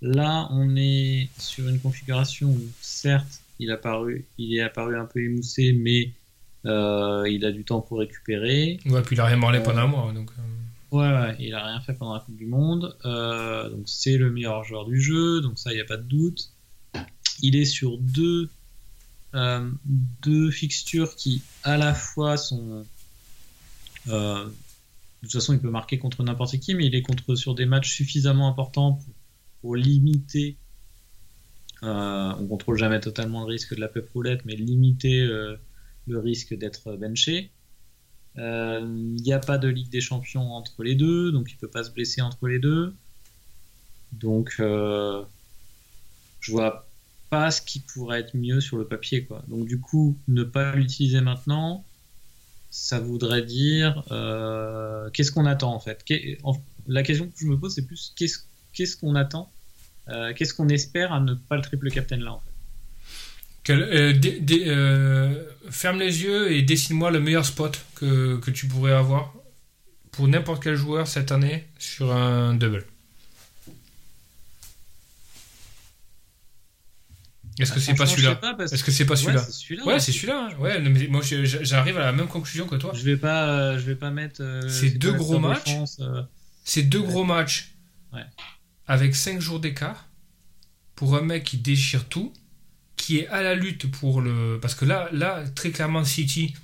Là, 0.00 0.48
on 0.50 0.74
est 0.76 1.28
sur 1.38 1.68
une 1.68 1.78
configuration 1.80 2.50
où, 2.50 2.60
certes, 2.80 3.40
il, 3.60 3.70
apparu, 3.70 4.26
il 4.36 4.56
est 4.56 4.62
apparu 4.62 4.98
un 4.98 5.04
peu 5.04 5.22
émoussé, 5.22 5.72
mais 5.72 6.10
euh, 6.66 7.28
il 7.28 7.44
a 7.44 7.52
du 7.52 7.64
temps 7.64 7.80
pour 7.80 7.98
récupérer. 7.98 8.78
Ouais, 8.86 9.02
puis 9.02 9.16
il 9.16 9.20
a 9.20 9.26
rien 9.26 9.40
parlé 9.40 9.58
Euh, 9.58 9.62
pendant 9.62 9.80
un 9.80 9.86
mois. 9.86 10.12
Donc, 10.12 10.30
euh, 10.30 10.96
Ouais, 10.96 11.08
ouais, 11.08 11.36
il 11.38 11.54
a 11.54 11.66
rien 11.66 11.80
fait 11.80 11.94
pendant 11.94 12.14
la 12.14 12.20
Coupe 12.20 12.36
du 12.36 12.46
Monde. 12.46 12.96
Donc 13.02 13.82
c'est 13.86 14.16
le 14.18 14.30
meilleur 14.30 14.62
joueur 14.64 14.84
du 14.84 15.00
jeu, 15.00 15.40
donc 15.40 15.58
ça, 15.58 15.72
il 15.72 15.76
n'y 15.76 15.80
a 15.80 15.86
pas 15.86 15.96
de 15.96 16.02
doute. 16.02 16.50
Il 17.40 17.56
est 17.56 17.64
sur 17.64 17.96
deux, 17.98 18.50
deux 19.32 20.50
fixtures 20.50 21.16
qui, 21.16 21.42
à 21.64 21.78
la 21.78 21.94
fois, 21.94 22.36
sont. 22.36 22.84
de 24.06 24.52
toute 25.22 25.32
façon, 25.32 25.54
il 25.54 25.60
peut 25.60 25.70
marquer 25.70 25.98
contre 25.98 26.22
n'importe 26.22 26.58
qui, 26.58 26.74
mais 26.74 26.86
il 26.86 26.94
est 26.94 27.02
contre 27.02 27.34
sur 27.36 27.54
des 27.54 27.64
matchs 27.64 27.94
suffisamment 27.94 28.48
importants 28.48 28.92
pour, 28.92 29.14
pour 29.62 29.76
limiter. 29.76 30.58
Euh, 31.82 32.32
on 32.38 32.46
contrôle 32.46 32.78
jamais 32.78 33.00
totalement 33.00 33.40
le 33.40 33.46
risque 33.46 33.74
de 33.74 33.80
la 33.80 33.88
pep 33.88 34.08
roulette, 34.12 34.44
mais 34.44 34.54
limiter 34.54 35.20
euh, 35.20 35.56
le 36.06 36.18
risque 36.18 36.54
d'être 36.54 36.96
benché. 36.96 37.50
Euh, 38.38 38.80
Il 38.82 39.22
n'y 39.22 39.32
a 39.32 39.38
pas 39.38 39.58
de 39.58 39.68
Ligue 39.68 39.90
des 39.90 40.00
Champions 40.00 40.52
entre 40.52 40.82
les 40.82 40.94
deux, 40.94 41.32
donc 41.32 41.50
il 41.50 41.56
peut 41.56 41.68
pas 41.68 41.84
se 41.84 41.90
blesser 41.90 42.22
entre 42.22 42.48
les 42.48 42.58
deux. 42.58 42.94
Donc, 44.12 44.56
euh, 44.60 45.22
je 46.40 46.52
vois 46.52 46.86
pas 47.30 47.50
ce 47.50 47.62
qui 47.62 47.80
pourrait 47.80 48.20
être 48.20 48.36
mieux 48.36 48.60
sur 48.60 48.76
le 48.76 48.86
papier, 48.86 49.24
quoi. 49.24 49.42
Donc, 49.48 49.66
du 49.66 49.80
coup, 49.80 50.16
ne 50.28 50.42
pas 50.44 50.74
l'utiliser 50.74 51.20
maintenant, 51.20 51.84
ça 52.72 52.98
voudrait 52.98 53.42
dire 53.42 54.02
euh, 54.10 55.10
qu'est-ce 55.10 55.30
qu'on 55.30 55.44
attend 55.44 55.74
en 55.74 55.78
fait? 55.78 56.04
La 56.86 57.02
question 57.02 57.28
que 57.28 57.38
je 57.38 57.46
me 57.46 57.58
pose, 57.58 57.74
c'est 57.74 57.86
plus 57.86 58.14
qu'est-ce 58.16 58.96
qu'on 58.96 59.14
attend, 59.14 59.52
euh, 60.08 60.32
qu'est-ce 60.34 60.54
qu'on 60.54 60.68
espère 60.70 61.12
à 61.12 61.20
ne 61.20 61.34
pas 61.34 61.56
le 61.56 61.62
triple 61.62 61.90
captain 61.90 62.16
là 62.16 62.32
en 62.32 62.40
fait? 62.40 62.51
Euh, 63.70 64.12
euh, 64.66 65.44
ferme 65.70 65.98
les 66.00 66.22
yeux 66.22 66.50
et 66.52 66.62
dessine-moi 66.62 67.10
le 67.10 67.20
meilleur 67.20 67.44
spot 67.46 67.80
que, 67.94 68.36
que 68.38 68.50
tu 68.50 68.66
pourrais 68.66 68.92
avoir 68.92 69.32
pour 70.10 70.26
n'importe 70.28 70.62
quel 70.62 70.74
joueur 70.74 71.06
cette 71.06 71.32
année 71.32 71.64
sur 71.78 72.12
un 72.12 72.54
double. 72.54 72.84
Est-ce 77.58 77.70
que 77.72 77.76
Bah, 77.78 77.82
c'est 77.84 77.94
pas 77.94 78.06
celui-là 78.06 78.30
sais 78.34 78.40
pas, 78.40 78.54
parce 78.54 78.72
Est-ce 78.72 78.82
que 78.84 78.90
c'est 78.90 79.04
pas 79.04 79.12
Ouais, 79.14 79.20
celui-là 79.20 79.42
c'est 79.44 79.52
celui-là. 79.52 79.84
Ouais, 79.84 80.00
c'est 80.00 80.12
celui-là. 80.12 80.48
hein. 80.50 80.56
Ouais, 80.58 80.80
mais 80.80 81.06
moi 81.08 81.20
j'arrive 81.22 81.98
à 81.98 82.04
la 82.06 82.12
même 82.12 82.26
conclusion 82.28 82.66
que 82.66 82.76
toi. 82.76 82.92
Je 82.94 83.02
vais 83.02 83.16
pas, 83.16 83.48
euh, 83.48 83.78
je 83.78 83.84
vais 83.84 83.94
pas 83.94 84.10
mettre. 84.10 84.42
C'est 84.68 84.90
quoi, 84.90 84.98
deux 84.98 85.12
gros 85.12 85.38
matchs. 85.38 85.70
C'est 86.64 86.82
deux 86.84 87.02
gros 87.02 87.24
matchs 87.24 87.68
Ouais. 88.12 88.24
avec 88.86 89.14
5 89.16 89.40
jours 89.40 89.58
d'écart 89.58 90.06
pour 90.94 91.16
un 91.16 91.22
mec 91.22 91.44
qui 91.44 91.56
déchire 91.56 92.04
tout, 92.08 92.32
qui 93.02 93.18
est 93.18 93.26
à 93.28 93.42
la 93.42 93.56
lutte 93.56 93.90
pour 93.90 94.20
le. 94.20 94.58
Parce 94.62 94.76
que 94.76 94.84
là, 94.84 95.08
là 95.12 95.42
très 95.56 95.72
clairement, 95.72 96.04
City 96.04 96.54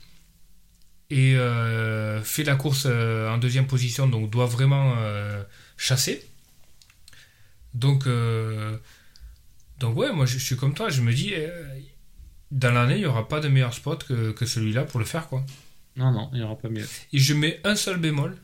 et, 1.11 1.35
euh, 1.37 2.23
fait 2.23 2.45
la 2.45 2.55
course 2.55 2.87
euh, 2.87 3.29
en 3.29 3.39
deuxième 3.39 3.67
position, 3.67 4.07
donc 4.07 4.31
doit 4.31 4.47
vraiment 4.47 4.95
euh, 4.99 5.43
chasser. 5.77 6.25
Donc, 7.75 8.09
donc 9.79 9.97
ouais, 9.97 10.13
moi 10.13 10.27
je, 10.27 10.39
je 10.39 10.45
suis 10.45 10.57
comme 10.57 10.75
toi, 10.75 10.89
je 10.89 11.03
me 11.03 11.13
dis, 11.13 11.33
dans 12.51 12.73
l'année, 12.73 12.95
il 12.95 13.01
n'y 13.01 13.07
aura 13.07 13.29
pas 13.29 13.41
de 13.41 13.49
meilleur 13.49 13.75
spot 13.75 14.05
que, 14.05 14.33
que 14.33 14.47
celui-là 14.47 14.85
pour 14.85 14.99
le 14.99 15.07
faire, 15.07 15.29
quoi. 15.29 15.45
Non, 15.97 16.13
non, 16.13 16.31
il 16.33 16.39
n'y 16.39 16.45
aura 16.45 16.57
pas 16.57 16.69
mieux. 16.69 16.87
Et 17.13 17.19
je 17.19 17.35
mets 17.35 17.61
un 17.65 17.77
seul 17.77 17.99
bémol. 17.99 18.37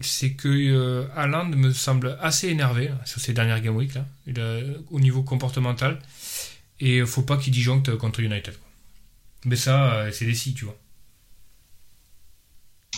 C'est 0.00 0.32
que 0.34 0.48
euh, 0.48 1.06
Haaland 1.16 1.46
me 1.48 1.72
semble 1.72 2.16
assez 2.20 2.48
énervé 2.48 2.88
là, 2.88 3.00
sur 3.04 3.20
ces 3.20 3.32
dernières 3.32 3.60
game 3.60 3.74
week 3.76 3.94
là, 3.94 4.06
Il 4.26 4.38
a- 4.40 4.60
au 4.90 5.00
niveau 5.00 5.22
comportemental. 5.22 5.98
Et 6.80 7.04
faut 7.04 7.22
pas 7.22 7.36
qu'il 7.36 7.52
disjoncte 7.52 7.96
contre 7.96 8.20
United. 8.20 8.54
quoi. 8.56 8.68
Mais 9.46 9.56
ça, 9.56 9.94
euh, 9.94 10.12
c'est 10.12 10.26
des 10.26 10.34
si, 10.34 10.54
tu 10.54 10.64
vois. 10.64 10.78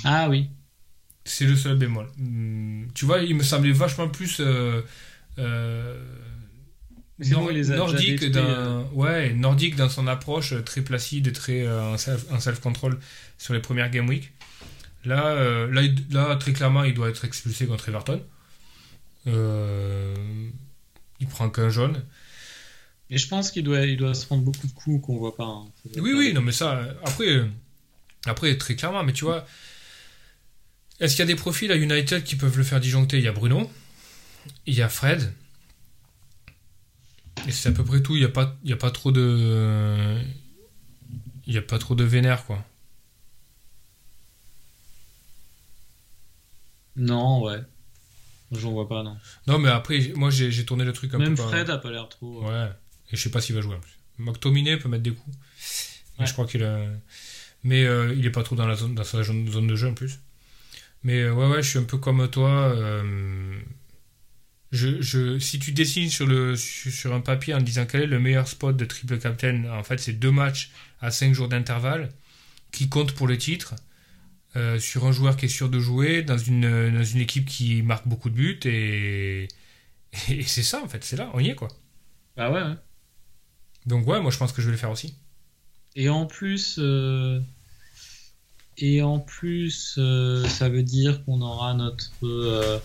Ah 0.04 0.28
oui. 0.28 0.48
C'est 1.24 1.46
le 1.46 1.56
seul 1.56 1.76
bémol. 1.76 2.08
Hum, 2.18 2.88
tu 2.94 3.04
vois, 3.04 3.20
il 3.20 3.34
me 3.34 3.42
semblait 3.42 3.72
vachement 3.72 4.08
plus 4.08 4.40
euh, 4.40 4.82
euh, 5.38 6.02
nor- 7.30 7.50
les 7.50 7.70
nordique, 7.76 8.24
dans, 8.30 8.88
ouais, 8.92 9.32
nordique 9.34 9.76
dans 9.76 9.88
son 9.88 10.06
approche, 10.06 10.54
très 10.64 10.82
placide 10.82 11.26
et 11.28 11.32
très 11.32 11.66
en 11.70 11.96
self-control 11.98 12.98
sur 13.38 13.54
les 13.54 13.60
premières 13.60 13.90
game 13.90 14.08
week. 14.08 14.32
Là, 15.04 15.26
euh, 15.28 15.88
là, 16.10 16.36
très 16.36 16.52
clairement, 16.52 16.84
il 16.84 16.94
doit 16.94 17.08
être 17.08 17.24
expulsé 17.24 17.66
contre 17.66 17.88
Everton. 17.88 18.22
Euh, 19.26 20.14
il 21.20 21.26
prend 21.26 21.48
qu'un 21.50 21.70
jaune. 21.70 22.02
Mais 23.10 23.18
je 23.18 23.26
pense 23.28 23.50
qu'il 23.50 23.64
doit, 23.64 23.80
il 23.86 23.96
doit 23.96 24.14
se 24.14 24.24
prendre 24.26 24.42
beaucoup 24.42 24.66
de 24.66 24.72
coups 24.72 25.04
qu'on 25.04 25.16
voit 25.18 25.36
pas. 25.36 25.44
hein. 25.44 25.66
Oui, 25.96 26.12
oui, 26.14 26.32
non, 26.32 26.42
mais 26.42 26.52
ça, 26.52 26.84
après, 27.04 27.44
après, 28.26 28.56
très 28.56 28.76
clairement, 28.76 29.02
mais 29.02 29.12
tu 29.12 29.24
vois, 29.24 29.46
est-ce 31.00 31.16
qu'il 31.16 31.20
y 31.20 31.22
a 31.22 31.26
des 31.26 31.34
profils 31.34 31.70
à 31.72 31.76
United 31.76 32.22
qui 32.22 32.36
peuvent 32.36 32.56
le 32.56 32.62
faire 32.62 32.78
disjoncter? 32.80 33.18
Il 33.18 33.24
y 33.24 33.28
a 33.28 33.32
Bruno, 33.32 33.70
il 34.66 34.74
y 34.74 34.82
a 34.82 34.88
Fred, 34.88 35.32
et 37.48 37.52
c'est 37.52 37.70
à 37.70 37.72
peu 37.72 37.84
près 37.84 38.00
tout. 38.02 38.14
Il 38.16 38.20
n'y 38.20 38.26
a, 38.26 38.28
pas- 38.28 38.56
il 38.64 38.70
y 38.70 38.72
a 38.72 38.76
pas 38.76 38.90
trop 38.90 39.10
de. 39.12 40.18
Il 41.46 41.52
n'y 41.52 41.58
a 41.58 41.62
pas 41.62 41.78
trop 41.78 41.94
de 41.96 42.04
vénère, 42.04 42.44
quoi. 42.44 42.64
Non, 47.00 47.42
ouais. 47.42 47.58
J'en 48.52 48.70
vois 48.72 48.88
pas, 48.88 49.02
non. 49.02 49.16
Non, 49.46 49.58
mais 49.58 49.68
après, 49.68 50.12
moi, 50.16 50.30
j'ai 50.30 50.64
tourné 50.64 50.84
le 50.84 50.92
truc 50.92 51.12
un 51.14 51.18
Même 51.18 51.30
peu. 51.34 51.42
par- 51.42 51.50
Fred 51.50 51.70
a 51.70 51.78
pas 51.78 51.90
l'air 51.90 52.08
trop. 52.08 52.46
Ouais, 52.48 52.68
et 53.12 53.16
je 53.16 53.22
sais 53.22 53.30
pas 53.30 53.40
s'il 53.40 53.54
va 53.54 53.60
jouer 53.60 53.74
en 53.74 53.80
plus. 53.80 53.96
McTominay 54.18 54.76
peut 54.76 54.88
mettre 54.88 55.02
des 55.02 55.12
coups. 55.14 55.36
Mais 56.18 56.22
Ouais. 56.22 56.26
je 56.26 56.32
crois 56.32 56.46
qu'il 56.46 56.62
a. 56.62 56.78
Mais 57.62 57.84
euh, 57.84 58.14
il 58.16 58.24
est 58.26 58.30
pas 58.30 58.42
trop 58.42 58.56
dans, 58.56 58.66
la 58.66 58.74
zone, 58.76 58.94
dans 58.94 59.04
sa 59.04 59.22
zone 59.22 59.50
zone 59.50 59.66
de 59.66 59.76
jeu 59.76 59.88
en 59.88 59.94
plus. 59.94 60.18
Mais 61.02 61.20
euh, 61.22 61.32
ouais, 61.32 61.46
ouais, 61.48 61.62
je 61.62 61.68
suis 61.70 61.78
un 61.78 61.84
peu 61.84 61.98
comme 61.98 62.28
toi. 62.28 62.50
euh, 62.74 63.58
je, 64.72 65.00
je, 65.02 65.38
si 65.38 65.58
tu 65.58 65.72
dessines 65.72 66.10
sur, 66.10 66.26
le, 66.26 66.54
sur, 66.56 67.12
un 67.14 67.20
papier 67.20 67.54
en 67.54 67.60
disant 67.60 67.86
quel 67.86 68.02
est 68.02 68.06
le 68.06 68.20
meilleur 68.20 68.46
spot 68.46 68.76
de 68.76 68.84
triple 68.84 69.18
captain, 69.18 69.64
en 69.72 69.82
fait, 69.82 69.98
c'est 69.98 70.12
deux 70.12 70.30
matchs 70.30 70.70
à 71.00 71.10
5 71.10 71.34
jours 71.34 71.48
d'intervalle 71.48 72.10
qui 72.72 72.88
comptent 72.88 73.12
pour 73.12 73.26
le 73.26 73.36
titre. 73.38 73.74
Euh, 74.56 74.78
sur 74.78 75.06
un 75.06 75.12
joueur 75.12 75.36
qui 75.36 75.46
est 75.46 75.48
sûr 75.48 75.68
de 75.68 75.78
jouer, 75.78 76.22
dans 76.22 76.38
une, 76.38 76.92
dans 76.92 77.04
une 77.04 77.20
équipe 77.20 77.46
qui 77.46 77.82
marque 77.82 78.06
beaucoup 78.08 78.30
de 78.30 78.34
buts, 78.34 78.60
et, 78.64 79.48
et 80.28 80.42
c'est 80.42 80.62
ça 80.62 80.82
en 80.82 80.88
fait, 80.88 81.04
c'est 81.04 81.16
là, 81.16 81.30
on 81.34 81.40
y 81.40 81.48
est 81.48 81.54
quoi. 81.54 81.68
Bah 82.36 82.50
ouais, 82.50 82.62
ouais. 82.62 82.76
Donc 83.86 84.06
ouais, 84.06 84.20
moi 84.20 84.30
je 84.30 84.38
pense 84.38 84.52
que 84.52 84.60
je 84.60 84.66
vais 84.66 84.72
le 84.72 84.78
faire 84.78 84.90
aussi. 84.90 85.14
Et 85.96 86.08
en 86.08 86.26
plus, 86.26 86.76
euh, 86.78 87.40
et 88.78 89.02
en 89.02 89.18
plus, 89.18 89.96
euh, 89.98 90.46
ça 90.46 90.68
veut 90.68 90.82
dire 90.82 91.24
qu'on 91.24 91.40
aura 91.42 91.74
notre 91.74 92.10
euh, 92.22 92.78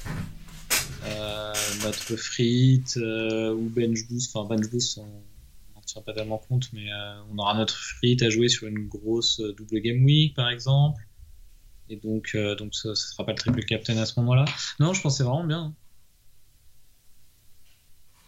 euh, 1.06 1.54
notre 1.84 2.16
frite 2.16 2.98
euh, 2.98 3.54
ou 3.54 3.70
bench 3.70 4.08
boost. 4.10 4.36
Enfin, 4.36 4.48
bench 4.56 4.70
boost, 4.70 4.98
on 4.98 5.06
n'en 5.76 5.82
tient 5.86 6.02
pas 6.02 6.14
tellement 6.14 6.38
compte, 6.38 6.70
mais 6.74 6.92
euh, 6.92 7.22
on 7.32 7.38
aura 7.38 7.54
notre 7.56 7.76
frite 7.78 8.24
à 8.24 8.30
jouer 8.30 8.50
sur 8.50 8.68
une 8.68 8.88
grosse 8.88 9.40
euh, 9.40 9.54
double 9.54 9.80
game 9.82 10.04
week, 10.04 10.34
par 10.34 10.50
exemple. 10.50 11.05
Et 11.90 11.98
donc, 11.98 12.32
euh, 12.34 12.56
donc 12.56 12.74
ça, 12.74 12.96
ça 12.96 13.08
sera 13.08 13.26
pas 13.26 13.32
le 13.32 13.38
triple 13.38 13.64
captain 13.64 13.98
à 13.98 14.06
ce 14.06 14.20
moment-là. 14.20 14.46
Non, 14.80 14.94
je 14.94 15.02
pense 15.02 15.14
que 15.14 15.18
c'est 15.18 15.24
vraiment 15.24 15.44
bien. 15.44 15.74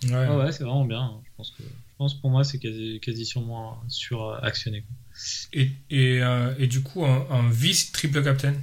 Ouais. 0.04 0.12
Ouais, 0.12 0.36
ouais, 0.36 0.52
c'est 0.52 0.64
vraiment 0.64 0.86
bien. 0.86 1.22
Je 1.26 1.30
pense 1.38 1.50
que, 1.52 1.64
je 1.64 1.96
pense 1.98 2.14
pour 2.14 2.30
moi, 2.30 2.44
c'est 2.44 2.60
quasi, 2.60 3.00
quasi 3.02 3.26
sûrement 3.26 3.82
sur 3.88 4.28
euh. 4.28 4.50
Et, 5.54 5.72
et, 5.90 6.22
euh, 6.22 6.54
et 6.60 6.68
du 6.68 6.84
coup, 6.84 7.04
un, 7.04 7.28
un 7.32 7.50
vice 7.50 7.92
triple 7.92 8.24
captain? 8.24 8.54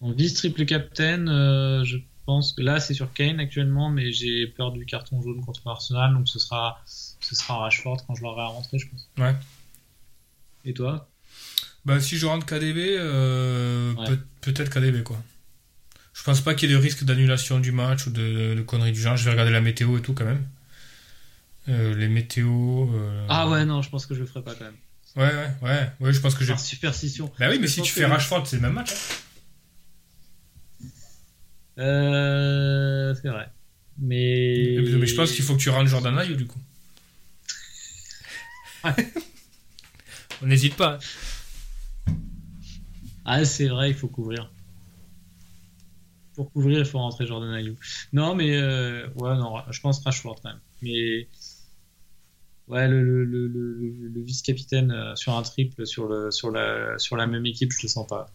En 0.00 0.10
vice 0.10 0.34
triple 0.34 0.64
captain, 0.64 1.28
euh, 1.28 1.84
je 1.84 1.98
pense 2.26 2.52
que 2.52 2.62
là, 2.62 2.80
c'est 2.80 2.94
sur 2.94 3.12
Kane 3.12 3.38
actuellement, 3.38 3.90
mais 3.90 4.10
j'ai 4.12 4.48
peur 4.48 4.72
du 4.72 4.86
carton 4.86 5.22
jaune 5.22 5.44
contre 5.44 5.66
Arsenal, 5.66 6.14
donc 6.14 6.28
ce 6.28 6.38
sera, 6.38 6.80
ce 6.84 7.34
sera 7.34 7.58
Rashford 7.58 8.04
quand 8.06 8.14
je 8.16 8.22
l'aurai 8.22 8.42
à 8.42 8.46
rentrer, 8.46 8.78
je 8.78 8.88
pense. 8.88 9.08
Ouais. 9.18 9.34
Et 10.64 10.74
toi? 10.74 11.08
Bah, 11.84 12.00
si 12.00 12.18
je 12.18 12.26
rentre 12.26 12.44
KDB, 12.46 12.96
euh, 12.98 13.94
Ouais. 13.94 14.06
peut- 14.08 14.20
peut-être 14.42 14.70
KDB, 14.70 15.02
quoi. 15.02 15.22
Je 16.12 16.22
pense 16.24 16.40
pas 16.40 16.54
qu'il 16.54 16.68
y 16.68 16.72
ait 16.72 16.76
de 16.76 16.80
risque 16.82 17.04
d'annulation 17.04 17.60
du 17.60 17.70
match 17.72 18.06
ou 18.06 18.10
de, 18.10 18.54
de 18.54 18.62
conneries 18.62 18.92
du 18.92 19.00
genre. 19.00 19.16
Je 19.16 19.24
vais 19.24 19.30
regarder 19.30 19.52
la 19.52 19.60
météo 19.60 19.96
et 19.98 20.02
tout, 20.02 20.12
quand 20.14 20.24
même. 20.24 20.46
Euh, 21.68 21.94
les 21.94 22.08
météos. 22.08 22.90
euh, 22.94 23.26
Ah 23.28 23.48
ouais, 23.48 23.64
non, 23.64 23.82
je 23.82 23.88
pense 23.90 24.06
que 24.06 24.14
je 24.14 24.20
le 24.20 24.26
ferai 24.26 24.42
pas 24.42 24.54
quand 24.54 24.64
même. 24.64 24.74
Ouais, 25.16 25.32
ouais, 25.34 25.50
ouais. 25.62 25.90
Ouais, 26.00 26.12
je 26.12 26.20
pense 26.20 26.34
que 26.34 26.44
j'ai. 26.44 26.52
Par 26.52 26.60
superstition. 26.60 27.32
Bah 27.38 27.48
oui, 27.50 27.58
mais 27.60 27.66
Je 27.66 27.72
si 27.72 27.82
tu 27.82 27.92
que 27.94 28.00
fais 28.00 28.06
le- 28.06 28.12
Rashford, 28.12 28.46
c'est 28.46 28.56
le 28.56 28.62
même 28.62 28.72
match. 28.74 28.90
hein. 28.92 28.96
Euh, 31.78 33.14
c'est 33.22 33.28
vrai. 33.28 33.48
Mais... 34.00 34.76
Mais 34.80 35.06
je 35.06 35.14
pense 35.14 35.32
qu'il 35.32 35.44
faut 35.44 35.54
que 35.56 35.60
tu 35.60 35.70
rentres 35.70 35.88
Jordan 35.90 36.18
Ayew, 36.18 36.36
du 36.36 36.46
coup. 36.46 36.58
On 40.42 40.46
n'hésite 40.46 40.74
pas. 40.76 40.98
Ah, 43.30 43.44
c'est 43.44 43.68
vrai, 43.68 43.90
il 43.90 43.94
faut 43.94 44.08
couvrir. 44.08 44.50
Pour 46.34 46.50
couvrir, 46.50 46.78
il 46.78 46.84
faut 46.86 46.98
rentrer 46.98 47.26
Jordan 47.26 47.52
Ayew. 47.52 47.76
Non, 48.14 48.34
mais 48.34 48.56
euh, 48.56 49.06
ouais, 49.16 49.36
non, 49.36 49.56
je 49.70 49.80
pense 49.80 50.02
Rashford 50.02 50.40
quand 50.42 50.48
même. 50.48 50.60
Mais 50.80 51.28
ouais, 52.68 52.88
le, 52.88 53.02
le, 53.04 53.24
le, 53.24 53.46
le- 53.48 54.08
le 54.08 54.20
vice-capitaine 54.22 54.90
euh, 54.92 55.14
sur 55.14 55.34
un 55.36 55.42
triple 55.42 55.86
sur, 55.86 56.06
le, 56.08 56.30
sur, 56.30 56.50
la, 56.50 56.98
sur 56.98 57.16
la 57.18 57.26
même 57.26 57.44
équipe, 57.44 57.70
je 57.70 57.82
le 57.82 57.88
sens 57.88 58.06
pas. 58.06 58.30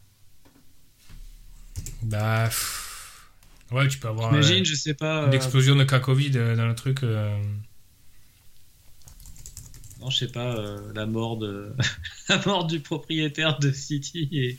Bah. 2.04 2.46
pff. 2.46 3.32
Ouais, 3.72 3.88
tu 3.88 3.98
peux 3.98 4.10
avoir. 4.10 4.28
euh, 4.32 4.38
Imagine, 4.38 4.64
je 4.64 4.76
sais 4.76 4.94
pas. 4.94 5.24
Une 5.26 5.30
euh, 5.30 5.36
explosion 5.36 5.76
de 5.76 5.84
euh, 6.36 6.56
dans 6.56 6.68
le 6.68 6.76
truc. 6.76 7.02
Euh, 10.04 10.06
non, 10.06 10.10
je 10.10 10.18
sais 10.18 10.28
pas, 10.32 10.56
euh, 10.56 10.92
la 10.94 11.06
mort 11.06 11.38
de 11.38 11.74
la 12.30 12.42
mort 12.46 12.66
du 12.66 12.80
propriétaire 12.80 13.60
de 13.60 13.72
City 13.72 14.28
et, 14.32 14.58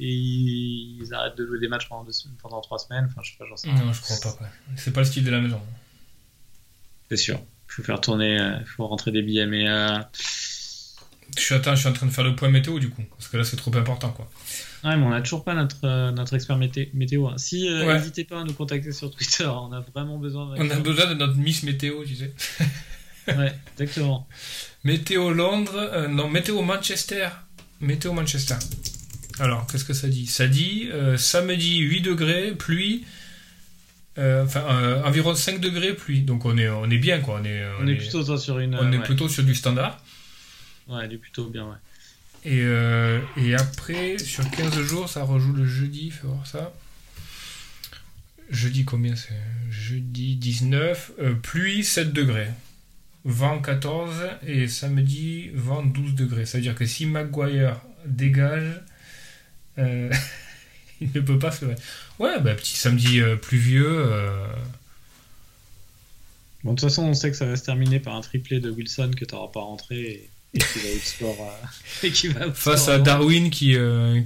et 0.00 0.08
ils 0.12 1.12
arrêtent 1.12 1.36
de 1.36 1.46
jouer 1.46 1.58
des 1.60 1.68
matchs 1.68 1.88
pendant, 1.88 2.04
deux 2.04 2.12
semaines- 2.12 2.36
pendant 2.42 2.60
trois 2.60 2.78
semaines. 2.78 3.06
Enfin, 3.10 3.20
je 3.24 3.30
sais 3.32 3.36
pas, 3.38 3.44
j'en 3.48 3.56
sais 3.56 3.70
rien. 3.70 3.84
Non, 3.84 3.92
je 3.92 4.00
crois 4.00 4.16
pas. 4.22 4.38
C'est 4.76 4.92
pas 4.92 5.00
le 5.00 5.06
style 5.06 5.24
de 5.24 5.30
la 5.30 5.40
maison. 5.40 5.60
C'est 7.08 7.16
sûr. 7.16 7.38
Il 7.68 7.72
faut 7.72 7.82
faire 7.82 8.00
tourner, 8.00 8.36
il 8.60 8.66
faut 8.66 8.86
rentrer 8.86 9.12
des 9.12 9.22
billets, 9.22 9.46
mais 9.46 9.68
euh, 9.68 9.98
Je 11.36 11.40
suis, 11.42 11.54
attends, 11.54 11.74
je 11.74 11.80
suis 11.80 11.88
en 11.88 11.92
train 11.92 12.06
de 12.06 12.10
faire 12.10 12.24
le 12.24 12.34
point 12.34 12.48
météo 12.48 12.78
du 12.78 12.90
coup. 12.90 13.02
Parce 13.10 13.28
que 13.28 13.36
là, 13.36 13.44
c'est 13.44 13.56
trop 13.56 13.74
important 13.76 14.10
quoi. 14.10 14.28
Ouais, 14.82 14.96
mais 14.96 15.04
on 15.04 15.10
n'a 15.10 15.20
toujours 15.20 15.44
pas 15.44 15.54
notre, 15.54 15.84
euh, 15.84 16.10
notre 16.10 16.34
expert 16.34 16.56
mété- 16.58 16.90
météo. 16.94 17.28
hein. 17.28 17.36
Si, 17.36 17.68
euh, 17.68 17.86
Ouais. 17.86 17.94
n'hésitez 17.98 18.24
pas 18.24 18.40
à 18.40 18.44
nous 18.44 18.54
contacter 18.54 18.92
sur 18.92 19.10
Twitter, 19.10 19.44
on 19.44 19.72
a 19.72 19.80
vraiment 19.80 20.18
besoin 20.18 20.54
On 20.56 20.70
a 20.70 20.76
besoin 20.80 21.06
de 21.06 21.14
notre 21.14 21.36
Miss 21.36 21.62
Météo, 21.62 22.02
tu 22.04 22.16
sais. 22.16 22.34
Ouais, 23.28 23.52
exactement. 23.78 24.26
Météo 24.84 25.30
Londres, 25.32 25.76
euh, 25.76 26.08
non, 26.08 26.28
météo 26.28 26.62
Manchester. 26.62 27.28
Météo 27.80 28.12
Manchester. 28.12 28.56
Alors, 29.38 29.66
qu'est-ce 29.66 29.84
que 29.84 29.94
ça 29.94 30.08
dit? 30.08 30.26
Ça 30.26 30.46
dit 30.48 30.88
euh, 30.92 31.16
samedi 31.16 31.78
8 31.78 32.00
degrés, 32.02 32.52
pluie. 32.54 33.04
euh, 34.18 34.44
Enfin, 34.44 34.64
euh, 34.70 35.02
environ 35.04 35.34
5 35.34 35.60
degrés, 35.60 35.94
pluie. 35.94 36.22
Donc 36.22 36.44
on 36.44 36.56
est, 36.58 36.68
on 36.68 36.90
est 36.90 36.98
bien 36.98 37.20
quoi. 37.20 37.40
On 37.40 37.44
est, 37.44 37.62
On, 37.80 37.86
est 37.86 37.94
plutôt 37.96 38.22
toi, 38.24 38.38
sur 38.38 38.58
une. 38.58 38.74
on 38.74 38.90
est 38.92 38.98
ouais. 38.98 39.02
plutôt 39.04 39.28
sur 39.28 39.42
du 39.44 39.54
standard. 39.54 40.02
Ouais, 40.88 41.06
est 41.06 41.16
plutôt 41.18 41.46
bien, 41.48 41.64
ouais. 41.66 41.76
Et, 42.44 42.62
euh, 42.62 43.20
et 43.36 43.54
après, 43.54 44.18
sur 44.18 44.50
15 44.50 44.80
jours, 44.82 45.08
ça 45.08 45.22
rejoue 45.24 45.52
le 45.52 45.66
jeudi, 45.66 46.10
fais 46.10 46.26
voir 46.26 46.46
ça. 46.46 46.72
Jeudi 48.50 48.84
combien 48.84 49.14
c'est? 49.14 49.34
Jeudi 49.70 50.36
19, 50.36 51.12
euh, 51.20 51.34
pluie 51.34 51.84
7 51.84 52.12
degrés, 52.12 52.48
vent 53.24 53.60
14 53.60 54.14
et 54.46 54.66
samedi 54.68 55.50
vent 55.54 55.82
12 55.84 56.14
degrés. 56.14 56.46
Ça 56.46 56.58
veut 56.58 56.62
dire 56.62 56.74
que 56.74 56.86
si 56.86 57.06
Maguire 57.06 57.80
dégage, 58.06 58.80
euh, 59.78 60.10
il 61.00 61.10
ne 61.14 61.20
peut 61.20 61.38
pas 61.38 61.50
se... 61.50 61.64
Ouais, 62.18 62.40
bah, 62.40 62.54
petit 62.54 62.76
samedi 62.76 63.20
euh, 63.20 63.36
pluvieux. 63.36 63.86
euh, 63.88 64.46
Bon, 66.62 66.72
de 66.72 66.80
toute 66.80 66.88
façon, 66.88 67.04
on 67.04 67.14
sait 67.14 67.30
que 67.30 67.36
ça 67.36 67.46
va 67.46 67.56
se 67.56 67.64
terminer 67.64 68.00
par 68.00 68.14
un 68.14 68.20
triplé 68.20 68.60
de 68.60 68.70
Wilson 68.70 69.12
que 69.16 69.24
tu 69.24 69.34
n'auras 69.34 69.50
pas 69.50 69.60
rentré 69.60 70.00
et, 70.00 70.30
et 70.54 70.58
qui 70.58 70.78
va 70.78 70.88
outscore. 70.94 71.58
et 72.02 72.10
qui 72.10 72.28
va 72.28 72.52
face 72.52 72.88
à. 72.88 72.98
Darwin 72.98 73.50
qui, 73.50 73.76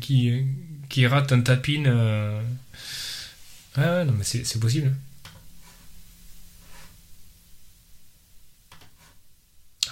qui, 0.01 0.45
qui 0.89 1.07
rate 1.07 1.33
un 1.33 1.43
tapin. 1.43 1.85
Ouais, 3.77 3.83
ouais, 3.83 4.05
non, 4.05 4.15
mais 4.19 4.25
c'est 4.25 4.59
possible. 4.59 4.93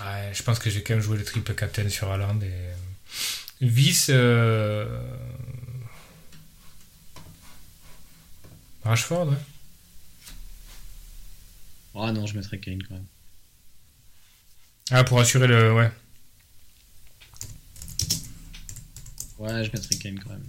Ouais, 0.01 0.33
je 0.33 0.43
pense 0.43 0.59
que 0.59 0.71
j'ai 0.71 0.83
quand 0.83 0.95
même 0.95 1.03
joué 1.03 1.19
le 1.19 1.25
triple 1.25 1.55
captain 1.55 1.89
sur 1.89 2.11
Haaland 2.11 2.41
et 2.41 2.51
euh, 2.51 2.75
vice 3.61 4.07
euh, 4.11 5.17
Rashford, 8.85 9.29
ouais. 9.29 9.37
Ah 11.95 12.11
non, 12.11 12.27
je 12.27 12.35
mettrais 12.37 12.59
Kane 12.59 12.83
quand 12.83 12.95
même. 12.95 13.07
Ah, 14.91 15.05
pour 15.05 15.21
assurer 15.21 15.47
le. 15.47 15.73
Ouais. 15.75 15.91
Ouais, 19.39 19.65
je 19.65 19.71
mettrais 19.73 19.97
Kane 19.97 20.19
quand 20.19 20.31
même. 20.31 20.45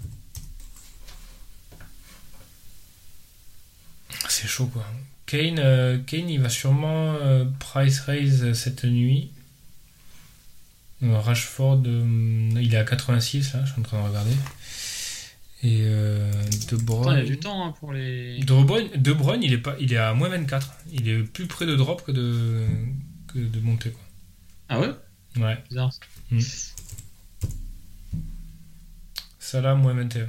C'est 4.29 4.47
chaud 4.47 4.67
quoi. 4.67 4.85
Kane, 5.25 5.59
euh, 5.59 5.97
Kane, 6.05 6.29
il 6.29 6.39
va 6.41 6.49
sûrement 6.49 7.15
euh, 7.15 7.45
price 7.59 7.99
raise 8.01 8.53
cette 8.53 8.83
nuit. 8.83 9.31
Euh, 11.01 11.17
Rashford, 11.19 11.83
euh, 11.85 12.49
il 12.61 12.73
est 12.73 12.77
à 12.77 12.83
86 12.83 13.53
là, 13.53 13.65
je 13.65 13.71
suis 13.71 13.79
en 13.79 13.83
train 13.83 14.01
de 14.01 14.07
regarder. 14.07 14.31
Et 15.63 15.79
euh, 15.83 16.29
De 16.71 16.75
Attends, 16.75 17.11
il 17.11 17.17
y 17.17 17.21
a 17.21 17.21
Bruyne. 17.21 17.25
du 17.25 17.39
temps 17.39 17.65
hein, 17.65 17.73
pour 17.79 17.93
les. 17.93 18.39
De 18.39 18.53
Bruyne, 18.63 18.89
De 18.95 19.13
Bruyne, 19.13 19.43
il 19.43 19.53
est 19.53 19.57
pas, 19.57 19.75
il 19.79 19.93
est 19.93 19.97
à 19.97 20.13
moins 20.13 20.29
24. 20.29 20.71
Il 20.91 21.07
est 21.07 21.23
plus 21.23 21.47
près 21.47 21.65
de 21.65 21.75
drop 21.75 22.03
que 22.05 22.11
de 22.11 22.65
que 23.27 23.39
de 23.39 23.59
monter 23.61 23.91
quoi. 23.91 24.01
Ah 24.69 24.79
ouais? 24.79 24.89
Ouais. 25.37 25.57
Bizarre. 25.69 25.91
Ça 29.39 29.61
là, 29.61 29.75
moins 29.75 29.93
21. 29.93 30.27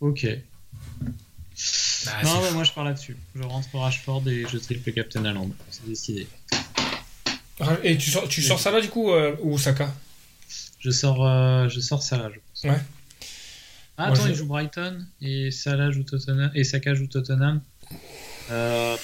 Ok. 0.00 0.26
Ah, 2.06 2.22
non, 2.24 2.40
mais 2.42 2.50
moi 2.52 2.64
je 2.64 2.72
pars 2.72 2.84
là-dessus. 2.84 3.16
Je 3.34 3.42
rentre 3.42 3.68
Rashford 3.76 4.26
et 4.28 4.46
je 4.48 4.56
triple 4.58 4.92
Captain 4.92 5.24
Haaland. 5.24 5.50
C'est 5.70 5.86
décidé. 5.86 6.26
Et 7.82 7.98
tu 7.98 8.10
sors, 8.10 8.26
tu 8.26 8.40
sors 8.42 8.58
ça 8.58 8.70
là 8.70 8.80
du 8.80 8.88
coup 8.88 9.10
euh, 9.12 9.36
ou 9.42 9.58
Saka? 9.58 9.94
Je 10.78 10.90
sors, 10.90 11.26
euh, 11.26 11.68
je 11.68 11.78
sors 11.80 12.02
Salah, 12.02 12.30
je 12.32 12.38
pense. 12.40 12.64
Ouais. 12.64 12.80
Ah, 13.98 14.06
Moi, 14.06 14.16
attends, 14.16 14.24
je- 14.26 14.30
il 14.30 14.34
joue 14.34 14.46
Brighton 14.46 15.06
et 15.20 15.50
Salah 15.50 15.90
joue 15.90 16.04
Tottenham 16.04 16.50
et 16.54 16.64
Saka 16.64 16.94
joue 16.94 17.06
Tottenham. 17.06 17.60
Euh... 18.50 18.96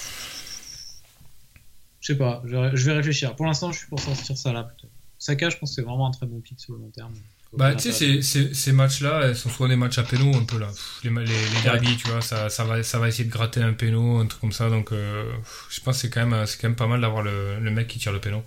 Je 2.00 2.12
sais 2.12 2.18
pas, 2.18 2.42
je, 2.46 2.74
je 2.74 2.86
vais 2.86 2.92
réfléchir. 2.96 3.36
Pour 3.36 3.44
l'instant, 3.44 3.72
je 3.72 3.78
suis 3.78 3.88
pour 3.88 4.00
sortir 4.00 4.38
Salah 4.38 4.62
plutôt. 4.64 4.88
Saka, 5.18 5.50
je 5.50 5.58
pense 5.58 5.70
que 5.70 5.74
c'est 5.74 5.82
vraiment 5.82 6.06
un 6.06 6.12
très 6.12 6.24
bon 6.24 6.40
pick 6.40 6.58
sur 6.58 6.72
le 6.72 6.78
long 6.78 6.90
terme. 6.90 7.12
Bah, 7.56 7.74
tu 7.74 7.90
sais, 7.90 8.20
ces, 8.20 8.72
matchs-là, 8.72 9.22
elles 9.24 9.36
sont 9.36 9.48
souvent 9.48 9.68
des 9.68 9.76
matchs 9.76 9.96
à 9.98 10.02
péno, 10.02 10.34
un 10.36 10.44
peu 10.44 10.58
là. 10.58 10.66
Pff, 10.66 11.00
Les, 11.04 11.10
les, 11.10 11.24
les 11.24 11.62
derbies, 11.62 11.96
tu 11.96 12.06
vois, 12.08 12.20
ça, 12.20 12.50
ça, 12.50 12.64
va, 12.64 12.82
ça 12.82 12.98
va 12.98 13.08
essayer 13.08 13.24
de 13.24 13.30
gratter 13.30 13.62
un 13.62 13.72
péno, 13.72 14.18
un 14.18 14.26
truc 14.26 14.42
comme 14.42 14.52
ça. 14.52 14.68
Donc, 14.68 14.92
euh, 14.92 15.32
je 15.70 15.80
pense 15.80 15.96
que 15.96 16.02
c'est 16.02 16.10
quand, 16.10 16.26
même, 16.26 16.44
c'est 16.44 16.60
quand 16.60 16.68
même 16.68 16.76
pas 16.76 16.86
mal 16.86 17.00
d'avoir 17.00 17.22
le, 17.22 17.58
le 17.58 17.70
mec 17.70 17.88
qui 17.88 17.98
tire 17.98 18.12
le 18.12 18.20
péno. 18.20 18.44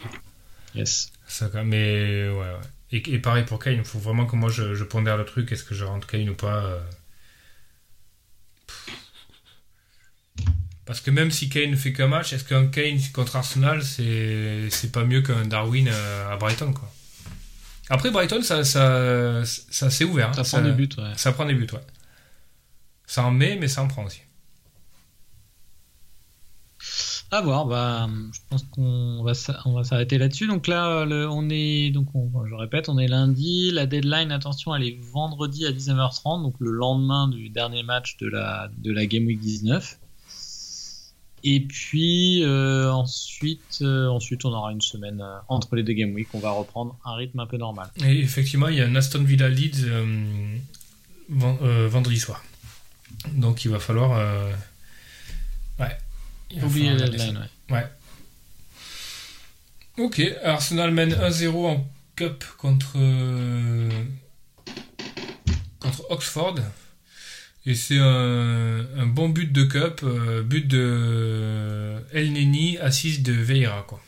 Yes. 0.75 1.11
Ça, 1.27 1.49
mais, 1.65 2.29
ouais, 2.29 2.37
ouais. 2.37 2.59
Et, 2.91 3.13
et 3.13 3.19
pareil 3.19 3.45
pour 3.45 3.59
Kane, 3.59 3.77
il 3.77 3.83
faut 3.83 3.99
vraiment 3.99 4.25
que 4.25 4.35
moi 4.35 4.49
je, 4.49 4.75
je 4.75 4.83
pondère 4.83 5.17
le 5.17 5.25
truc. 5.25 5.51
Est-ce 5.51 5.63
que 5.63 5.73
je 5.75 5.85
rentre 5.85 6.07
Kane 6.07 6.29
ou 6.29 6.35
pas 6.35 6.63
euh. 6.65 6.79
Parce 10.85 11.01
que 11.01 11.11
même 11.11 11.29
si 11.29 11.49
Kane 11.49 11.71
ne 11.71 11.75
fait 11.75 11.93
qu'un 11.93 12.07
match, 12.07 12.33
est-ce 12.33 12.43
qu'un 12.43 12.67
Kane 12.67 12.99
contre 13.13 13.35
Arsenal, 13.35 13.83
c'est 13.83 14.91
pas 14.91 15.03
mieux 15.03 15.21
qu'un 15.21 15.45
Darwin 15.45 15.87
euh, 15.87 16.33
à 16.33 16.35
Brighton, 16.37 16.73
quoi 16.73 16.91
Après, 17.89 18.11
Brighton, 18.11 18.41
ça, 18.43 18.63
ça, 18.63 19.43
ça 19.45 19.89
s'est 19.89 20.03
ouvert. 20.05 20.29
hein. 20.29 20.33
Ça 20.33 20.43
prend 20.43 20.61
des 20.63 20.71
buts, 20.73 20.89
ouais. 20.97 21.11
Ça 21.15 21.31
prend 21.31 21.45
des 21.45 21.55
buts, 21.55 21.67
ouais. 21.73 21.79
Ça 23.07 23.23
en 23.23 23.31
met, 23.31 23.57
mais 23.57 23.67
ça 23.67 23.81
en 23.81 23.87
prend 23.87 24.05
aussi. 24.05 24.21
À 27.31 27.41
voir, 27.41 27.65
bah, 27.67 28.07
je 28.33 28.39
pense 28.49 28.63
qu'on 28.71 29.21
va 29.23 29.33
on 29.65 29.73
va 29.73 29.83
s'arrêter 29.83 30.17
là-dessus. 30.17 30.47
Donc 30.47 30.65
là, 30.67 31.05
le- 31.05 31.29
on 31.29 31.47
est, 31.49 31.91
donc 31.91 32.07
on- 32.15 32.45
je 32.47 32.55
répète, 32.55 32.89
on 32.89 32.97
est 32.97 33.07
lundi. 33.07 33.69
La 33.71 33.85
deadline, 33.85 34.31
attention, 34.31 34.73
elle 34.75 34.83
est 34.83 34.99
vendredi 35.11 35.65
à 35.67 35.71
19h30, 35.71 36.41
donc 36.41 36.55
le 36.59 36.71
lendemain 36.71 37.27
du 37.27 37.49
dernier 37.49 37.83
match 37.83 38.17
de 38.17 38.27
la, 38.27 38.69
de 38.79 38.91
la 38.91 39.05
Game 39.05 39.25
Week 39.27 39.39
19. 39.39 39.99
Et 41.43 41.61
puis 41.61 42.43
euh, 42.43 42.91
ensuite, 42.91 43.79
euh, 43.81 44.07
ensuite, 44.07 44.45
on 44.45 44.49
aura 44.53 44.71
une 44.71 44.81
semaine 44.81 45.21
euh, 45.21 45.37
entre 45.47 45.75
les 45.75 45.83
deux 45.83 45.93
Game 45.93 46.13
Week. 46.13 46.27
On 46.33 46.39
va 46.39 46.51
reprendre 46.51 46.97
un 47.05 47.15
rythme 47.15 47.39
un 47.39 47.45
peu 47.47 47.57
normal. 47.57 47.89
Et 48.03 48.19
effectivement, 48.19 48.67
il 48.67 48.75
y 48.75 48.81
a 48.81 48.85
un 48.85 48.95
Aston 48.95 49.23
Villa 49.23 49.49
Leeds 49.49 49.85
ven- 51.29 51.87
vendredi 51.87 52.19
soir. 52.19 52.43
Donc 53.33 53.65
il 53.65 53.71
va 53.71 53.79
falloir. 53.79 54.11
Ouais. 55.79 55.97
Il 56.51 56.59
va 56.61 56.67
Oubliez 56.67 56.89
falloir 56.89 57.05
la 57.09 57.17
deadline. 57.17 57.49
Ouais. 57.69 57.75
Ouais. 57.77 57.87
Ok, 60.05 60.21
Arsenal 60.43 60.91
mène 60.91 61.13
1-0 61.13 61.65
en 61.65 61.87
Cup 62.15 62.43
contre, 62.57 62.93
contre 65.79 66.03
Oxford. 66.09 66.55
Et 67.69 67.75
c'est 67.75 67.99
un, 67.99 69.05
bon 69.05 69.29
but 69.29 69.53
de 69.53 69.63
Cup, 69.63 70.01
euh, 70.01 70.41
but 70.41 70.65
de 70.65 72.03
El 72.11 72.33
Neni, 72.33 72.79
assise 72.79 73.21
de 73.21 73.31
Vieira. 73.31 73.83
Quoi. 73.83 74.01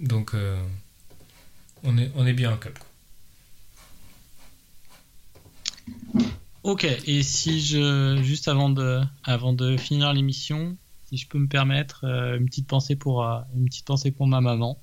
Donc 0.00 0.34
euh, 0.34 0.60
on, 1.84 1.96
est, 1.96 2.10
on 2.16 2.26
est 2.26 2.32
bien 2.32 2.52
en 2.52 2.56
Cup. 2.56 2.76
Ok. 6.64 6.88
Et 7.06 7.22
si 7.22 7.60
je, 7.60 8.20
juste 8.20 8.48
avant 8.48 8.68
de, 8.68 9.00
avant 9.22 9.52
de 9.52 9.76
finir 9.76 10.12
l'émission, 10.12 10.76
si 11.08 11.18
je 11.18 11.28
peux 11.28 11.38
me 11.38 11.46
permettre 11.46 12.04
euh, 12.04 12.36
une 12.36 12.46
petite 12.46 12.66
pensée 12.66 12.96
pour, 12.96 13.24
euh, 13.24 13.38
une 13.54 13.66
petite 13.66 13.86
pensée 13.86 14.10
pour 14.10 14.26
ma 14.26 14.40
maman, 14.40 14.76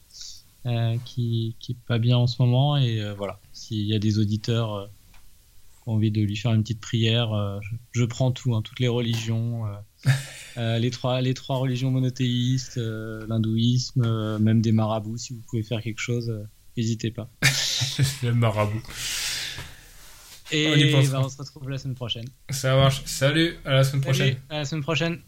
euh, 0.67 0.97
qui, 1.05 1.55
qui 1.59 1.75
pas 1.75 1.97
bien 1.97 2.17
en 2.17 2.27
ce 2.27 2.41
moment. 2.41 2.75
Et 2.77 2.99
euh, 3.01 3.13
voilà, 3.13 3.39
s'il 3.53 3.85
y 3.85 3.95
a 3.95 3.99
des 3.99 4.19
auditeurs 4.19 4.73
euh, 4.73 4.87
envie 5.87 6.11
de 6.11 6.21
lui 6.21 6.35
faire 6.35 6.53
une 6.53 6.61
petite 6.61 6.81
prière, 6.81 7.33
euh, 7.33 7.59
je, 7.61 8.01
je 8.01 8.05
prends 8.05 8.31
tout, 8.31 8.53
hein, 8.55 8.61
toutes 8.61 8.79
les 8.79 8.87
religions, 8.87 9.65
euh, 9.65 10.09
euh, 10.57 10.79
les 10.79 10.91
trois, 10.91 11.21
les 11.21 11.33
trois 11.33 11.57
religions 11.57 11.91
monothéistes, 11.91 12.77
euh, 12.77 13.25
l'hindouisme, 13.27 14.03
euh, 14.05 14.39
même 14.39 14.61
des 14.61 14.71
marabouts. 14.71 15.17
Si 15.17 15.33
vous 15.33 15.41
pouvez 15.47 15.63
faire 15.63 15.81
quelque 15.81 16.01
chose, 16.01 16.31
n'hésitez 16.75 17.11
pas. 17.11 17.29
Le 18.23 18.33
marabout. 18.33 18.83
Et 20.51 20.93
On 20.95 21.01
bah, 21.11 21.21
on 21.25 21.29
se 21.29 21.37
retrouve 21.37 21.69
la 21.69 21.77
semaine 21.77 21.95
prochaine. 21.95 22.25
Ça 22.49 22.75
marche. 22.75 23.03
Salut, 23.05 23.57
à 23.65 23.73
la 23.73 23.83
semaine 23.83 24.01
prochaine. 24.01 24.27
Salut, 24.27 24.41
à 24.49 24.57
la 24.59 24.65
semaine 24.65 24.83
prochaine. 24.83 25.19